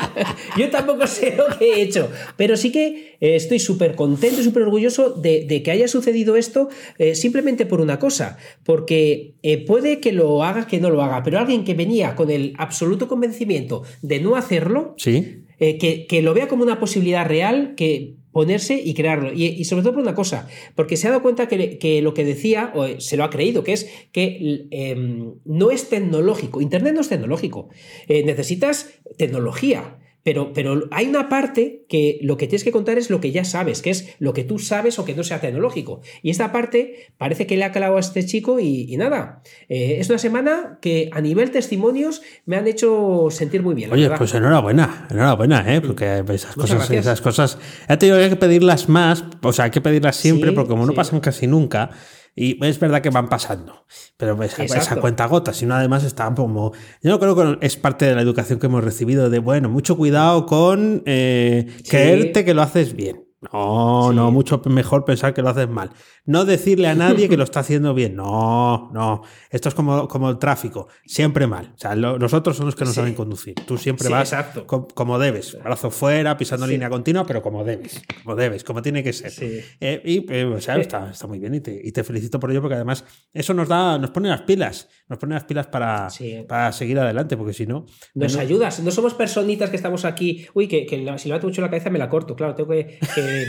yo 0.57 0.69
tampoco 0.71 1.05
sé 1.05 1.35
lo 1.37 1.55
que 1.55 1.65
he 1.65 1.81
hecho, 1.83 2.09
pero 2.35 2.57
sí 2.57 2.71
que 2.71 3.15
estoy 3.19 3.59
súper 3.59 3.95
contento 3.95 4.41
y 4.41 4.43
súper 4.43 4.63
orgulloso 4.63 5.11
de, 5.11 5.45
de, 5.45 5.61
que 5.61 5.71
haya 5.71 5.87
sucedido 5.87 6.35
esto 6.35 6.69
simplemente 7.13 7.65
por 7.65 7.79
una 7.79 7.99
cosa, 7.99 8.37
porque 8.63 9.35
puede 9.67 9.99
que 9.99 10.11
lo 10.11 10.43
que 10.65 10.79
no 10.79 10.89
lo 10.89 11.01
haga, 11.01 11.23
pero 11.23 11.39
alguien 11.39 11.63
que 11.63 11.73
venía 11.73 12.15
con 12.15 12.29
el 12.29 12.53
absoluto 12.57 13.07
convencimiento 13.07 13.83
de 14.01 14.19
no 14.19 14.35
hacerlo, 14.35 14.95
¿Sí? 14.97 15.43
Eh, 15.59 16.05
que, 16.07 16.21
lo 16.21 16.33
vea 16.33 16.47
como 16.47 16.63
una 16.63 16.79
posibilidad 16.79 17.25
real, 17.25 17.75
que 17.75 18.15
ponerse 18.31 18.81
y 18.83 18.93
crearlo. 18.95 19.31
Y, 19.33 19.63
sobre 19.63 19.83
todo 19.83 19.93
por 19.93 20.01
una 20.01 20.15
cosa, 20.15 20.47
porque 20.75 20.97
se 20.97 21.07
ha 21.07 21.11
dado 21.11 21.21
cuenta 21.21 21.47
que, 21.47 22.01
lo 22.01 22.13
que 22.13 22.25
decía, 22.25 22.73
o 22.75 22.99
se 22.99 23.15
lo 23.15 23.23
ha 23.23 23.29
creído, 23.29 23.63
que 23.63 23.73
es 23.73 23.89
que 24.11 24.67
em, 24.71 25.35
no 25.45 25.71
es 25.71 25.89
tecnológico. 25.89 26.59
Internet 26.59 26.95
no 26.95 27.01
es 27.01 27.09
tecnológico. 27.09 27.69
Eh, 28.07 28.23
necesitas 28.25 28.89
tecnología. 29.17 29.99
Pero, 30.23 30.53
pero, 30.53 30.87
hay 30.91 31.07
una 31.07 31.27
parte 31.27 31.85
que 31.89 32.17
lo 32.21 32.37
que 32.37 32.47
tienes 32.47 32.63
que 32.63 32.71
contar 32.71 32.97
es 32.97 33.09
lo 33.09 33.19
que 33.19 33.31
ya 33.31 33.43
sabes, 33.43 33.81
que 33.81 33.89
es 33.89 34.15
lo 34.19 34.33
que 34.33 34.45
tú 34.45 34.57
sabes 34.57 34.97
o 34.97 35.03
que 35.03 35.13
no 35.13 35.23
sea 35.23 35.41
tecnológico. 35.41 36.01
Y 36.21 36.29
esta 36.29 36.53
parte 36.53 37.11
parece 37.17 37.45
que 37.45 37.57
le 37.57 37.65
ha 37.65 37.73
calado 37.73 37.97
a 37.97 37.99
este 37.99 38.25
chico 38.25 38.59
y, 38.59 38.95
nada. 38.95 39.41
Eh, 39.67 39.97
es 39.99 40.09
una 40.09 40.19
semana 40.19 40.79
que 40.81 41.09
a 41.11 41.19
nivel 41.19 41.51
testimonios 41.51 42.21
me 42.45 42.55
han 42.55 42.67
hecho 42.67 43.27
sentir 43.31 43.63
muy 43.63 43.75
bien. 43.75 43.91
Oye, 43.91 44.09
pues 44.17 44.33
enhorabuena, 44.33 45.07
enhorabuena, 45.11 45.75
¿eh? 45.75 45.81
porque 45.81 46.23
esas 46.29 46.55
cosas, 46.55 46.89
esas 46.89 47.19
cosas, 47.19 47.57
ya 47.89 47.99
te 47.99 48.05
digo, 48.05 48.17
hay 48.17 48.29
que 48.29 48.35
pedirlas 48.37 48.87
más, 48.87 49.25
o 49.41 49.51
sea, 49.51 49.65
hay 49.65 49.71
que 49.71 49.81
pedirlas 49.81 50.15
siempre, 50.15 50.53
porque 50.53 50.69
como 50.69 50.85
no 50.85 50.93
pasan 50.93 51.19
casi 51.19 51.47
nunca. 51.47 51.89
Y 52.35 52.63
es 52.65 52.79
verdad 52.79 53.01
que 53.01 53.11
van 53.11 53.29
pasando, 53.29 53.85
pero 54.17 54.41
esa, 54.41 54.63
esa 54.63 54.95
cuenta 54.99 55.27
gota, 55.27 55.53
sino 55.53 55.75
además 55.75 56.03
está 56.03 56.33
como... 56.33 56.71
Yo 57.01 57.11
no 57.11 57.19
creo 57.19 57.35
que 57.35 57.65
es 57.65 57.75
parte 57.77 58.05
de 58.05 58.15
la 58.15 58.21
educación 58.21 58.59
que 58.59 58.65
hemos 58.65 58.83
recibido 58.83 59.29
de, 59.29 59.37
bueno, 59.37 59.69
mucho 59.69 59.95
cuidado 59.95 60.47
con 60.47 61.03
eh, 61.05 61.67
creerte 61.87 62.43
que 62.43 62.55
lo 62.55 62.63
haces 62.63 62.95
bien. 62.95 63.22
No, 63.51 64.13
no, 64.13 64.31
mucho 64.31 64.61
mejor 64.65 65.05
pensar 65.05 65.33
que 65.33 65.41
lo 65.41 65.49
haces 65.49 65.67
mal. 65.67 65.91
No 66.25 66.45
decirle 66.45 66.87
a 66.87 66.95
nadie 66.95 67.27
que 67.27 67.35
lo 67.35 67.43
está 67.43 67.59
haciendo 67.59 67.93
bien. 67.93 68.15
No, 68.15 68.89
no. 68.93 69.23
Esto 69.49 69.69
es 69.69 69.75
como, 69.75 70.07
como 70.07 70.29
el 70.29 70.37
tráfico. 70.37 70.87
Siempre 71.05 71.47
mal. 71.47 71.73
O 71.75 71.77
sea, 71.77 71.95
los 71.95 72.33
otros 72.33 72.55
son 72.55 72.67
los 72.67 72.75
que 72.75 72.85
no 72.85 72.93
saben 72.93 73.13
conducir. 73.13 73.55
Tú 73.67 73.77
siempre 73.77 74.07
vas 74.09 74.33
como 74.65 75.19
debes. 75.19 75.57
Brazo 75.61 75.91
fuera, 75.91 76.37
pisando 76.37 76.65
línea 76.65 76.89
continua, 76.89 77.25
pero 77.25 77.41
como 77.41 77.63
debes. 77.63 78.01
Como 78.23 78.35
debes, 78.35 78.63
como 78.63 78.81
tiene 78.81 79.03
que 79.03 79.11
ser. 79.11 79.33
Eh, 79.79 80.01
y 80.05 80.31
eh, 80.31 80.45
o 80.45 80.61
sea, 80.61 80.77
está, 80.77 81.09
está, 81.09 81.27
muy 81.27 81.39
bien 81.39 81.55
y 81.55 81.59
te, 81.59 81.79
y 81.83 81.91
te, 81.91 82.03
felicito 82.03 82.39
por 82.39 82.51
ello 82.51 82.61
porque 82.61 82.75
además 82.75 83.03
eso 83.33 83.53
nos 83.53 83.67
da, 83.67 83.97
nos 83.97 84.11
pone 84.11 84.29
las 84.29 84.41
pilas. 84.41 84.87
Nos 85.09 85.19
pone 85.19 85.33
las 85.33 85.43
pilas 85.43 85.67
para, 85.67 86.07
para 86.47 86.71
seguir 86.71 86.99
adelante, 86.99 87.35
porque 87.35 87.53
si 87.53 87.65
no. 87.65 87.85
Nos 88.13 88.37
ayudas. 88.37 88.79
No 88.79 88.91
somos 88.91 89.13
personitas 89.13 89.69
que 89.69 89.75
estamos 89.75 90.05
aquí. 90.05 90.47
Uy, 90.53 90.67
que, 90.67 90.85
que 90.85 90.95
si 91.17 91.27
levanto 91.27 91.47
mucho 91.47 91.61
la 91.61 91.69
cabeza 91.69 91.89
me 91.89 91.99
la 91.99 92.09
corto. 92.09 92.35
Claro, 92.35 92.55
tengo 92.55 92.69
que 92.69 92.99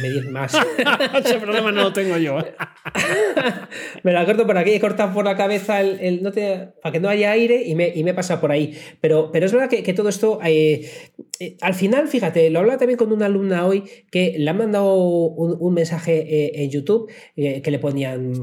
medir 0.02 0.30
más. 0.30 0.54
Ese 1.24 1.38
problema 1.38 1.72
no 1.72 1.82
lo 1.82 1.92
tengo 1.92 2.16
yo. 2.16 2.38
¿eh? 2.38 2.54
me 4.02 4.12
la 4.12 4.24
corto 4.24 4.46
por 4.46 4.58
aquí, 4.58 4.72
he 4.72 4.80
cortado 4.80 5.12
por 5.12 5.24
la 5.24 5.36
cabeza 5.36 5.80
el, 5.80 6.22
no 6.22 6.32
para 6.32 6.92
que 6.92 7.00
no 7.00 7.08
haya 7.08 7.30
aire 7.32 7.62
y 7.66 7.74
me, 7.74 7.92
y 7.94 8.04
me 8.04 8.14
pasa 8.14 8.40
por 8.40 8.52
ahí. 8.52 8.76
Pero, 9.00 9.30
pero 9.32 9.46
es 9.46 9.52
verdad 9.52 9.68
que, 9.68 9.94
todo 9.94 10.08
esto, 10.08 10.38
eh, 10.44 10.90
eh, 11.40 11.56
al 11.60 11.74
final, 11.74 12.08
fíjate, 12.08 12.50
lo 12.50 12.60
hablaba 12.60 12.78
también 12.78 12.98
con 12.98 13.12
una 13.12 13.26
alumna 13.26 13.66
hoy 13.66 13.84
que 14.10 14.34
le 14.38 14.50
han 14.50 14.58
mandado 14.58 14.94
un, 14.94 15.74
mensaje 15.74 16.62
en 16.62 16.70
YouTube 16.70 17.10
que 17.36 17.70
le 17.70 17.78
ponían, 17.80 18.34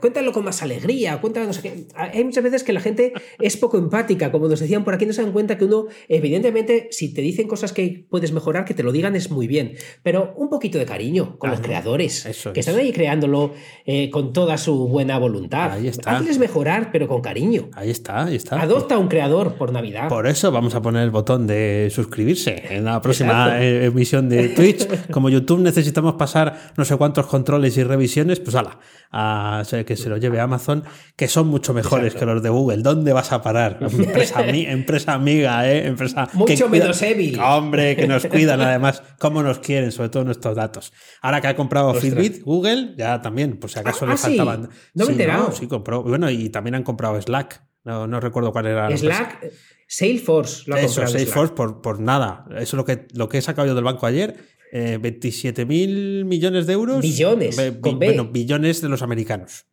cuéntalo 0.00 0.32
con 0.32 0.44
más 0.44 0.62
alegría, 0.62 1.20
cuéntalo, 1.20 1.46
no 1.46 1.52
sé 1.52 1.62
qué. 1.62 1.72
Hay 1.94 2.22
muchas 2.22 2.44
veces 2.44 2.62
que 2.62 2.72
la 2.72 2.80
gente 2.80 3.12
es 3.40 3.56
poco 3.56 3.78
empática, 3.78 4.30
como 4.30 4.48
nos 4.48 4.60
decían 4.60 4.84
por 4.84 4.94
aquí, 4.94 5.06
no 5.06 5.12
se 5.12 5.22
dan 5.22 5.32
cuenta 5.32 5.58
que 5.58 5.64
uno, 5.64 5.86
evidentemente, 6.08 6.88
si 6.90 7.12
te 7.12 7.22
dicen 7.22 7.48
cosas 7.48 7.72
que 7.72 8.06
puedes 8.08 8.32
mejorar, 8.32 8.64
que 8.64 8.74
te 8.74 8.82
lo 8.82 8.92
digan 8.92 9.16
es 9.16 9.30
muy 9.30 9.46
bien, 9.46 9.74
pero 10.02 10.34
un 10.36 10.48
poquito 10.48 10.78
de 10.78 10.85
cariño 10.86 11.36
con 11.38 11.50
los 11.50 11.60
creadores, 11.60 12.26
que 12.54 12.60
están 12.60 12.76
ahí 12.76 12.92
creándolo 12.92 13.52
eh, 13.84 14.10
con 14.10 14.32
toda 14.32 14.56
su 14.58 14.88
buena 14.88 15.18
voluntad. 15.18 15.72
Ahí 15.72 15.88
está. 15.88 16.16
Hazles 16.16 16.38
mejorar, 16.38 16.90
pero 16.92 17.08
con 17.08 17.20
cariño. 17.20 17.68
Ahí 17.74 17.90
está, 17.90 18.24
ahí 18.24 18.36
está. 18.36 18.60
Adopta 18.60 18.96
un 18.98 19.08
creador 19.08 19.54
por 19.54 19.72
Navidad. 19.72 20.08
Por 20.08 20.26
eso 20.26 20.50
vamos 20.50 20.74
a 20.74 20.82
poner 20.82 21.02
el 21.02 21.10
botón 21.10 21.46
de 21.46 21.88
suscribirse 21.92 22.62
en 22.70 22.84
la 22.84 23.00
próxima 23.00 23.60
eh, 23.60 23.86
emisión 23.86 24.28
de 24.28 24.48
Twitch. 24.56 25.10
Como 25.10 25.28
YouTube 25.28 25.60
necesitamos 25.60 26.14
pasar 26.14 26.72
no 26.76 26.84
sé 26.84 26.96
cuántos 26.96 27.26
controles 27.26 27.76
y 27.76 27.84
revisiones, 27.84 28.40
pues 28.40 28.54
ala, 28.54 28.78
a, 29.12 29.62
que 29.86 29.96
se 29.96 30.08
lo 30.08 30.16
lleve 30.16 30.40
Amazon, 30.40 30.84
que 31.16 31.28
son 31.28 31.48
mucho 31.48 31.74
mejores 31.74 32.14
que 32.14 32.24
los 32.24 32.42
de 32.42 32.48
Google. 32.48 32.78
¿Dónde 32.78 33.12
vas 33.12 33.32
a 33.32 33.42
parar? 33.42 33.78
Empresa, 34.06 34.44
empresa 34.46 35.14
amiga, 35.14 35.68
¿eh? 35.70 35.86
Empresa 35.86 36.28
mucho 36.34 36.68
menos 36.68 37.00
Evil. 37.02 37.38
Hombre, 37.40 37.96
que 37.96 38.06
nos 38.06 38.26
cuidan 38.26 38.60
además, 38.60 39.02
cómo 39.18 39.42
nos 39.42 39.58
quieren, 39.58 39.92
sobre 39.92 40.08
todo 40.08 40.24
nuestros 40.24 40.56
datos. 40.56 40.75
Ahora 41.22 41.40
que 41.40 41.48
ha 41.48 41.56
comprado 41.56 41.94
Fitbit, 41.94 42.42
Google, 42.42 42.94
ya 42.96 43.20
también, 43.20 43.58
por 43.58 43.70
si 43.70 43.78
acaso 43.78 44.04
ah, 44.04 44.10
le 44.10 44.16
faltaban. 44.16 44.68
No 44.94 45.04
me 45.04 45.10
he 45.10 45.12
enterado. 45.12 45.52
sí, 45.52 45.66
compró. 45.66 46.02
Bueno, 46.02 46.30
y 46.30 46.48
también 46.48 46.74
han 46.74 46.82
comprado 46.82 47.20
Slack. 47.20 47.62
No, 47.84 48.06
no 48.06 48.20
recuerdo 48.20 48.52
cuál 48.52 48.66
era. 48.66 48.96
Slack, 48.96 49.52
Salesforce 49.86 50.64
lo 50.66 50.76
ha 50.76 50.80
Eso, 50.80 51.06
Salesforce 51.06 51.54
por, 51.54 51.80
por, 51.80 52.00
nada. 52.00 52.44
Eso 52.50 52.60
es 52.60 52.74
lo 52.74 52.84
que, 52.84 53.06
lo 53.14 53.28
que 53.28 53.38
he 53.38 53.42
sacado 53.42 53.66
yo 53.68 53.74
del 53.74 53.84
banco 53.84 54.06
ayer. 54.06 54.36
Eh, 54.72 54.98
27 55.00 55.64
mil 55.64 56.24
millones 56.24 56.66
de 56.66 56.72
euros. 56.72 57.00
Billones. 57.00 57.56
Bueno, 57.80 58.26
billones 58.26 58.80
de 58.80 58.88
los 58.88 59.02
americanos. 59.02 59.66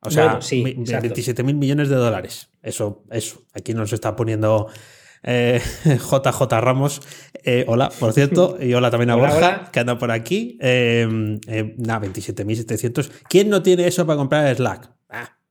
O 0.00 0.10
sea, 0.10 0.38
bueno, 0.60 1.00
27 1.02 1.42
mil 1.42 1.56
millones 1.56 1.88
de 1.88 1.96
dólares. 1.96 2.48
Eso, 2.62 3.04
eso. 3.10 3.42
Aquí 3.52 3.74
nos 3.74 3.92
está 3.92 4.14
poniendo 4.14 4.68
JJ 5.22 6.42
eh, 6.52 6.60
Ramos. 6.60 7.02
Eh, 7.44 7.64
hola, 7.68 7.90
por 7.98 8.12
cierto. 8.12 8.58
Y 8.60 8.74
hola 8.74 8.90
también 8.90 9.10
a 9.10 9.16
Borja, 9.16 9.70
que 9.72 9.80
anda 9.80 9.98
por 9.98 10.10
aquí. 10.10 10.58
Eh, 10.60 11.06
nada, 11.78 12.06
27.700. 12.06 13.10
¿Quién 13.28 13.48
no 13.48 13.62
tiene 13.62 13.86
eso 13.86 14.06
para 14.06 14.16
comprar 14.16 14.54
Slack? 14.54 14.90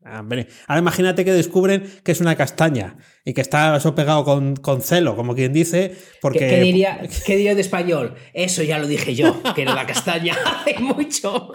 Ah, 0.05 0.24
Ahora 0.68 0.80
imagínate 0.80 1.26
que 1.26 1.34
descubren 1.34 1.84
que 2.03 2.11
es 2.11 2.22
una 2.22 2.36
castaña 2.36 2.97
y 3.26 3.34
que 3.34 3.41
está 3.41 3.76
eso 3.76 3.95
pegado 3.95 4.24
con, 4.24 4.82
celo, 4.82 5.16
como 5.16 5.34
quien 5.34 5.51
dice, 5.51 5.95
porque... 6.22 6.47
¿Qué, 6.47 6.61
diría, 6.61 7.01
¿Qué, 7.26 7.36
diría, 7.38 7.55
de 7.55 7.61
español? 7.61 8.13
Eso 8.32 8.61
ya 8.61 8.78
lo 8.78 8.86
dije 8.86 9.16
yo, 9.16 9.41
que 9.55 9.63
era 9.63 9.74
la 9.74 9.88
castaña 9.88 10.36
hace 10.45 10.78
mucho. 10.80 11.51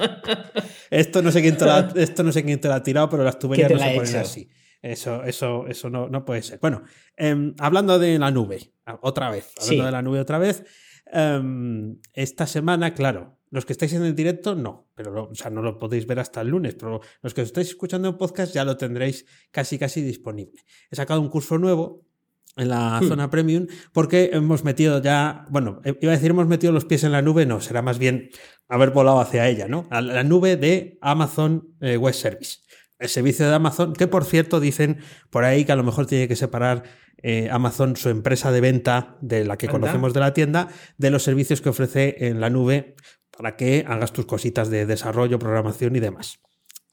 esto, 0.91 1.23
no 1.23 1.31
sé 1.31 1.43
quién 1.43 1.57
te 1.57 1.65
lo 1.65 1.73
ha, 1.73 1.93
esto 1.95 2.25
no 2.25 2.33
sé 2.33 2.43
quién 2.43 2.61
te 2.61 2.67
lo 2.67 2.75
ha 2.75 2.83
tirado, 2.83 3.09
pero 3.09 3.23
las 3.23 3.39
tuberías 3.39 3.71
no 3.71 3.79
se 3.79 3.95
ponen 3.95 4.17
así. 4.17 4.49
Eso, 4.83 5.25
eso, 5.25 5.67
eso 5.67 5.91
no, 5.91 6.09
no 6.09 6.25
puede 6.25 6.43
ser. 6.43 6.59
Bueno, 6.61 6.83
em, 7.17 7.55
hablando 7.59 7.99
de 7.99 8.19
la 8.19 8.31
nube, 8.31 8.73
otra 9.03 9.31
vez, 9.31 9.53
hablando 9.61 9.85
de 9.85 9.93
la 9.93 10.03
nube 10.03 10.21
otra 10.21 10.39
vez, 10.39 10.65
esta 12.15 12.47
semana, 12.47 12.95
claro, 12.95 13.41
los 13.51 13.67
que 13.67 13.73
estáis 13.73 13.93
en 13.95 14.05
el 14.05 14.15
directo, 14.15 14.55
no, 14.55 14.89
pero 14.95 15.29
o 15.31 15.35
sea, 15.35 15.51
no 15.51 15.61
lo 15.61 15.77
podéis 15.79 16.07
ver 16.07 16.21
hasta 16.21 16.41
el 16.41 16.49
lunes, 16.49 16.77
pero 16.77 17.01
los 17.21 17.35
que 17.35 17.43
estáis 17.43 17.69
escuchando 17.69 18.09
en 18.09 18.17
podcast 18.17 18.55
ya 18.55 18.65
lo 18.65 18.77
tendréis 18.77 19.27
casi 19.51 19.79
casi 19.79 20.03
disponible. 20.03 20.63
He 20.91 20.97
sacado 20.97 21.21
un 21.21 21.29
curso 21.29 21.59
nuevo 21.59 22.07
en 22.57 22.69
la 22.69 23.01
hmm. 23.01 23.09
zona 23.09 23.31
premium 23.31 23.67
porque 23.93 24.31
hemos 24.33 24.65
metido 24.65 25.03
ya, 25.03 25.47
bueno, 25.51 25.81
iba 25.85 26.13
a 26.13 26.17
decir 26.17 26.31
hemos 26.31 26.47
metido 26.47 26.73
los 26.73 26.85
pies 26.85 27.05
en 27.05 27.13
la 27.13 27.23
nube, 27.23 27.45
no, 27.45 27.61
será 27.61 27.83
más 27.83 27.99
bien 27.99 28.31
haber 28.69 28.91
volado 28.91 29.21
hacia 29.21 29.49
ella, 29.49 29.67
¿no? 29.67 29.87
A 29.91 30.01
la 30.01 30.23
nube 30.23 30.57
de 30.57 30.99
Amazon 31.01 31.75
eh, 31.81 31.97
Web 31.97 32.15
Service 32.15 32.61
el 33.01 33.09
servicio 33.09 33.49
de 33.49 33.55
Amazon, 33.55 33.95
que 33.95 34.07
por 34.07 34.25
cierto 34.25 34.61
dicen 34.61 34.99
por 35.31 35.45
ahí 35.45 35.65
que 35.65 35.73
a 35.73 35.77
lo 35.77 35.83
mejor 35.83 36.07
tiene 36.07 36.29
que 36.29 36.37
separar 36.37 36.85
eh, 37.23 37.49
Amazon 37.51 37.97
su 37.97 38.09
empresa 38.09 38.53
de 38.53 38.61
venta 38.61 39.17
de 39.21 39.45
la 39.45 39.59
que 39.59 39.69
conocemos 39.69 40.15
de 40.15 40.21
la 40.21 40.33
tienda 40.33 40.69
de 40.97 41.11
los 41.11 41.23
servicios 41.23 41.61
que 41.61 41.71
ofrece 41.71 42.29
en 42.29 42.41
la 42.41 42.51
nube 42.51 42.95
para 43.37 43.57
que 43.57 43.85
hagas 43.87 44.13
tus 44.13 44.27
cositas 44.27 44.71
de 44.71 44.87
desarrollo, 44.87 45.39
programación 45.39 45.97
y 45.97 46.01
demás. 46.01 46.41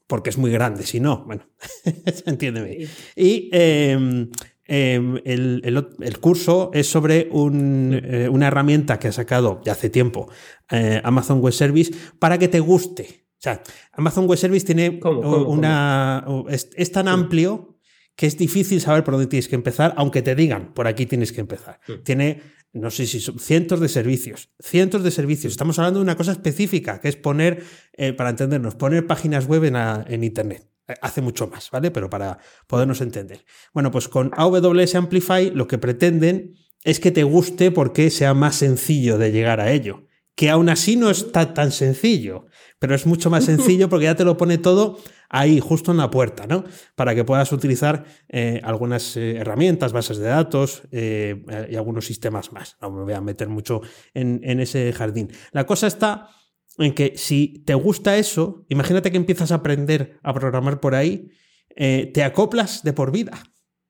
Porque 0.06 0.30
es 0.30 0.38
muy 0.38 0.50
grande, 0.50 0.84
si 0.84 1.00
no, 1.00 1.24
bueno, 1.26 1.46
entiéndeme. 2.26 2.88
Y 3.14 3.50
em, 3.52 4.30
em, 4.64 5.20
el, 5.24 6.18
curso 6.20 6.70
es 6.72 6.86
sobre 6.86 7.28
eh, 7.28 8.28
una 8.30 8.46
herramienta 8.46 8.98
que 8.98 9.08
ha 9.08 9.12
sacado 9.12 9.60
ya 9.64 9.72
hace 9.72 9.90
tiempo 9.90 10.30
eh, 10.70 11.02
Amazon 11.04 11.40
Web 11.40 11.52
Service 11.52 11.92
para 12.18 12.38
que 12.38 12.48
te 12.48 12.60
guste 12.60 13.27
o 13.38 13.40
sea, 13.40 13.62
Amazon 13.92 14.26
Web 14.26 14.38
Service 14.38 14.66
tiene 14.66 14.98
una. 15.00 16.26
Es, 16.48 16.92
tan 16.92 17.06
amplio 17.06 17.78
que 18.16 18.26
es 18.26 18.36
difícil 18.36 18.80
saber 18.80 19.04
por 19.04 19.14
dónde 19.14 19.28
tienes 19.28 19.46
que 19.46 19.54
empezar, 19.54 19.94
aunque 19.96 20.22
te 20.22 20.34
digan 20.34 20.74
por 20.74 20.88
aquí 20.88 21.06
tienes 21.06 21.30
que 21.30 21.40
empezar. 21.40 21.78
Tiene, 22.02 22.42
no 22.72 22.90
sé 22.90 23.06
si 23.06 23.20
son 23.20 23.38
cientos 23.38 23.78
de 23.78 23.88
servicios. 23.88 24.50
Cientos 24.58 25.04
de 25.04 25.12
servicios. 25.12 25.52
Estamos 25.52 25.78
hablando 25.78 26.00
de 26.00 26.02
una 26.02 26.16
cosa 26.16 26.32
específica, 26.32 27.00
que 27.00 27.08
es 27.08 27.16
poner, 27.16 27.62
eh, 27.92 28.12
para 28.12 28.30
entendernos, 28.30 28.74
poner 28.74 29.06
páginas 29.06 29.46
web 29.46 29.62
en, 29.62 29.76
en 29.76 30.24
Internet 30.24 30.68
eh, 30.88 30.94
hace 31.00 31.20
mucho 31.20 31.46
más, 31.46 31.70
¿vale? 31.70 31.92
Pero 31.92 32.10
para 32.10 32.38
podernos 32.66 33.00
entender. 33.02 33.44
Bueno, 33.72 33.92
pues 33.92 34.08
con 34.08 34.32
AWS 34.36 34.96
Amplify 34.96 35.52
lo 35.52 35.68
que 35.68 35.78
pretenden 35.78 36.56
es 36.82 36.98
que 36.98 37.12
te 37.12 37.22
guste 37.22 37.70
porque 37.70 38.10
sea 38.10 38.34
más 38.34 38.56
sencillo 38.56 39.16
de 39.16 39.30
llegar 39.30 39.60
a 39.60 39.70
ello. 39.70 40.07
Que 40.38 40.50
aún 40.50 40.68
así 40.68 40.94
no 40.94 41.10
está 41.10 41.52
tan 41.52 41.72
sencillo 41.72 42.46
pero 42.78 42.94
es 42.94 43.06
mucho 43.06 43.30
más 43.30 43.44
sencillo 43.44 43.88
porque 43.90 44.04
ya 44.04 44.14
te 44.14 44.24
lo 44.24 44.36
pone 44.36 44.58
todo 44.58 44.98
ahí, 45.28 45.60
justo 45.60 45.90
en 45.90 45.98
la 45.98 46.10
puerta, 46.10 46.46
¿no? 46.46 46.64
Para 46.94 47.14
que 47.14 47.24
puedas 47.24 47.52
utilizar 47.52 48.04
eh, 48.28 48.60
algunas 48.64 49.16
eh, 49.16 49.36
herramientas, 49.36 49.92
bases 49.92 50.18
de 50.18 50.28
datos 50.28 50.82
eh, 50.90 51.42
y 51.70 51.76
algunos 51.76 52.06
sistemas 52.06 52.52
más. 52.52 52.76
No 52.80 52.90
me 52.90 53.02
voy 53.02 53.12
a 53.12 53.20
meter 53.20 53.48
mucho 53.48 53.82
en, 54.14 54.60
ese 54.60 54.92
jardín. 54.92 55.30
La 55.52 55.66
cosa 55.66 55.86
está 55.86 56.30
en 56.78 56.94
que 56.94 57.14
si 57.16 57.62
te 57.66 57.74
gusta 57.74 58.16
eso, 58.16 58.64
imagínate 58.68 59.10
que 59.10 59.16
empiezas 59.16 59.52
a 59.52 59.56
aprender 59.56 60.18
a 60.22 60.32
programar 60.32 60.80
por 60.80 60.94
ahí, 60.94 61.30
te 61.76 62.24
acoplas 62.24 62.82
de 62.82 62.92
por 62.92 63.12
vida 63.12 63.40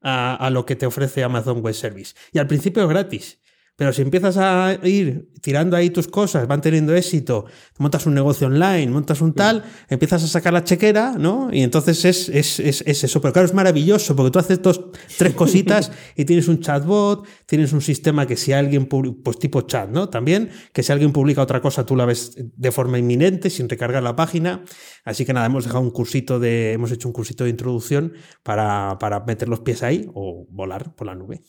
a, 0.03 0.35
a, 0.35 0.51
lo 0.51 0.67
que 0.67 0.77
te 0.77 0.87
ofrece 0.87 1.23
Amazon 1.23 1.61
Web 1.61 1.75
Service. 1.75 2.15
Y 2.33 2.39
al 2.39 2.47
principio 2.47 2.83
es 2.83 2.89
gratis. 2.89 3.39
Pero 3.79 3.93
si 3.93 4.03
empiezas 4.03 4.37
a 4.39 4.77
ir 4.83 5.31
tirando 5.41 5.77
ahí 5.77 5.91
tus 5.91 6.09
cosas, 6.09 6.49
van 6.49 6.61
teniendo 6.61 6.97
éxito, 6.97 7.45
montas 7.79 8.07
un 8.07 8.15
negocio 8.15 8.49
online, 8.49 8.89
montas 8.89 9.21
un 9.21 9.35
tal, 9.35 9.63
empiezas 9.89 10.25
a 10.25 10.27
sacar 10.27 10.53
la 10.53 10.65
chequera, 10.65 11.15
¿no? 11.17 11.49
Y 11.53 11.63
entonces 11.63 12.05
es, 12.05 12.29
es, 12.29 12.59
es, 12.59 12.83
es 12.85 13.05
eso. 13.05 13.21
Pero 13.21 13.33
claro, 13.33 13.47
es 13.47 13.55
maravilloso 13.55 14.17
porque 14.17 14.33
tú 14.33 14.41
haces 14.41 14.61
dos, 14.61 14.87
tres 15.17 15.33
cositas 15.35 15.93
y 16.17 16.25
tienes 16.25 16.49
un 16.49 16.59
chatbot, 16.59 17.25
tienes 17.47 17.73
un 17.73 17.81
sistema 17.81 18.27
que 18.27 18.37
si 18.37 18.53
alguien, 18.53 18.87
pues 18.87 19.39
tipo 19.39 19.61
chat, 19.61 19.89
¿no? 19.89 20.09
También, 20.09 20.51
que 20.73 20.83
si 20.83 20.91
alguien 20.91 21.13
publica 21.13 21.41
otra 21.41 21.61
cosa, 21.61 21.87
tú 21.87 21.95
la 21.95 22.05
ves 22.05 22.33
de 22.37 22.73
forma 22.73 22.99
inminente, 22.99 23.49
sin 23.49 23.69
recargar 23.69 24.03
la 24.03 24.17
página. 24.17 24.65
Así 25.05 25.25
que 25.25 25.33
nada, 25.33 25.47
hemos 25.47 25.63
dejado 25.63 25.83
un 25.83 25.93
cursito 25.93 26.41
de, 26.41 26.73
hemos 26.73 26.91
hecho 26.91 27.07
un 27.07 27.15
cursito 27.15 27.45
de 27.45 27.51
introducción 27.51 28.15
para, 28.43 28.99
para 28.99 29.21
meter 29.21 29.49
los 29.49 29.61
pies 29.61 29.85
ahí 29.85 30.11
o 30.15 30.49
volar 30.51 30.97
por 30.97 31.07
la 31.07 31.15
nube. 31.15 31.43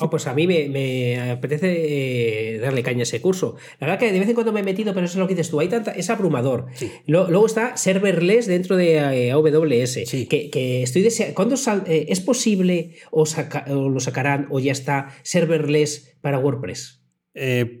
Oh, 0.00 0.10
pues 0.10 0.26
a 0.26 0.34
mí 0.34 0.46
me 0.46 1.30
apetece 1.30 2.56
eh, 2.56 2.58
darle 2.58 2.82
caña 2.82 3.00
a 3.00 3.02
ese 3.04 3.20
curso. 3.20 3.56
La 3.78 3.86
verdad 3.86 4.00
que 4.00 4.12
de 4.12 4.18
vez 4.18 4.28
en 4.28 4.34
cuando 4.34 4.52
me 4.52 4.60
he 4.60 4.62
metido, 4.64 4.92
pero 4.92 5.06
eso 5.06 5.14
es 5.14 5.18
lo 5.18 5.26
que 5.26 5.34
dices 5.34 5.50
tú, 5.50 5.60
hay 5.60 5.68
tanta, 5.68 5.92
es 5.92 6.10
abrumador. 6.10 6.66
luego 7.06 7.46
está 7.46 7.76
serverless 7.76 8.46
dentro 8.46 8.76
de 8.76 8.96
eh, 8.96 9.32
AWS, 9.32 10.10
que, 10.28 10.82
estoy 10.82 11.02
deseando, 11.02 11.34
¿cuándo 11.34 11.56
eh, 11.86 12.06
es 12.08 12.20
posible 12.20 12.96
o, 13.10 13.24
lo 13.68 14.00
sacarán 14.00 14.48
o 14.50 14.60
ya 14.60 14.72
está 14.72 15.14
serverless 15.22 16.16
para 16.20 16.38
WordPress? 16.38 17.00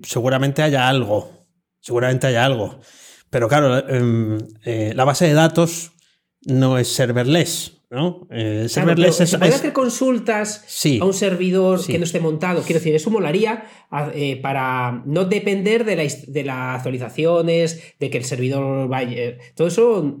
seguramente 0.02 0.62
haya 0.62 0.88
algo. 0.88 1.46
seguramente 1.80 2.26
hay 2.26 2.36
algo. 2.36 2.80
Pero 3.30 3.48
claro, 3.48 3.88
em, 3.88 4.38
la 4.64 5.04
base 5.04 5.26
de 5.26 5.34
datos 5.34 5.92
no 6.46 6.78
es 6.78 6.88
serverless. 6.88 7.83
¿No? 7.94 8.26
Eh, 8.30 8.66
serverless 8.68 9.20
es, 9.20 9.30
¿Se 9.30 9.38
puede 9.38 9.54
hacer 9.54 9.72
consultas 9.72 10.64
a 11.00 11.04
un 11.04 11.14
servidor 11.14 11.84
que 11.86 11.98
no 11.98 12.04
esté 12.04 12.20
montado? 12.20 12.62
Quiero 12.62 12.80
decir, 12.80 12.94
eso 12.94 13.10
molaría 13.10 13.64
eh, 14.14 14.40
para 14.42 15.02
no 15.06 15.24
depender 15.24 15.84
de, 15.84 15.96
la, 15.96 16.02
de 16.26 16.44
las 16.44 16.76
actualizaciones, 16.76 17.94
de 18.00 18.10
que 18.10 18.18
el 18.18 18.24
servidor 18.24 18.88
vaya. 18.88 19.38
Todo 19.54 19.68
eso 19.68 20.18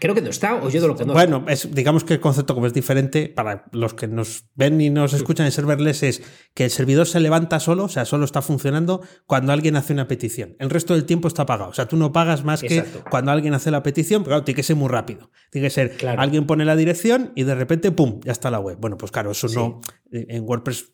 creo 0.00 0.14
que 0.14 0.20
no 0.20 0.30
está, 0.30 0.56
o 0.56 0.68
yo 0.68 0.80
no 0.80 0.88
lo 0.88 0.96
conozco. 0.96 1.14
Bueno, 1.14 1.44
es, 1.48 1.72
digamos 1.72 2.04
que 2.04 2.14
el 2.14 2.20
concepto, 2.20 2.54
como 2.54 2.66
es 2.66 2.74
diferente, 2.74 3.28
para 3.28 3.66
los 3.72 3.94
que 3.94 4.08
nos 4.08 4.46
ven 4.54 4.80
y 4.80 4.90
nos 4.90 5.12
escuchan 5.12 5.46
en 5.46 5.52
serverless, 5.52 6.02
es 6.02 6.22
que 6.54 6.64
el 6.64 6.70
servidor 6.70 7.06
se 7.06 7.20
levanta 7.20 7.60
solo, 7.60 7.84
o 7.84 7.88
sea, 7.88 8.04
solo 8.04 8.24
está 8.24 8.42
funcionando 8.42 9.00
cuando 9.26 9.52
alguien 9.52 9.76
hace 9.76 9.92
una 9.92 10.08
petición. 10.08 10.56
El 10.58 10.70
resto 10.70 10.94
del 10.94 11.04
tiempo 11.04 11.28
está 11.28 11.42
apagado. 11.42 11.70
O 11.70 11.74
sea, 11.74 11.86
tú 11.86 11.96
no 11.96 12.12
pagas 12.12 12.42
más 12.44 12.62
que 12.62 12.84
cuando 13.10 13.30
alguien 13.30 13.54
hace 13.54 13.70
la 13.70 13.84
petición, 13.84 14.22
pero 14.24 14.32
claro, 14.32 14.44
tiene 14.44 14.56
que 14.56 14.62
ser 14.64 14.76
muy 14.76 14.88
rápido. 14.88 15.30
Tiene 15.50 15.66
que 15.66 15.70
ser, 15.70 15.96
alguien 16.18 16.46
pone 16.46 16.64
la 16.64 16.74
dirección 16.74 17.11
y 17.34 17.44
de 17.44 17.54
repente, 17.54 17.92
¡pum!, 17.92 18.20
ya 18.24 18.32
está 18.32 18.50
la 18.50 18.60
web. 18.60 18.78
Bueno, 18.80 18.96
pues 18.96 19.10
claro, 19.12 19.30
eso 19.30 19.48
no. 19.48 19.80
En 20.10 20.44
WordPress 20.44 20.92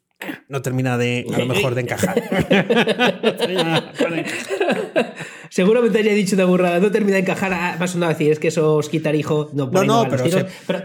no 0.49 0.63
termina 0.63 0.99
de, 0.99 1.27
a 1.33 1.39
lo 1.39 1.47
mejor, 1.47 1.75
de 1.77 1.83
encajar. 1.83 2.23
Seguramente 5.51 5.99
haya 5.99 6.13
dicho 6.13 6.35
una 6.35 6.45
burrada, 6.45 6.81
no 6.81 6.91
termina 6.91 7.15
de 7.15 7.23
encajar. 7.23 7.79
Más 7.79 7.95
menos 7.95 8.11
decir, 8.11 8.33
es 8.33 8.39
que 8.39 8.49
eso 8.49 8.77
os 8.77 8.89
quitar 8.89 9.15
hijo. 9.15 9.51
No, 9.53 9.67
no, 9.71 10.09
pero, 10.09 10.25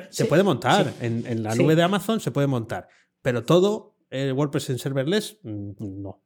se, 0.10 0.26
puede 0.26 0.44
montar. 0.44 0.94
En, 1.02 1.26
en, 1.28 1.44
la 1.44 1.56
nube 1.56 1.76
de 1.76 1.84
Amazon 1.84 2.20
se 2.20 2.32
puede 2.32 2.48
montar. 2.48 2.88
Pero 3.22 3.44
todo, 3.44 3.96
el 4.10 4.34
WordPress 4.34 4.70
en 4.70 4.80
serverless, 4.80 5.38
mm, 5.44 5.72
no. 5.80 6.22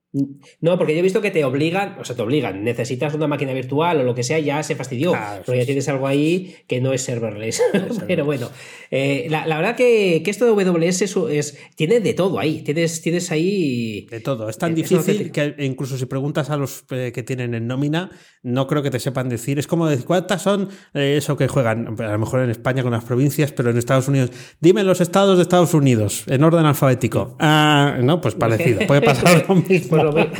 No, 0.62 0.78
porque 0.78 0.93
yo 0.93 0.99
he 0.99 1.03
visto 1.03 1.22
que 1.22 1.32
te 1.32 1.43
obligan, 1.43 1.97
o 1.99 2.05
sea, 2.05 2.16
te 2.16 2.22
obligan, 2.22 2.64
necesitas 2.64 3.14
una 3.14 3.28
máquina 3.28 3.53
virtual 3.53 3.99
o 3.99 4.03
lo 4.03 4.16
que 4.16 4.24
sea, 4.24 4.39
ya 4.39 4.64
se 4.64 4.76
fastidió. 4.76 5.14
pero 5.45 5.58
ya 5.58 5.66
tienes 5.66 5.88
algo 5.89 6.08
ahí 6.08 6.55
que 6.66 6.80
no 6.80 6.93
es 6.93 7.01
serverless. 7.01 7.62
pero 8.08 8.24
bueno, 8.24 8.49
eh, 8.89 9.28
la, 9.30 9.45
verdad 9.45 9.76
que, 9.76 10.24
esto 10.26 10.45
de 10.45 10.51
WS 10.64 11.01
es, 11.32 11.58
tiene 11.76 11.99
de 11.99 12.14
todo 12.14 12.39
ahí. 12.39 12.62
Tienes, 12.62 13.01
tienes 13.01 13.32
ahí. 13.32 14.08
De 14.10 14.22
todo. 14.22 14.49
Es 14.49 14.58
tan 14.58 14.74
difícil 14.74 15.32
que, 15.32 15.55
incluso 15.60 15.97
si 15.97 16.05
preguntas 16.05 16.49
a 16.49 16.58
los 16.58 16.86
eh, 16.91 17.12
que 17.14 17.24
tienen 17.24 17.53
en 17.53 17.68
nómina, 17.68 18.10
no 18.43 18.66
creo 18.68 18.82
que 18.82 18.89
te 18.89 18.99
sepan 18.99 19.28
decir. 19.28 19.60
Es 19.60 19.68
como 19.68 19.88
decir, 19.88 20.05
¿cuántas 20.05 20.41
son 20.41 20.70
eh, 20.93 21.16
eso 21.18 21.36
que 21.36 21.49
juegan? 21.49 21.99
A 21.99 22.14
lo 22.14 22.20
mejor 22.20 22.41
en 22.41 22.49
España 22.49 22.82
con 22.82 22.91
las 22.91 23.03
provincias, 23.03 23.51
pero 23.51 23.70
en 23.70 23.78
Estados 23.78 24.08
Unidos. 24.08 24.32
Dime 24.62 24.84
los 24.84 25.01
estados 25.01 25.38
de 25.38 25.43
Estados 25.43 25.74
Unidos, 25.74 26.24
en 26.28 26.43
orden 26.43 26.66
alfabético. 26.66 27.36
Ah, 27.39 27.97
no, 28.01 28.22
pues 28.22 28.36
parecido. 28.36 28.88
Puede 28.88 29.01
pasar 29.01 29.45
lo 29.49 29.55
mismo. 29.55 29.97
por 29.98 30.06
lo 30.06 30.14
menos. 30.14 30.39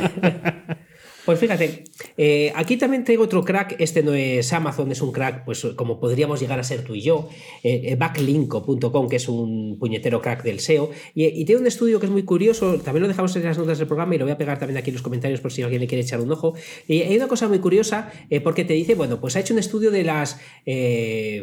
Pues 1.28 1.40
fíjate, 1.40 1.84
eh, 2.16 2.50
aquí 2.54 2.78
también 2.78 3.04
traigo 3.04 3.24
otro 3.24 3.44
crack. 3.44 3.76
Este 3.78 4.02
no 4.02 4.14
es 4.14 4.50
Amazon, 4.54 4.90
es 4.92 5.02
un 5.02 5.12
crack, 5.12 5.44
pues 5.44 5.62
como 5.76 6.00
podríamos 6.00 6.40
llegar 6.40 6.58
a 6.58 6.64
ser 6.64 6.84
tú 6.84 6.94
y 6.94 7.02
yo. 7.02 7.28
Eh, 7.62 7.82
eh, 7.84 7.96
backlinko.com, 7.96 9.10
que 9.10 9.16
es 9.16 9.28
un 9.28 9.76
puñetero 9.78 10.22
crack 10.22 10.42
del 10.42 10.58
SEO. 10.58 10.90
Y, 11.14 11.44
tiene 11.44 11.60
un 11.60 11.66
estudio 11.66 12.00
que 12.00 12.06
es 12.06 12.12
muy 12.12 12.22
curioso. 12.22 12.78
También 12.78 13.02
lo 13.02 13.08
dejamos 13.08 13.36
en 13.36 13.44
las 13.44 13.58
notas 13.58 13.76
del 13.76 13.86
programa 13.86 14.14
y 14.14 14.18
lo 14.18 14.24
voy 14.24 14.32
a 14.32 14.38
pegar 14.38 14.58
también 14.58 14.78
aquí 14.78 14.88
en 14.88 14.94
los 14.94 15.02
comentarios 15.02 15.42
por 15.42 15.52
si 15.52 15.60
alguien 15.60 15.82
le 15.82 15.86
quiere 15.86 16.00
echar 16.00 16.18
un 16.18 16.32
ojo. 16.32 16.54
Y 16.86 17.02
hay 17.02 17.14
una 17.14 17.28
cosa 17.28 17.46
muy 17.46 17.58
curiosa 17.58 18.10
porque 18.42 18.64
te 18.64 18.72
dice, 18.72 18.94
bueno, 18.94 19.20
pues 19.20 19.36
ha 19.36 19.40
hecho 19.40 19.52
un 19.52 19.60
estudio 19.60 19.90
de 19.90 20.04
las, 20.04 20.40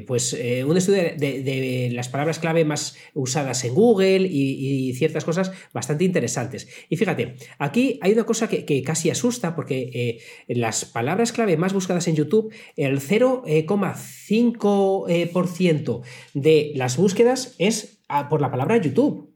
pues 0.08 0.34
un 0.34 0.78
estudio 0.78 1.04
de, 1.16 1.90
las 1.94 2.10
palabras 2.10 2.40
clave 2.40 2.66
más 2.66 2.98
usadas 3.14 3.64
en 3.66 3.76
Google 3.76 4.22
y, 4.22 4.94
ciertas 4.96 5.24
cosas 5.26 5.52
bastante 5.74 6.06
interesantes. 6.06 6.68
Y 6.90 6.98
fíjate, 6.98 7.36
aquí 7.60 8.00
hay 8.02 8.14
una 8.14 8.24
cosa 8.24 8.48
que 8.48 8.82
casi 8.84 9.12
asusta 9.12 9.56
porque 9.56 9.75
eh, 9.78 10.20
las 10.48 10.86
palabras 10.86 11.32
clave 11.32 11.58
más 11.58 11.74
buscadas 11.74 12.08
en 12.08 12.16
YouTube, 12.16 12.52
el 12.76 13.00
0,5% 13.00 15.06
eh, 15.08 15.32
de 16.34 16.72
las 16.76 16.98
búsquedas 16.98 17.54
es 17.60 18.00
ah, 18.08 18.30
por 18.30 18.42
la 18.42 18.50
palabra 18.52 18.78
YouTube. 18.78 19.32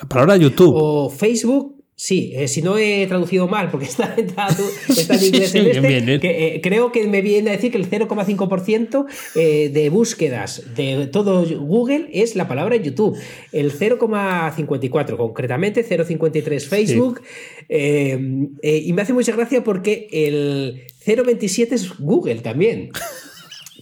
La 0.00 0.08
palabra 0.08 0.36
YouTube. 0.36 0.72
O 0.74 1.10
Facebook 1.10 1.71
Sí, 1.94 2.32
eh, 2.34 2.48
si 2.48 2.62
no 2.62 2.78
he 2.78 3.06
traducido 3.06 3.46
mal, 3.48 3.70
porque 3.70 3.86
está, 3.86 4.14
en 4.18 5.24
inglés 5.24 5.54
en 5.54 5.66
este, 5.66 6.20
que, 6.20 6.56
eh, 6.56 6.60
creo 6.62 6.90
que 6.90 7.06
me 7.06 7.20
viene 7.20 7.50
a 7.50 7.52
decir 7.52 7.70
que 7.70 7.78
el 7.78 7.88
0,5% 7.88 9.06
eh, 9.34 9.68
de 9.72 9.90
búsquedas 9.90 10.74
de 10.74 11.06
todo 11.06 11.44
Google 11.60 12.08
es 12.12 12.34
la 12.34 12.48
palabra 12.48 12.76
YouTube. 12.76 13.16
El 13.52 13.72
0,54, 13.72 15.16
concretamente 15.16 15.86
0,53 15.86 16.66
Facebook. 16.66 17.22
y 17.68 18.92
me 18.92 19.02
hace 19.02 19.12
mucha 19.12 19.32
gracia 19.32 19.62
porque 19.62 20.08
el 20.10 20.86
0,27 21.04 21.72
es 21.72 21.98
Google 21.98 22.40
también. 22.40 22.90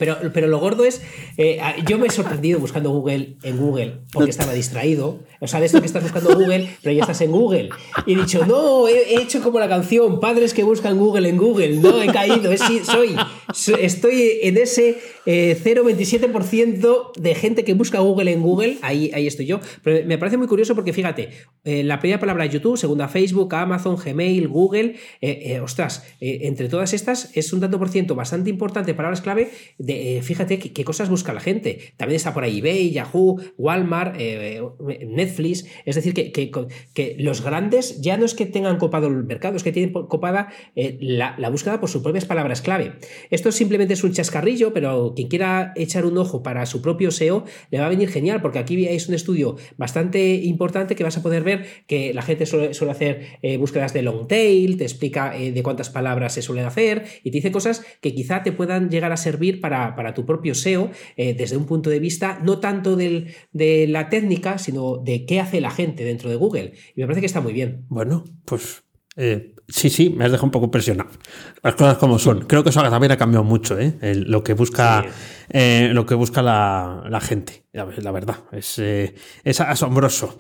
Pero, 0.01 0.17
pero 0.33 0.49
lo 0.49 0.59
gordo 0.59 0.87
es, 0.87 1.03
eh, 1.37 1.61
yo 1.87 1.99
me 1.99 2.07
he 2.07 2.11
sorprendido 2.11 2.59
buscando 2.59 2.89
Google 2.91 3.37
en 3.43 3.59
Google 3.59 3.99
porque 4.11 4.31
estaba 4.31 4.55
distraído. 4.55 5.19
O 5.41 5.47
sea, 5.47 5.61
de 5.61 5.67
esto 5.67 5.79
que 5.81 5.87
estás 5.87 6.03
buscando 6.03 6.35
Google, 6.35 6.71
pero 6.83 6.95
ya 6.95 7.03
estás 7.03 7.21
en 7.21 7.31
Google. 7.31 7.69
Y 8.07 8.15
he 8.15 8.17
dicho, 8.17 8.47
no, 8.47 8.89
he, 8.89 9.21
hecho 9.21 9.43
como 9.43 9.59
la 9.59 9.69
canción, 9.69 10.19
padres 10.19 10.55
que 10.55 10.63
buscan 10.63 10.97
Google 10.99 11.29
en 11.29 11.37
Google. 11.37 11.77
No, 11.77 12.03
he 12.03 12.07
caído, 12.07 12.51
es, 12.51 12.63
soy, 12.85 13.15
estoy 13.79 14.39
en 14.43 14.57
ese 14.57 14.97
0,27% 15.27 16.85
eh, 17.17 17.21
de 17.21 17.35
gente 17.35 17.65
que 17.65 17.75
busca 17.75 18.01
Google 18.01 18.33
en 18.33 18.41
Google. 18.41 18.79
Ahí, 18.81 19.11
ahí 19.13 19.27
estoy 19.27 19.45
yo. 19.45 19.61
Pero 19.83 20.07
me 20.07 20.17
parece 20.17 20.39
muy 20.39 20.47
curioso 20.47 20.75
porque 20.75 20.95
fíjate, 20.95 21.29
eh, 21.65 21.85
la 21.85 22.01
primera 22.01 22.19
palabra 22.19 22.47
YouTube, 22.47 22.79
segunda 22.79 23.07
Facebook, 23.09 23.55
Amazon, 23.55 23.97
Gmail, 23.97 24.49
Google. 24.49 24.97
ostras, 25.63 26.05
entre 26.21 26.71
todas 26.71 26.95
estas 26.95 27.31
es 27.35 27.53
un 27.53 27.61
tanto 27.61 27.79
por 27.79 27.91
ciento 27.91 28.15
bastante 28.15 28.49
importante, 28.49 28.95
palabras 28.95 29.21
clave 29.21 29.51
eh, 29.91 30.23
fíjate 30.23 30.59
qué, 30.59 30.85
cosas 30.85 31.09
busca 31.09 31.33
la 31.33 31.41
gente. 31.41 31.93
También 31.97 32.17
está 32.17 32.35
por 32.35 32.45
ahí 32.45 32.59
eBay, 32.59 32.91
Yahoo, 32.91 33.41
Walmart, 33.57 34.17
eh, 34.19 34.63
Netflix. 35.07 35.67
Es 35.85 35.97
decir, 35.97 36.15
que, 36.15 37.17
los 37.19 37.43
grandes 37.43 38.01
ya 38.01 38.17
no 38.17 38.25
es 38.25 38.35
que 38.35 38.47
tengan 38.47 38.79
copado 38.79 39.07
el 39.07 39.25
mercado, 39.25 39.57
es 39.57 39.63
que 39.63 39.73
tienen 39.73 39.93
copada 39.93 40.49
eh, 40.77 40.99
la, 41.01 41.51
búsqueda 41.51 41.81
por 41.81 41.89
sus 41.89 42.03
propias 42.03 42.25
palabras 42.25 42.63
clave. 42.63 42.93
Esto 43.31 43.51
simplemente 43.53 43.95
es 43.95 44.05
un 44.05 44.13
chascarrillo, 44.13 44.73
pero 44.73 45.15
quien 45.15 45.29
quiera 45.29 45.73
echar 45.77 46.05
un 46.05 46.17
ojo 46.19 46.43
para 46.43 46.67
su 46.67 46.83
propio 46.83 47.11
SEO 47.11 47.45
le 47.71 47.79
va 47.79 47.87
a 47.87 47.89
venir 47.89 48.09
genial, 48.09 48.41
porque 48.41 48.59
aquí 48.59 48.77
veis 48.77 49.09
un 49.09 49.15
estudio 49.15 49.57
bastante 49.77 50.35
importante 50.35 50.95
que 50.95 51.05
vas 51.05 51.17
a 51.17 51.23
poder 51.23 51.43
ver 51.43 51.67
que 51.87 52.15
la 52.15 52.23
gente 52.23 52.47
suele, 52.47 52.71
hacer 52.91 53.39
búsquedas 53.59 53.93
de 53.93 54.03
long 54.03 54.27
tail, 54.29 54.77
te 54.77 54.85
explica 54.85 55.31
de 55.31 55.63
cuántas 55.63 55.91
palabras 55.91 56.35
se 56.35 56.43
suelen 56.43 56.67
hacer 56.67 57.05
y 57.23 57.31
te 57.31 57.39
dice 57.39 57.51
cosas 57.51 57.85
que 58.01 58.15
quizá 58.15 58.43
te 58.43 58.53
puedan 58.53 58.91
llegar 58.91 59.13
a 59.13 59.17
servir 59.17 59.61
para 59.61 59.80
para, 59.97 60.15
tu 60.15 60.25
propio 60.27 60.55
SEO 60.55 60.91
eh, 61.17 61.35
desde 61.35 61.57
un 61.57 61.67
punto 61.67 61.91
de 61.91 61.99
vista 61.99 62.41
no 62.43 62.59
tanto 62.59 62.97
de 62.97 63.87
la 63.89 64.09
técnica, 64.09 64.59
sino 64.59 64.99
de 64.99 65.27
qué 65.27 65.41
hace 65.41 65.61
la 65.61 65.71
gente 65.71 66.05
dentro 66.05 66.31
de 66.31 66.37
Google. 66.37 66.73
Y 66.95 67.01
me 67.01 67.07
parece 67.07 67.21
que 67.21 67.27
está 67.27 67.41
muy 67.41 67.53
bien. 67.53 67.87
Bueno, 67.89 68.25
pues 68.45 68.83
eh, 69.17 69.55
sí, 69.69 69.91
sí, 69.91 70.11
me 70.11 70.25
has 70.25 70.31
dejado 70.31 70.47
un 70.47 70.53
poco 70.53 70.71
presionado. 70.71 71.11
Las 71.63 71.75
cosas 71.75 71.99
como 71.99 72.19
son. 72.19 72.47
Creo 72.47 72.63
que 72.63 72.71
eso 72.71 72.83
también 72.83 73.13
ha 73.13 73.17
cambiado 73.17 73.45
mucho, 73.45 73.79
¿eh? 73.79 73.95
lo 74.15 74.43
que 74.43 74.55
busca, 74.55 75.05
lo 75.53 76.07
que 76.07 76.15
busca 76.15 76.43
la, 76.43 77.21
gente. 77.21 77.65
La, 77.73 78.13
verdad, 78.13 78.37
es, 78.53 78.79
es 78.79 79.61
asombroso. 79.61 80.39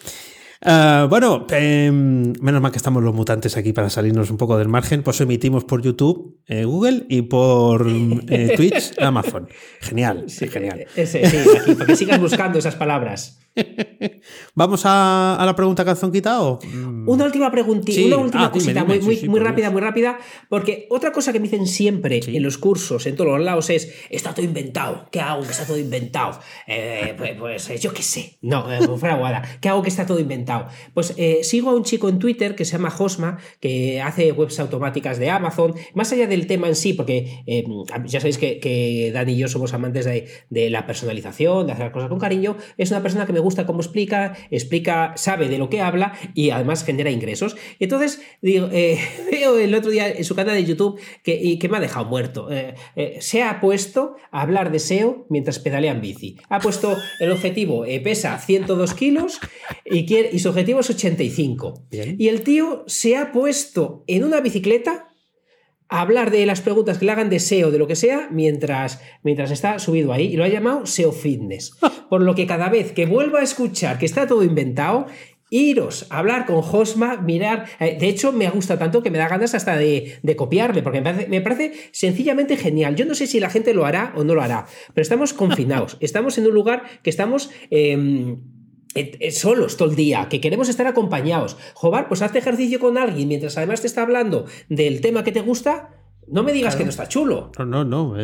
Ah, 0.62 1.06
bueno, 1.08 1.46
em, 1.50 2.34
menos 2.40 2.60
mal 2.60 2.70
que 2.70 2.76
estamos 2.76 3.02
los 3.02 3.14
mutantes 3.14 3.56
aquí 3.56 3.72
para 3.72 3.88
salirnos 3.88 4.30
un 4.30 4.36
poco 4.36 4.58
del 4.58 4.68
margen. 4.68 5.02
Pues 5.02 5.20
emitimos 5.20 5.64
por 5.64 5.80
YouTube, 5.80 6.38
eh, 6.46 6.64
Google 6.64 7.06
y 7.08 7.22
por 7.22 7.86
eh, 7.88 8.52
Twitch, 8.56 8.98
Amazon. 9.00 9.48
Genial, 9.80 10.24
sí, 10.28 10.48
genial. 10.48 10.86
Eh, 10.96 11.06
sí, 11.06 11.18
aquí, 11.18 11.74
para 11.74 11.86
que 11.86 11.96
sigas 11.96 12.20
buscando 12.20 12.58
esas 12.58 12.76
palabras. 12.76 13.38
¿Vamos 14.54 14.82
a, 14.84 15.42
la 15.44 15.56
pregunta 15.56 15.84
calzonquita 15.84 16.42
o...? 16.42 16.58
Mm. 16.64 17.08
Una 17.08 17.24
última 17.24 17.50
preguntita, 17.50 18.00
una 18.06 18.16
última 18.18 18.46
ah, 18.46 18.52
cosita 18.52 18.84
muy, 18.84 19.00
muy, 19.00 19.40
rápida, 19.40 19.70
muy 19.70 19.80
rápida, 19.80 20.18
porque 20.48 20.86
otra 20.90 21.12
cosa 21.12 21.32
que 21.32 21.40
me 21.40 21.44
dicen 21.44 21.66
siempre 21.66 22.20
en 22.24 22.42
los 22.42 22.58
cursos, 22.58 23.06
en 23.06 23.16
todos 23.16 23.32
los 23.32 23.40
lados, 23.40 23.70
es, 23.70 23.92
está 24.10 24.34
todo 24.34 24.44
inventado, 24.44 25.08
¿qué 25.10 25.20
hago 25.20 25.42
que 25.42 25.50
está 25.50 25.66
todo 25.66 25.78
inventado? 25.78 26.38
Eh, 26.66 27.14
pues, 27.16 27.32
pues 27.38 27.70
eh, 27.70 27.78
yo 27.78 27.92
qué 27.92 28.02
sé, 28.02 28.38
no, 28.42 28.70
eh, 28.72 28.80
fuera 28.96 29.16
guada, 29.16 29.42
¿qué 29.60 29.68
hago 29.68 29.82
que 29.82 29.88
está 29.88 30.06
todo 30.06 30.20
inventado? 30.20 30.68
Pues 30.94 31.14
sigo 31.42 31.70
a 31.70 31.74
un 31.74 31.84
chico 31.84 32.08
en 32.08 32.18
Twitter 32.18 32.54
que 32.54 32.64
se 32.64 32.72
llama 32.72 32.90
Josma, 32.90 33.38
que 33.60 34.00
hace 34.00 34.32
webs 34.32 34.60
automáticas 34.60 35.18
de 35.18 35.30
Amazon, 35.30 35.74
más 35.94 36.12
allá 36.12 36.26
del 36.26 36.46
tema 36.46 36.68
en 36.68 36.76
sí, 36.76 36.92
porque 36.92 37.44
ya 38.06 38.20
sabéis 38.20 38.38
que, 38.38 38.60
que 38.60 39.10
Dani 39.12 39.32
y 39.32 39.36
yo 39.38 39.48
somos 39.48 39.74
amantes 39.74 40.04
de, 40.04 40.28
de 40.50 40.70
la 40.70 40.86
personalización, 40.86 41.66
de 41.66 41.72
hacer 41.72 41.86
las 41.86 41.92
cosas 41.92 42.08
con 42.08 42.18
cariño, 42.18 42.56
es 42.76 42.90
una 42.90 43.02
persona 43.02 43.26
que 43.26 43.32
me 43.32 43.40
gusta 43.40 43.49
cómo 43.66 43.80
explica, 43.80 44.36
explica, 44.50 45.12
sabe 45.16 45.48
de 45.48 45.58
lo 45.58 45.68
que 45.68 45.80
habla 45.80 46.14
y 46.34 46.50
además 46.50 46.84
genera 46.84 47.10
ingresos. 47.10 47.56
Entonces, 47.78 48.22
digo, 48.42 48.68
eh, 48.72 48.98
veo 49.30 49.58
el 49.58 49.74
otro 49.74 49.90
día 49.90 50.10
en 50.10 50.24
su 50.24 50.34
canal 50.34 50.54
de 50.54 50.64
YouTube 50.64 51.00
que, 51.22 51.38
y 51.40 51.58
que 51.58 51.68
me 51.68 51.76
ha 51.76 51.80
dejado 51.80 52.06
muerto. 52.06 52.50
Eh, 52.50 52.74
eh, 52.96 53.18
se 53.20 53.42
ha 53.42 53.60
puesto 53.60 54.16
a 54.30 54.42
hablar 54.42 54.72
de 54.72 54.78
SEO 54.78 55.26
mientras 55.28 55.58
pedalea 55.58 55.92
en 55.92 56.00
bici. 56.00 56.36
Ha 56.48 56.60
puesto 56.60 56.96
el 57.20 57.30
objetivo, 57.30 57.84
pesa 58.02 58.38
102 58.38 58.94
kilos 58.94 59.40
y, 59.84 60.06
quiere, 60.06 60.30
y 60.32 60.38
su 60.38 60.48
objetivo 60.48 60.80
es 60.80 60.90
85. 60.90 61.86
Y 62.18 62.28
el 62.28 62.42
tío 62.42 62.84
se 62.86 63.16
ha 63.16 63.32
puesto 63.32 64.04
en 64.06 64.24
una 64.24 64.40
bicicleta 64.40 65.09
hablar 65.90 66.30
de 66.30 66.46
las 66.46 66.60
preguntas 66.60 66.98
que 66.98 67.04
le 67.04 67.12
hagan 67.12 67.30
de 67.30 67.40
SEO, 67.40 67.70
de 67.70 67.78
lo 67.78 67.86
que 67.86 67.96
sea, 67.96 68.28
mientras, 68.30 69.00
mientras 69.22 69.50
está 69.50 69.78
subido 69.78 70.12
ahí. 70.12 70.32
Y 70.32 70.36
lo 70.36 70.44
ha 70.44 70.48
llamado 70.48 70.86
SEO 70.86 71.12
Fitness. 71.12 71.72
Por 72.08 72.22
lo 72.22 72.34
que 72.34 72.46
cada 72.46 72.68
vez 72.68 72.92
que 72.92 73.06
vuelva 73.06 73.40
a 73.40 73.42
escuchar 73.42 73.98
que 73.98 74.06
está 74.06 74.26
todo 74.26 74.42
inventado, 74.42 75.06
iros 75.50 76.06
a 76.10 76.18
hablar 76.18 76.46
con 76.46 76.62
Josma, 76.62 77.16
mirar. 77.16 77.66
Eh, 77.80 77.98
de 78.00 78.08
hecho, 78.08 78.32
me 78.32 78.48
gusta 78.48 78.78
tanto 78.78 79.02
que 79.02 79.10
me 79.10 79.18
da 79.18 79.28
ganas 79.28 79.54
hasta 79.54 79.76
de, 79.76 80.20
copiarle, 80.36 80.82
porque 80.82 81.00
me 81.00 81.40
parece, 81.40 81.72
sencillamente 81.92 82.56
genial. 82.56 82.94
Yo 82.96 83.04
no 83.04 83.14
sé 83.14 83.26
si 83.26 83.40
la 83.40 83.50
gente 83.50 83.74
lo 83.74 83.84
hará 83.84 84.12
o 84.16 84.24
no 84.24 84.34
lo 84.34 84.42
hará, 84.42 84.66
pero 84.94 85.02
estamos 85.02 85.32
confinados. 85.32 85.96
estamos 86.00 86.38
en 86.38 86.46
un 86.46 86.54
lugar 86.54 86.84
que 87.02 87.10
estamos. 87.10 87.50
Em, 87.70 88.32
eh, 88.32 88.36
solos 89.32 89.76
todo 89.76 89.90
el 89.90 89.96
día, 89.96 90.28
que 90.28 90.40
queremos 90.40 90.68
estar 90.68 90.86
acompañados. 90.86 91.56
Jobar, 91.74 92.08
pues 92.08 92.22
hazte 92.22 92.38
ejercicio 92.38 92.80
con 92.80 92.98
alguien 92.98 93.28
mientras 93.28 93.56
además 93.56 93.80
te 93.80 93.86
está 93.86 94.02
hablando 94.02 94.46
del 94.68 95.00
tema 95.00 95.24
que 95.24 95.32
te 95.32 95.40
gusta. 95.40 95.90
No 96.26 96.44
me 96.44 96.52
digas 96.52 96.76
que 96.76 96.84
no 96.84 96.90
está 96.90 97.08
chulo. 97.08 97.50
No, 97.58 97.64
no, 97.64 97.84
no. 97.84 98.14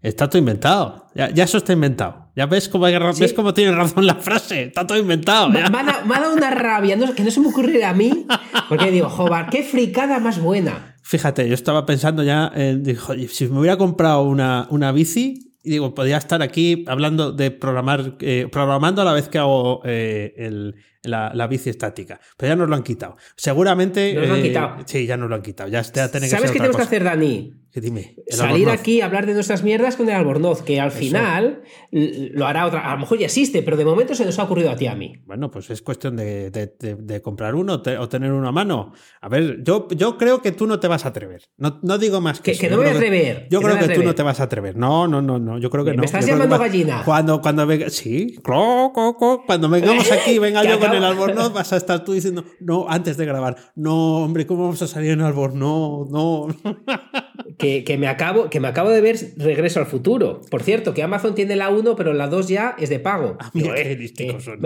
está 0.00 0.28
todo 0.28 0.38
inventado. 0.38 1.06
Ya, 1.14 1.26
eso 1.44 1.58
está 1.58 1.74
inventado. 1.74 2.30
Ya 2.34 2.46
ves 2.46 2.68
cómo, 2.68 2.86
ves 2.86 3.34
cómo 3.34 3.52
tiene 3.52 3.72
razón 3.72 4.06
la 4.06 4.14
frase. 4.14 4.64
Está 4.64 4.86
todo 4.86 4.98
inventado. 4.98 5.50
Me, 5.50 5.60
ha, 5.60 5.68
dado 5.68 6.34
una 6.34 6.50
rabia 6.50 6.98
que 7.14 7.22
no 7.22 7.30
se 7.30 7.40
me 7.40 7.48
ocurre 7.48 7.84
a 7.84 7.92
mí. 7.92 8.26
Porque 8.68 8.90
digo, 8.90 9.10
Jobar, 9.10 9.50
qué 9.50 9.62
fricada 9.62 10.18
más 10.20 10.40
buena. 10.40 10.96
Fíjate, 11.02 11.48
yo 11.48 11.54
estaba 11.54 11.84
pensando 11.84 12.22
ya, 12.22 12.50
en, 12.54 12.84
si 13.28 13.48
me 13.48 13.58
hubiera 13.58 13.76
comprado 13.76 14.22
una, 14.22 14.66
una 14.70 14.92
bici, 14.92 15.49
y 15.62 15.70
digo, 15.70 15.94
podría 15.94 16.16
estar 16.16 16.42
aquí 16.42 16.84
hablando 16.86 17.32
de 17.32 17.50
programar, 17.50 18.16
eh, 18.20 18.48
programando 18.50 19.02
a 19.02 19.04
la 19.04 19.12
vez 19.12 19.28
que 19.28 19.38
hago 19.38 19.82
eh, 19.84 20.34
el, 20.36 20.76
la, 21.02 21.32
la, 21.34 21.46
bici 21.46 21.70
estática. 21.70 22.20
Pero 22.36 22.52
ya 22.52 22.56
nos 22.56 22.68
lo 22.68 22.76
han 22.76 22.82
quitado. 22.82 23.16
Seguramente. 23.36 24.14
Nos 24.14 24.28
lo 24.28 24.34
han 24.34 24.42
quitado. 24.42 24.80
Eh, 24.80 24.84
sí, 24.86 25.06
ya 25.06 25.16
nos 25.16 25.28
lo 25.28 25.36
han 25.36 25.42
quitado. 25.42 25.68
Ya, 25.70 25.82
ya 25.82 26.08
¿Sabes 26.08 26.50
qué 26.50 26.58
tenemos 26.58 26.76
que 26.76 26.82
hacer, 26.82 27.04
Dani? 27.04 27.60
dime. 27.78 28.16
Salir 28.28 28.68
aquí 28.68 29.00
a 29.00 29.06
hablar 29.06 29.26
de 29.26 29.34
nuestras 29.34 29.62
mierdas 29.62 29.94
con 29.94 30.08
el 30.08 30.14
albornoz, 30.16 30.62
que 30.62 30.80
al 30.80 30.90
final 30.90 31.62
lo 31.92 32.46
hará 32.46 32.66
otra. 32.66 32.90
A 32.90 32.94
lo 32.94 33.00
mejor 33.00 33.18
ya 33.18 33.26
existe, 33.26 33.62
pero 33.62 33.76
de 33.76 33.84
momento 33.84 34.14
se 34.16 34.24
nos 34.24 34.38
ha 34.40 34.44
ocurrido 34.44 34.70
a 34.70 34.76
ti 34.76 34.88
a 34.88 34.96
mí. 34.96 35.22
Bueno, 35.24 35.52
pues 35.52 35.70
es 35.70 35.80
cuestión 35.82 36.16
de, 36.16 36.50
de, 36.50 37.22
comprar 37.22 37.54
uno 37.54 37.74
o 37.74 38.08
tener 38.08 38.32
uno 38.32 38.48
a 38.48 38.52
mano. 38.52 38.92
A 39.20 39.28
ver, 39.28 39.62
yo, 39.62 39.86
yo 39.90 40.18
creo 40.18 40.42
que 40.42 40.50
tú 40.50 40.66
no 40.66 40.80
te 40.80 40.88
vas 40.88 41.04
a 41.04 41.10
atrever. 41.10 41.42
No, 41.58 41.78
no 41.82 41.98
digo 41.98 42.20
más 42.20 42.40
que. 42.40 42.52
Que, 42.52 42.58
que 42.58 42.70
no 42.70 42.78
voy 42.78 42.86
a 42.86 42.90
atrever. 42.92 43.46
yo 43.50 43.60
creo 43.60 43.78
que 43.78 43.94
tú 43.94 44.02
no 44.02 44.14
te 44.16 44.22
vas 44.24 44.40
a 44.40 44.44
atrever. 44.44 44.76
No, 44.76 45.06
no, 45.06 45.22
no, 45.22 45.38
no. 45.38 45.58
Yo 45.58 45.70
creo 45.70 45.84
que 45.84 45.92
no. 45.92 46.00
¿Me 46.00 46.06
estás 46.06 46.26
llamando 46.26 46.58
gallina? 46.58 47.02
Cuando, 47.04 47.40
cuando 47.40 47.66
venga. 47.66 47.88
Sí, 47.90 48.36
cuando 48.42 49.68
vengamos 49.68 50.10
aquí, 50.12 50.40
venga 50.40 50.64
yo 50.64 50.80
con 50.80 50.89
el 50.94 51.04
albornoz, 51.04 51.52
vas 51.52 51.72
a 51.72 51.76
estar 51.76 52.04
tú 52.04 52.12
diciendo, 52.12 52.44
no, 52.60 52.86
antes 52.88 53.16
de 53.16 53.26
grabar, 53.26 53.56
no, 53.74 54.18
hombre, 54.18 54.46
¿cómo 54.46 54.62
vamos 54.62 54.82
a 54.82 54.86
salir 54.86 55.12
en 55.12 55.20
albornoz? 55.20 56.08
No, 56.10 56.48
no. 56.48 56.48
que, 57.58 57.96
me 57.98 58.08
acabo, 58.08 58.50
que 58.50 58.60
me 58.60 58.68
acabo 58.68 58.90
de 58.90 59.00
ver 59.00 59.16
Regreso 59.36 59.80
al 59.80 59.86
Futuro. 59.86 60.40
Por 60.50 60.62
cierto, 60.62 60.94
que 60.94 61.02
Amazon 61.02 61.34
tiene 61.34 61.56
la 61.56 61.68
1, 61.70 61.96
pero 61.96 62.12
la 62.12 62.28
2 62.28 62.48
ya 62.48 62.76
es 62.78 62.88
de 62.88 62.98
pago. 62.98 63.36
Ah, 63.38 63.50
mira, 63.52 63.74
qué 63.74 64.36
son. 64.40 64.60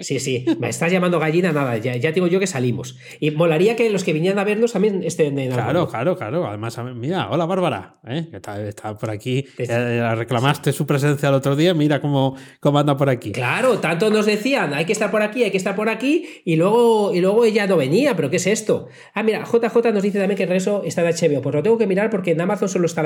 sí, 0.00 0.20
sí, 0.20 0.44
me 0.58 0.68
estás 0.68 0.90
llamando 0.90 1.18
gallina, 1.18 1.52
nada, 1.52 1.76
ya, 1.78 1.96
ya 1.96 2.12
digo 2.12 2.26
yo 2.26 2.40
que 2.40 2.46
salimos. 2.46 2.98
Y 3.20 3.30
molaría 3.30 3.76
que 3.76 3.90
los 3.90 4.04
que 4.04 4.12
vinieran 4.12 4.38
a 4.38 4.44
vernos 4.44 4.72
también 4.72 5.02
estén 5.02 5.38
en 5.38 5.52
Claro, 5.52 5.88
claro, 5.88 6.16
claro. 6.16 6.46
Además, 6.46 6.78
mira, 6.94 7.28
hola 7.30 7.46
Bárbara, 7.46 7.96
¿eh? 8.06 8.28
que 8.30 8.36
está, 8.68 8.96
por 8.96 9.10
aquí. 9.10 9.46
Eh, 9.58 10.14
reclamaste 10.14 10.72
su 10.72 10.86
presencia 10.86 11.28
el 11.28 11.34
otro 11.34 11.56
día, 11.56 11.74
mira 11.74 12.00
cómo, 12.00 12.36
cómo 12.60 12.78
anda 12.78 12.96
por 12.96 13.08
aquí. 13.08 13.32
Claro, 13.32 13.78
tanto 13.78 14.10
nos 14.10 14.26
decían, 14.26 14.74
hay 14.74 14.84
que 14.84 14.92
estar 14.92 15.10
por 15.10 15.22
aquí, 15.22 15.44
hay 15.44 15.50
que 15.50 15.56
estar 15.56 15.76
por 15.76 15.88
aquí, 15.88 16.42
y 16.44 16.56
luego, 16.56 17.14
y 17.14 17.20
luego 17.20 17.44
ella 17.44 17.66
no 17.66 17.76
venía, 17.76 18.16
pero 18.16 18.30
¿qué 18.30 18.36
es 18.36 18.46
esto? 18.46 18.88
Ah, 19.14 19.22
mira, 19.22 19.44
JJ 19.44 19.92
nos 19.92 20.02
dice 20.02 20.18
también 20.18 20.36
que 20.36 20.44
el 20.44 20.48
Regreso 20.48 20.82
está 20.84 21.02
en 21.08 21.14
HBO, 21.14 21.42
pues 21.44 21.54
lo 21.54 21.62
tengo 21.62 21.76
que 21.76 21.86
mirar 21.86 22.08
porque 22.08 22.30
en 22.30 22.40
Amazon 22.40 22.70
solo 22.70 22.86
está 22.86 23.02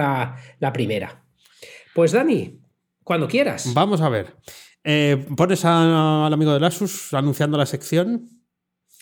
la, 0.61 0.73
primera. 0.73 1.25
Pues 1.93 2.13
Dani, 2.13 2.61
cuando 3.03 3.27
quieras. 3.27 3.75
Vamos 3.75 4.01
a 4.01 4.09
ver. 4.09 4.37
Eh, 4.85 5.27
¿Pones 5.37 5.65
al 5.65 6.33
amigo 6.33 6.55
de 6.55 6.61
Lasus 6.61 7.13
anunciando 7.15 7.59
la 7.59 7.67
sección? 7.67 8.29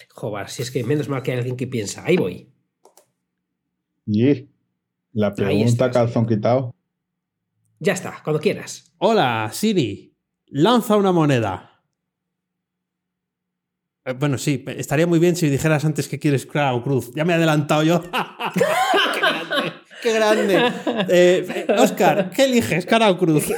Joder, 0.08 0.48
si 0.48 0.62
es 0.62 0.70
que 0.70 0.82
menos 0.84 1.10
mal 1.10 1.22
que 1.22 1.32
hay 1.32 1.38
alguien 1.38 1.58
que 1.58 1.66
piensa. 1.66 2.02
Ahí 2.06 2.16
voy. 2.16 2.50
Y 4.06 4.48
la 5.12 5.34
pregunta 5.34 5.90
calzón 5.90 6.24
quitado. 6.24 6.74
Ya 7.78 7.92
está, 7.92 8.22
cuando 8.24 8.40
quieras. 8.40 8.94
Hola, 8.96 9.50
Siri. 9.52 10.16
Lanza 10.46 10.96
una 10.96 11.12
moneda. 11.12 11.75
Eh, 14.06 14.12
bueno, 14.12 14.38
sí, 14.38 14.64
estaría 14.68 15.06
muy 15.06 15.18
bien 15.18 15.34
si 15.34 15.48
dijeras 15.48 15.84
antes 15.84 16.08
que 16.08 16.18
quieres 16.18 16.46
Crown 16.46 16.80
Cruz. 16.80 17.10
Ya 17.14 17.24
me 17.24 17.32
he 17.32 17.36
adelantado 17.36 17.82
yo. 17.82 18.00
¡Qué 18.54 19.20
grande! 19.20 19.72
¡Qué 20.00 20.12
grande! 20.12 21.74
Oscar, 21.76 22.20
eh, 22.20 22.30
¿qué 22.34 22.44
eliges, 22.44 22.86
cara 22.86 23.10
o 23.10 23.18
cruz? 23.18 23.44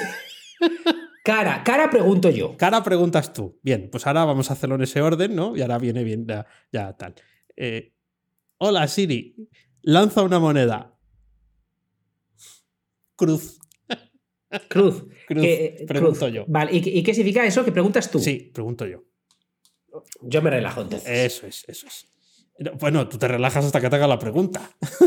Cara, 1.22 1.62
cara 1.62 1.90
pregunto 1.90 2.30
yo. 2.30 2.56
Cara 2.56 2.82
preguntas 2.82 3.34
tú. 3.34 3.60
Bien, 3.62 3.90
pues 3.92 4.06
ahora 4.06 4.24
vamos 4.24 4.48
a 4.48 4.54
hacerlo 4.54 4.76
en 4.76 4.82
ese 4.84 5.02
orden, 5.02 5.36
¿no? 5.36 5.54
Y 5.54 5.60
ahora 5.60 5.76
viene 5.76 6.02
bien, 6.02 6.26
ya, 6.72 6.96
tal. 6.96 7.16
Eh, 7.54 7.92
hola, 8.56 8.88
Siri. 8.88 9.36
Lanza 9.82 10.22
una 10.22 10.38
moneda. 10.38 10.96
Cruz. 13.14 13.58
Cruz. 14.70 15.04
Cruz. 15.26 15.44
pregunto 15.86 16.28
yo. 16.28 16.46
Vale, 16.48 16.70
¿Y, 16.72 17.02
qué 17.02 17.12
significa 17.12 17.44
eso 17.44 17.62
que 17.62 17.72
preguntas 17.72 18.10
tú? 18.10 18.20
Sí, 18.20 18.50
pregunto 18.54 18.86
yo. 18.86 19.04
Yo 20.22 20.42
me 20.42 20.50
relajo 20.50 20.82
entonces. 20.82 21.08
Eso 21.08 21.46
es, 21.46 21.64
eso 21.68 21.86
es. 21.86 22.08
Bueno, 22.80 23.06
tú 23.06 23.18
te 23.18 23.28
relajas 23.28 23.64
hasta 23.64 23.80
que 23.80 23.88
te 23.88 23.94
haga 23.94 24.08
la 24.08 24.18
pregunta. 24.18 24.60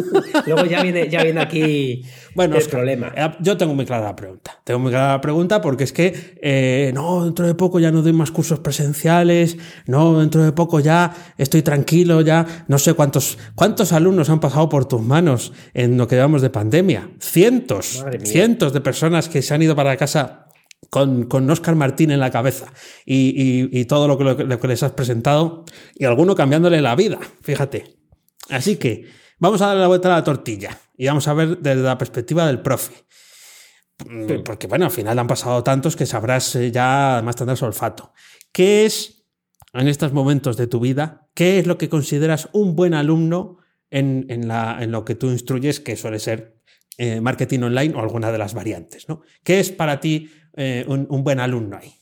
Luego 0.46 0.66
ya 0.66 0.82
viene, 0.82 1.10
ya 1.10 1.22
viene 1.22 1.42
aquí 1.42 2.02
bueno, 2.34 2.56
el 2.56 2.66
problema. 2.66 3.12
Eh, 3.14 3.30
yo 3.42 3.58
tengo 3.58 3.76
muy 3.76 3.86
clara 3.86 4.06
la 4.06 4.16
pregunta. 4.16 4.58
Tengo 4.64 4.80
muy 4.80 4.90
clara 4.90 5.14
la 5.14 5.22
pregunta 5.22 5.60
porque 5.60 5.84
es 5.84 5.92
que 5.92 6.38
eh, 6.42 6.92
no, 6.94 7.26
dentro 7.26 7.46
de 7.46 7.54
poco 7.54 7.82
ya 7.82 7.92
no 7.92 8.02
doy 8.04 8.14
más 8.14 8.32
cursos 8.32 8.60
presenciales, 8.60 9.58
no, 9.86 10.20
dentro 10.20 10.46
de 10.46 10.54
poco 10.54 10.80
ya 10.80 11.14
estoy 11.38 11.62
tranquilo, 11.62 12.22
ya 12.22 12.66
no 12.70 12.80
sé 12.80 12.94
cuántos, 12.94 13.38
cuántos 13.54 13.92
alumnos 13.92 14.30
han 14.30 14.40
pasado 14.40 14.70
por 14.70 14.86
tus 14.86 15.02
manos 15.02 15.52
en 15.74 15.98
lo 15.98 16.08
que 16.08 16.16
llevamos 16.16 16.42
de 16.42 16.52
pandemia. 16.52 17.10
Cientos, 17.20 18.06
cientos 18.24 18.72
de 18.72 18.80
personas 18.80 19.28
que 19.28 19.42
se 19.42 19.54
han 19.54 19.62
ido 19.62 19.76
para 19.76 19.98
casa 19.98 20.41
con, 20.90 21.26
con 21.26 21.50
Oscar 21.50 21.76
Martín 21.76 22.12
en 22.12 22.20
la 22.20 22.32
cabeza 22.32 22.72
y, 23.06 23.86
todo 23.86 24.08
lo 24.08 24.18
que, 24.18 24.68
les 24.68 24.84
has 24.84 24.92
presentado 24.92 25.66
y 25.96 26.06
alguno 26.06 26.36
cambiándole 26.36 26.82
la 26.82 26.96
vida, 26.96 27.20
fíjate. 27.42 27.98
Así 28.50 28.78
que 28.78 29.06
vamos 29.40 29.62
a 29.62 29.68
darle 29.68 29.82
la 29.82 29.88
vuelta 29.88 30.10
a 30.10 30.18
la 30.18 30.24
tortilla 30.24 30.78
y 30.98 31.08
vamos 31.08 31.28
a 31.28 31.34
ver 31.34 31.60
desde 31.60 31.82
la 31.82 31.98
perspectiva 31.98 32.46
del 32.48 32.62
profe. 32.62 32.94
Porque 34.44 34.68
bueno, 34.68 34.86
al 34.86 34.92
final 34.92 35.18
han 35.20 35.28
pasado 35.28 35.64
tantos 35.64 35.96
que 35.96 36.08
sabrás 36.08 36.56
eh, 36.56 36.72
ya, 36.72 37.14
además 37.14 37.36
tendrás 37.36 37.62
olfato. 37.62 38.14
¿Qué 38.52 38.86
es, 38.86 39.28
en 39.74 39.88
estos 39.88 40.12
momentos 40.12 40.58
de 40.58 40.68
tu 40.68 40.80
vida, 40.80 41.30
qué 41.36 41.60
es 41.60 41.68
lo 41.68 41.78
que 41.78 41.88
consideras 41.88 42.50
un 42.52 42.76
buen 42.76 42.96
alumno 42.96 43.60
en, 43.92 44.48
la, 44.48 44.78
en 44.82 44.92
lo 44.92 45.06
que 45.06 45.16
tú 45.16 45.30
instruyes, 45.30 45.80
que 45.80 45.96
suele 45.96 46.20
ser 46.20 46.58
eh, 46.98 47.22
marketing 47.22 47.60
online 47.62 47.94
o 47.96 48.00
alguna 48.00 48.32
de 48.32 48.40
las 48.40 48.54
variantes? 48.54 49.08
¿no? 49.08 49.22
¿Qué 49.44 49.60
es 49.60 49.72
para 49.72 50.00
ti 50.00 50.32
eh, 50.56 50.86
un, 50.88 51.24
buen 51.24 51.40
alumno 51.40 51.78
ahí? 51.78 51.94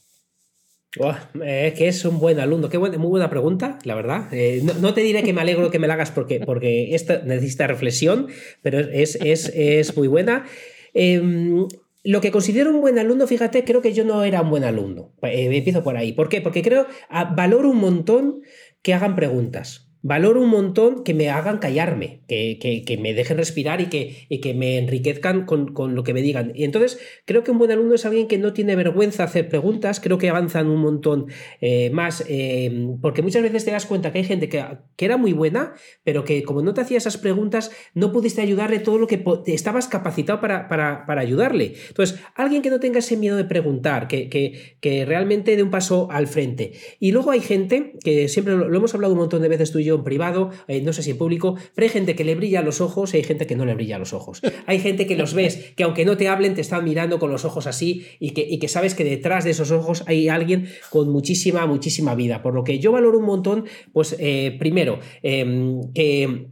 Es 1.46 1.74
que 1.76 1.88
es 1.88 2.04
un 2.06 2.20
buen 2.20 2.40
alumno. 2.40 2.70
Qué 2.70 2.80
muy 2.80 2.90
buena 2.90 3.30
pregunta, 3.30 3.80
la 3.84 3.96
verdad. 3.96 4.34
Eh, 4.34 4.64
no, 4.82 4.94
te 4.94 5.02
diré 5.02 5.24
que 5.24 5.34
me 5.34 5.42
alegro 5.42 5.70
que 5.70 5.80
me 5.80 5.88
la 5.88 5.94
hagas 5.94 6.12
porque, 6.12 6.40
porque 6.46 6.96
esto 6.96 7.22
necesita 7.26 7.68
reflexión, 7.68 8.28
pero 8.62 8.80
es, 8.80 9.16
es, 9.22 9.96
muy 9.96 10.08
buena. 10.08 10.46
Em, 10.94 11.68
lo 12.04 12.22
que 12.22 12.32
considero 12.32 12.72
un 12.72 12.82
buen 12.82 12.98
alumno, 12.98 13.28
fíjate, 13.28 13.64
creo 13.64 13.82
que 13.82 13.94
yo 13.94 14.04
no 14.04 14.24
era 14.24 14.42
un 14.42 14.50
buen 14.50 14.64
alumno. 14.64 15.14
Eh, 15.22 15.50
empiezo 15.56 15.84
por 15.84 15.98
ahí. 15.98 16.14
¿Por 16.14 16.30
qué? 16.30 16.42
Porque 16.42 16.64
creo, 16.64 16.88
ah, 17.10 17.34
valoro 17.36 17.70
un 17.70 17.78
montón 17.78 18.42
que 18.82 18.94
hagan 18.94 19.16
preguntas. 19.16 19.89
Valoro 20.02 20.42
un 20.42 20.50
montón 20.50 21.04
que 21.04 21.14
me 21.14 21.30
hagan 21.30 21.58
callarme, 21.58 22.22
que, 22.26 23.00
me 23.02 23.14
dejen 23.14 23.36
respirar 23.36 23.82
y 23.82 23.88
que, 23.88 24.28
que 24.42 24.54
me 24.54 24.78
enriquezcan 24.78 25.46
con, 25.46 25.74
lo 25.94 26.04
que 26.06 26.14
me 26.14 26.22
digan. 26.22 26.54
Y 26.56 26.64
entonces 26.64 27.00
creo 27.26 27.44
que 27.44 27.52
un 27.52 27.58
buen 27.58 27.72
alumno 27.72 27.96
es 27.96 28.06
alguien 28.06 28.30
que 28.30 28.38
no 28.38 28.54
tiene 28.54 28.78
vergüenza 28.78 29.26
hacer 29.26 29.50
preguntas, 29.50 30.00
creo 30.00 30.18
que 30.18 30.30
avanzan 30.30 30.68
un 30.68 30.80
montón 30.80 31.28
eh, 31.60 31.90
más, 31.90 32.24
eh, 32.30 32.96
porque 33.02 33.22
muchas 33.22 33.44
veces 33.44 33.66
te 33.66 33.72
das 33.72 33.86
cuenta 33.86 34.14
que 34.14 34.20
hay 34.20 34.24
gente 34.24 34.48
que, 34.48 34.64
era 34.98 35.18
muy 35.18 35.34
buena, 35.34 35.74
pero 36.04 36.24
que 36.24 36.44
como 36.44 36.62
no 36.62 36.74
te 36.74 36.82
hacía 36.82 36.98
esas 36.98 37.18
preguntas, 37.18 37.72
no 37.94 38.14
pudiste 38.14 38.42
ayudarle 38.42 38.80
todo 38.80 39.00
lo 39.00 39.08
que 39.08 39.22
estabas 39.48 39.88
capacitado 39.90 40.40
para, 40.40 40.70
para, 40.70 41.20
ayudarle. 41.20 41.74
Entonces, 41.90 42.20
alguien 42.36 42.62
que 42.62 42.70
no 42.70 42.80
tenga 42.80 43.00
ese 43.00 43.18
miedo 43.18 43.36
de 43.36 43.44
preguntar, 43.44 44.08
que, 44.08 44.30
que, 44.30 45.06
realmente 45.06 45.56
dé 45.56 45.64
un 45.64 45.72
paso 45.72 46.08
al 46.12 46.28
frente. 46.28 46.74
Y 47.00 47.12
luego 47.12 47.32
hay 47.32 47.42
gente, 47.42 47.94
que 48.04 48.30
siempre 48.30 48.56
lo, 48.56 48.70
lo 48.70 48.78
hemos 48.78 48.94
hablado 48.94 49.14
un 49.14 49.20
montón 49.20 49.42
de 49.42 49.50
veces 49.50 49.72
tú 49.72 49.80
y 49.80 49.86
yo, 49.86 49.89
en 49.96 50.04
privado, 50.04 50.50
eh, 50.68 50.82
no 50.82 50.94
sé 50.94 51.04
si 51.04 51.12
en 51.12 51.18
público, 51.18 51.56
pero 51.76 51.86
hay 51.86 51.90
gente 51.90 52.16
que 52.16 52.24
le 52.24 52.36
brilla 52.36 52.62
los 52.62 52.82
ojos 52.82 53.14
y 53.14 53.18
hay 53.18 53.24
gente 53.24 53.48
que 53.48 53.56
no 53.56 53.66
le 53.66 53.76
brilla 53.76 53.98
los 53.98 54.14
ojos. 54.14 54.42
Hay 54.66 54.80
gente 54.80 55.08
que 55.08 55.16
los 55.16 55.34
ves, 55.34 55.74
que 55.76 55.84
aunque 55.84 56.06
no 56.06 56.18
te 56.18 56.28
hablen, 56.28 56.56
te 56.56 56.62
están 56.62 56.84
mirando 56.84 57.20
con 57.20 57.32
los 57.32 57.46
ojos 57.46 57.68
así 57.68 58.06
y 58.20 58.32
que, 58.32 58.46
y 58.48 58.60
que 58.60 58.68
sabes 58.68 58.96
que 58.96 59.04
detrás 59.04 59.44
de 59.44 59.52
esos 59.52 59.72
ojos 59.72 60.04
hay 60.08 60.30
alguien 60.30 60.68
con 60.90 61.10
muchísima, 61.10 61.66
muchísima 61.66 62.16
vida. 62.16 62.42
Por 62.42 62.54
lo 62.54 62.64
que 62.64 62.80
yo 62.80 62.92
valoro 62.92 63.20
un 63.20 63.26
montón, 63.26 63.66
pues 63.94 64.16
eh, 64.20 64.56
primero, 64.60 65.00
em, 65.22 65.82
que 65.94 66.50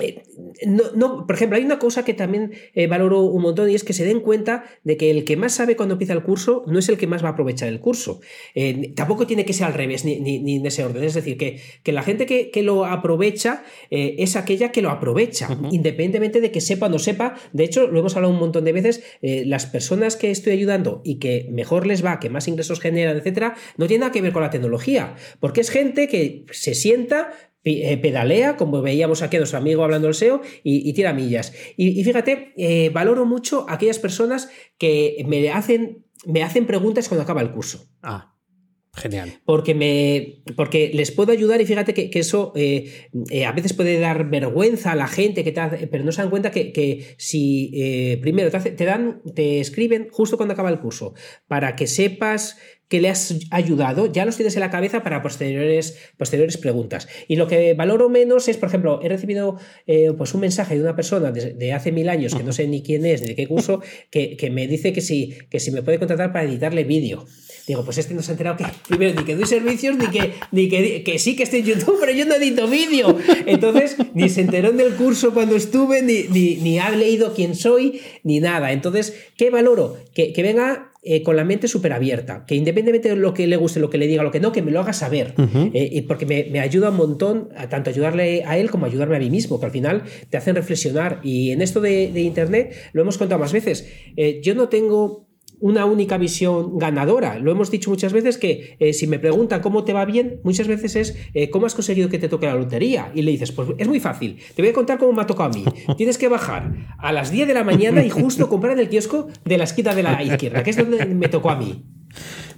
eh, 0.00 0.22
no, 0.66 1.26
por 1.26 1.34
ejemplo, 1.34 1.56
hay 1.56 1.64
una 1.64 1.78
cosa 1.78 2.04
que 2.04 2.14
también 2.14 2.52
eh, 2.74 2.86
valoro 2.86 3.22
un 3.22 3.42
montón 3.42 3.70
y 3.70 3.74
es 3.74 3.84
que 3.84 3.92
se 3.92 4.04
den 4.04 4.20
cuenta 4.20 4.64
de 4.84 4.96
que 4.96 5.10
el 5.10 5.24
que 5.24 5.36
más 5.36 5.54
sabe 5.54 5.76
cuando 5.76 5.94
empieza 5.94 6.12
el 6.12 6.22
curso 6.22 6.64
no 6.66 6.78
es 6.78 6.88
el 6.88 6.98
que 6.98 7.06
más 7.06 7.22
va 7.24 7.28
a 7.28 7.32
aprovechar 7.32 7.68
el 7.68 7.80
curso. 7.80 8.20
Eh, 8.54 8.92
tampoco 8.94 9.26
tiene 9.26 9.44
que 9.44 9.52
ser 9.52 9.66
al 9.66 9.74
revés, 9.74 10.04
ni, 10.04 10.20
ni, 10.20 10.56
en 10.56 10.66
ese 10.66 10.84
orden. 10.84 11.02
Es 11.04 11.14
decir, 11.14 11.36
que, 11.36 11.60
que 11.82 11.92
la 11.92 12.02
gente 12.02 12.26
que, 12.26 12.60
lo 12.60 12.84
aprovecha 12.84 13.64
es 13.88 14.36
aquella 14.36 14.70
que 14.70 14.82
lo 14.82 14.90
aprovecha, 14.90 15.48
independientemente 15.70 16.42
de 16.42 16.50
que 16.50 16.60
sepa 16.60 16.86
o 16.86 16.88
no 16.90 16.98
sepa. 16.98 17.36
De 17.54 17.64
hecho, 17.64 17.86
lo 17.86 18.00
hemos 18.00 18.14
hablado 18.16 18.34
un 18.34 18.38
montón 18.38 18.66
de 18.66 18.72
veces, 18.72 19.02
las 19.22 19.64
personas 19.64 20.16
que 20.16 20.30
estoy 20.30 20.52
ayudando 20.52 21.00
y 21.04 21.18
que 21.18 21.48
mejor 21.50 21.86
les 21.86 22.04
va, 22.04 22.20
que 22.20 22.28
más 22.28 22.48
ingresos 22.48 22.80
generan, 22.80 23.16
etcétera, 23.16 23.54
no 23.78 23.86
tiene 23.86 24.00
nada 24.00 24.12
que 24.12 24.20
ver 24.20 24.32
con 24.32 24.42
la 24.42 24.50
tecnología, 24.50 25.14
porque 25.40 25.62
es 25.62 25.70
gente 25.70 26.06
que 26.06 26.44
se 26.50 26.74
sienta, 26.74 27.32
pedalea, 27.62 28.56
como 28.56 28.82
veíamos 28.82 29.22
aquí 29.22 29.36
a 29.36 29.40
nuestro 29.40 29.58
amigo 29.58 29.84
hablando 29.84 30.06
del 30.06 30.14
SEO, 30.14 30.40
y, 30.62 30.92
tira 30.92 31.12
millas. 31.12 31.52
Y, 31.76 32.02
fíjate, 32.02 32.52
eh, 32.56 32.90
valoro 32.90 33.26
mucho 33.26 33.66
a 33.68 33.74
aquellas 33.74 33.98
personas 33.98 34.48
que 34.78 35.24
me 35.26 35.50
hacen, 35.50 36.06
me 36.26 36.42
hacen 36.42 36.66
preguntas 36.66 37.08
cuando 37.08 37.22
acaba 37.22 37.42
el 37.42 37.52
curso. 37.52 37.88
Ah. 38.02 38.29
Genial. 38.92 39.40
Porque, 39.44 39.74
me, 39.74 40.42
porque 40.56 40.90
les 40.92 41.12
puedo 41.12 41.32
ayudar 41.32 41.60
y 41.60 41.66
fíjate 41.66 41.94
que, 41.94 42.10
eso 42.18 42.52
eh, 42.56 43.06
a 43.46 43.52
veces 43.52 43.72
puede 43.72 43.98
dar 43.98 44.28
vergüenza 44.28 44.92
a 44.92 44.96
la 44.96 45.06
gente, 45.06 45.44
que 45.44 45.52
pero 45.52 46.04
no 46.04 46.12
se 46.12 46.22
dan 46.22 46.30
cuenta 46.30 46.50
que, 46.50 47.14
si 47.16 48.18
primero 48.20 48.50
te, 48.50 48.72
te, 48.72 48.84
dan, 48.84 49.22
te 49.34 49.60
escriben 49.60 50.08
justo 50.10 50.36
cuando 50.36 50.54
acaba 50.54 50.70
el 50.70 50.80
curso, 50.80 51.14
para 51.46 51.76
que 51.76 51.86
sepas 51.86 52.56
que 52.90 53.00
le 53.00 53.08
has 53.08 53.38
ayudado, 53.52 54.12
ya 54.12 54.24
los 54.26 54.34
tienes 54.36 54.56
en 54.56 54.60
la 54.60 54.70
cabeza 54.70 55.04
para 55.04 55.22
posteriores, 55.22 55.96
posteriores 56.18 56.58
preguntas. 56.58 57.06
Y 57.28 57.36
lo 57.36 57.46
que 57.46 57.72
valoro 57.74 58.08
menos 58.08 58.48
es, 58.48 58.56
por 58.56 58.68
ejemplo, 58.68 59.00
he 59.00 59.08
recibido 59.08 59.58
eh, 59.86 60.10
pues 60.18 60.34
un 60.34 60.40
mensaje 60.40 60.74
de 60.74 60.82
una 60.82 60.96
persona 60.96 61.30
de, 61.30 61.72
hace 61.72 61.92
mil 61.92 62.08
años, 62.08 62.34
que 62.34 62.42
no 62.42 62.52
sé 62.52 62.66
ni 62.66 62.82
quién 62.82 63.06
es, 63.06 63.22
ni 63.22 63.28
de 63.28 63.36
qué 63.36 63.46
curso, 63.46 63.80
que, 64.10 64.50
me 64.50 64.66
dice 64.66 64.92
que 64.92 65.00
si, 65.02 65.38
que 65.48 65.60
si 65.60 65.70
me 65.70 65.82
puede 65.82 66.00
contratar 66.00 66.32
para 66.32 66.44
editarle 66.44 66.82
vídeo. 66.82 67.26
Digo, 67.66 67.84
pues 67.84 67.98
este 67.98 68.14
no 68.14 68.22
se 68.22 68.30
ha 68.30 68.34
enterado 68.34 68.56
que, 68.56 68.64
primero, 68.88 69.18
ni 69.18 69.24
que 69.24 69.36
doy 69.36 69.46
servicios, 69.46 69.96
ni 69.96 70.06
que, 70.08 70.34
ni 70.52 70.68
que, 70.68 71.02
que 71.02 71.18
sí 71.18 71.36
que 71.36 71.44
estoy 71.44 71.60
en 71.60 71.66
YouTube, 71.66 71.98
pero 72.00 72.12
yo 72.12 72.26
no 72.26 72.34
edito 72.34 72.66
vídeo. 72.68 73.16
Entonces, 73.46 73.96
ni 74.14 74.28
se 74.28 74.42
enteró 74.42 74.72
del 74.72 74.94
curso 74.94 75.32
cuando 75.32 75.56
estuve, 75.56 76.02
ni, 76.02 76.24
ni, 76.24 76.56
ni 76.56 76.78
ha 76.78 76.90
leído 76.90 77.34
quién 77.34 77.54
soy, 77.54 78.00
ni 78.22 78.40
nada. 78.40 78.72
Entonces, 78.72 79.14
¿qué 79.36 79.50
valoro? 79.50 79.96
Que, 80.14 80.32
que 80.32 80.42
venga 80.42 80.90
eh, 81.02 81.22
con 81.22 81.34
la 81.34 81.44
mente 81.44 81.66
súper 81.66 81.94
abierta, 81.94 82.44
que 82.46 82.54
independientemente 82.54 83.08
de 83.08 83.16
lo 83.16 83.32
que 83.32 83.46
le 83.46 83.56
guste, 83.56 83.80
lo 83.80 83.88
que 83.88 83.96
le 83.96 84.06
diga, 84.06 84.22
lo 84.22 84.30
que 84.30 84.38
no, 84.38 84.52
que 84.52 84.60
me 84.60 84.70
lo 84.70 84.80
haga 84.80 84.92
saber, 84.92 85.32
eh, 85.72 86.04
porque 86.06 86.26
me, 86.26 86.60
ayuda 86.60 86.90
un 86.90 86.98
montón, 86.98 87.48
a 87.56 87.70
tanto 87.70 87.88
ayudarle 87.88 88.44
a 88.44 88.58
él 88.58 88.70
como 88.70 88.84
ayudarme 88.84 89.16
a 89.16 89.18
mí 89.18 89.30
mismo, 89.30 89.58
que 89.58 89.64
al 89.64 89.72
final 89.72 90.02
te 90.28 90.36
hacen 90.36 90.56
reflexionar. 90.56 91.20
Y 91.22 91.52
en 91.52 91.62
esto 91.62 91.80
de, 91.80 92.20
Internet, 92.20 92.74
lo 92.92 93.00
hemos 93.00 93.16
contado 93.16 93.40
más 93.40 93.50
veces, 93.50 93.88
eh, 94.18 94.40
yo 94.42 94.54
no 94.54 94.68
tengo 94.68 95.29
una 95.60 95.84
única 95.84 96.18
visión 96.18 96.78
ganadora. 96.78 97.38
Lo 97.38 97.52
hemos 97.52 97.70
dicho 97.70 97.90
muchas 97.90 98.12
veces 98.12 98.38
que 98.38 98.76
eh, 98.80 98.92
si 98.92 99.06
me 99.06 99.18
preguntan 99.18 99.60
cómo 99.60 99.84
te 99.84 99.92
va 99.92 100.04
bien, 100.04 100.40
muchas 100.42 100.66
veces 100.66 100.96
es 100.96 101.16
eh, 101.34 101.50
cómo 101.50 101.66
has 101.66 101.74
conseguido 101.74 102.08
que 102.08 102.18
te 102.18 102.28
toque 102.28 102.46
la 102.46 102.54
lotería. 102.54 103.12
Y 103.14 103.22
le 103.22 103.30
dices, 103.30 103.52
pues 103.52 103.68
es 103.78 103.86
muy 103.86 104.00
fácil, 104.00 104.38
te 104.54 104.62
voy 104.62 104.70
a 104.70 104.74
contar 104.74 104.98
cómo 104.98 105.12
me 105.12 105.22
ha 105.22 105.26
tocado 105.26 105.50
a 105.50 105.52
mí. 105.52 105.64
Tienes 105.96 106.18
que 106.18 106.28
bajar 106.28 106.72
a 106.98 107.12
las 107.12 107.30
10 107.30 107.48
de 107.48 107.54
la 107.54 107.64
mañana 107.64 108.04
y 108.04 108.10
justo 108.10 108.48
comprar 108.48 108.72
en 108.72 108.80
el 108.80 108.88
kiosco 108.88 109.28
de 109.44 109.58
la 109.58 109.64
esquina 109.64 109.94
de 109.94 110.02
la 110.02 110.22
izquierda, 110.22 110.62
que 110.62 110.70
es 110.70 110.76
donde 110.76 111.04
me 111.06 111.28
tocó 111.28 111.50
a 111.50 111.56
mí. 111.56 111.84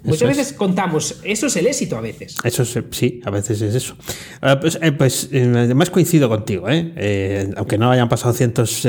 Muchas 0.04 0.28
veces 0.28 0.52
contamos, 0.52 1.20
eso 1.22 1.46
es 1.46 1.56
el 1.56 1.66
éxito 1.66 1.96
a 1.96 2.00
veces. 2.00 2.36
Eso 2.42 2.64
sí, 2.64 3.20
a 3.24 3.30
veces 3.30 3.60
es 3.62 3.74
eso. 3.74 3.96
Ah, 4.40 4.58
pues, 4.58 4.78
eh, 4.82 4.90
pues 4.90 5.28
además 5.32 5.90
coincido 5.90 6.28
contigo, 6.28 6.66
aunque 6.66 7.78
no 7.78 7.90
hayan 7.90 8.08
pasado 8.08 8.32
cientos 8.32 8.84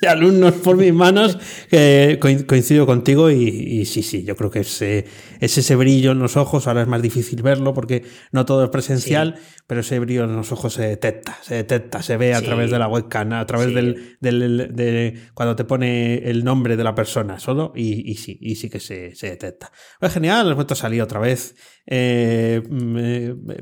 de 0.00 0.08
alumnos 0.08 0.54
por 0.54 0.76
mis 0.76 0.92
manos, 0.92 1.38
que 1.70 2.18
coincido 2.46 2.86
contigo 2.86 3.30
y, 3.30 3.84
sí, 3.84 4.02
sí, 4.02 4.24
yo 4.24 4.36
creo 4.36 4.50
que 4.50 4.60
es, 4.60 4.82
es, 4.82 5.04
ese 5.40 5.76
brillo 5.76 6.12
en 6.12 6.18
los 6.18 6.36
ojos, 6.36 6.66
ahora 6.66 6.82
es 6.82 6.88
más 6.88 7.02
difícil 7.02 7.42
verlo 7.42 7.74
porque 7.74 8.04
no 8.32 8.44
todo 8.44 8.64
es 8.64 8.70
presencial, 8.70 9.36
pero 9.66 9.80
ese 9.80 9.98
brillo 9.98 10.24
en 10.24 10.36
los 10.36 10.52
ojos 10.52 10.74
se 10.74 10.82
detecta, 10.82 11.38
se 11.42 11.56
detecta, 11.56 12.02
se 12.02 12.16
ve 12.16 12.34
a 12.34 12.42
través 12.42 12.70
de 12.70 12.78
la 12.78 12.88
webcam, 12.88 13.32
a 13.32 13.46
través 13.46 13.74
del, 13.74 14.16
del 14.20 14.74
de, 14.74 15.14
cuando 15.34 15.56
te 15.56 15.64
pone 15.64 16.18
el 16.28 16.44
nombre 16.44 16.76
de 16.76 16.84
la 16.84 16.94
persona 16.94 17.38
solo 17.38 17.72
y, 17.74 18.14
sí, 18.14 18.38
y 18.40 18.56
sí 18.56 18.68
que 18.68 18.80
se, 18.80 19.14
se 19.14 19.30
detecta. 19.30 19.70
Pues 20.00 20.12
genial, 20.12 20.48
has 20.48 20.54
vuelto 20.54 20.74
a 20.74 20.76
salir 20.76 21.02
otra 21.02 21.20
vez. 21.20 21.54
Eh, 21.90 22.62
mm, 22.68 22.96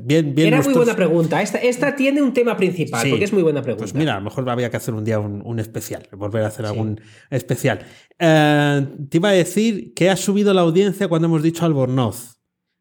bien, 0.03 0.35
bien. 0.35 0.47
Era 0.53 0.61
muy 0.61 0.73
buena 0.73 0.95
pregunta. 0.95 1.41
Esta, 1.41 1.59
esta 1.59 1.95
tiene 1.95 2.21
un 2.21 2.33
tema 2.33 2.57
principal, 2.57 3.09
porque 3.09 3.23
es 3.23 3.33
muy 3.33 3.43
buena 3.43 3.61
pregunta. 3.61 3.83
Pues 3.83 3.93
mira, 3.93 4.13
a 4.13 4.17
lo 4.17 4.23
mejor 4.23 4.49
había 4.49 4.69
que 4.69 4.77
hacer 4.77 4.93
un 4.93 5.03
día 5.03 5.19
un, 5.19 5.59
especial, 5.59 6.07
volver 6.27 6.43
a 6.43 6.47
hacer 6.47 6.65
algún 6.65 6.99
especial. 7.29 7.79
Eh, 8.19 8.87
te 9.09 9.17
iba 9.17 9.29
a 9.29 9.33
decir 9.33 9.93
que 9.93 10.09
ha 10.09 10.15
subido 10.15 10.53
la 10.53 10.61
audiencia 10.61 11.07
cuando 11.07 11.27
hemos 11.27 11.43
dicho 11.43 11.65
Albornoz. 11.65 12.37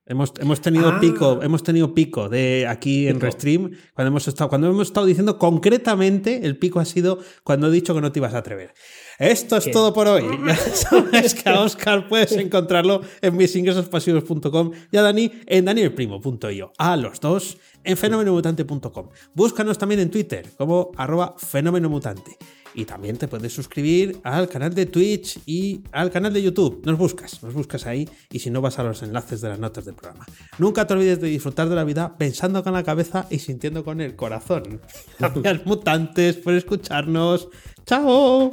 Hemos, 0.08 0.32
hemos, 0.38 0.60
tenido 0.60 0.88
ah. 0.88 1.00
pico, 1.00 1.40
hemos 1.42 1.64
tenido 1.64 1.92
pico 1.92 2.28
de 2.28 2.64
aquí 2.68 3.08
en 3.08 3.18
Restream 3.18 3.72
cuando 3.92 4.10
hemos 4.10 4.28
estado, 4.28 4.48
cuando 4.48 4.68
hemos 4.68 4.86
estado 4.86 5.04
diciendo 5.04 5.36
concretamente, 5.36 6.46
el 6.46 6.56
pico 6.58 6.78
ha 6.78 6.84
sido 6.84 7.18
cuando 7.42 7.66
he 7.66 7.70
dicho 7.72 7.92
que 7.92 8.00
no 8.00 8.12
te 8.12 8.20
ibas 8.20 8.32
a 8.34 8.38
atrever. 8.38 8.72
Esto 9.18 9.56
es 9.56 9.68
todo 9.72 9.92
por 9.92 10.06
hoy. 10.06 10.24
Ya 10.46 10.54
sabes 10.56 11.34
que 11.34 11.48
a 11.48 11.60
Oscar 11.60 12.06
puedes 12.08 12.30
encontrarlo 12.32 13.00
en 13.20 13.36
misingresospasivos.com 13.36 14.70
y 14.92 14.96
a 14.96 15.02
Dani 15.02 15.32
en 15.46 15.64
danielprimo.io. 15.64 16.72
A 16.78 16.96
los 16.96 17.18
dos 17.20 17.58
en 17.82 17.96
fenomenomutante.com. 17.96 19.08
Búscanos 19.34 19.76
también 19.76 20.00
en 20.00 20.10
Twitter 20.12 20.50
como 20.56 20.92
arroba 20.96 21.34
fenomenomutante. 21.36 22.36
Y 22.76 22.84
también 22.84 23.16
te 23.16 23.26
puedes 23.26 23.52
suscribir 23.52 24.20
al 24.22 24.48
canal 24.48 24.74
de 24.74 24.84
Twitch 24.84 25.40
y 25.46 25.80
al 25.92 26.10
canal 26.10 26.32
de 26.32 26.42
YouTube. 26.42 26.82
Nos 26.84 26.98
buscas, 26.98 27.42
nos 27.42 27.54
buscas 27.54 27.86
ahí 27.86 28.08
y 28.30 28.38
si 28.38 28.50
no 28.50 28.60
vas 28.60 28.78
a 28.78 28.82
los 28.82 29.02
enlaces 29.02 29.40
de 29.40 29.48
las 29.48 29.58
notas 29.58 29.86
del 29.86 29.94
programa. 29.94 30.26
Nunca 30.58 30.86
te 30.86 30.92
olvides 30.92 31.18
de 31.20 31.28
disfrutar 31.28 31.70
de 31.70 31.74
la 31.74 31.84
vida 31.84 32.16
pensando 32.18 32.62
con 32.62 32.74
la 32.74 32.84
cabeza 32.84 33.26
y 33.30 33.38
sintiendo 33.38 33.82
con 33.82 34.02
el 34.02 34.14
corazón. 34.14 34.82
Gracias 35.18 35.64
mutantes 35.64 36.36
por 36.36 36.52
escucharnos. 36.52 37.48
¡Chao! 37.86 38.52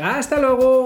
Hasta 0.00 0.40
luego. 0.40 0.84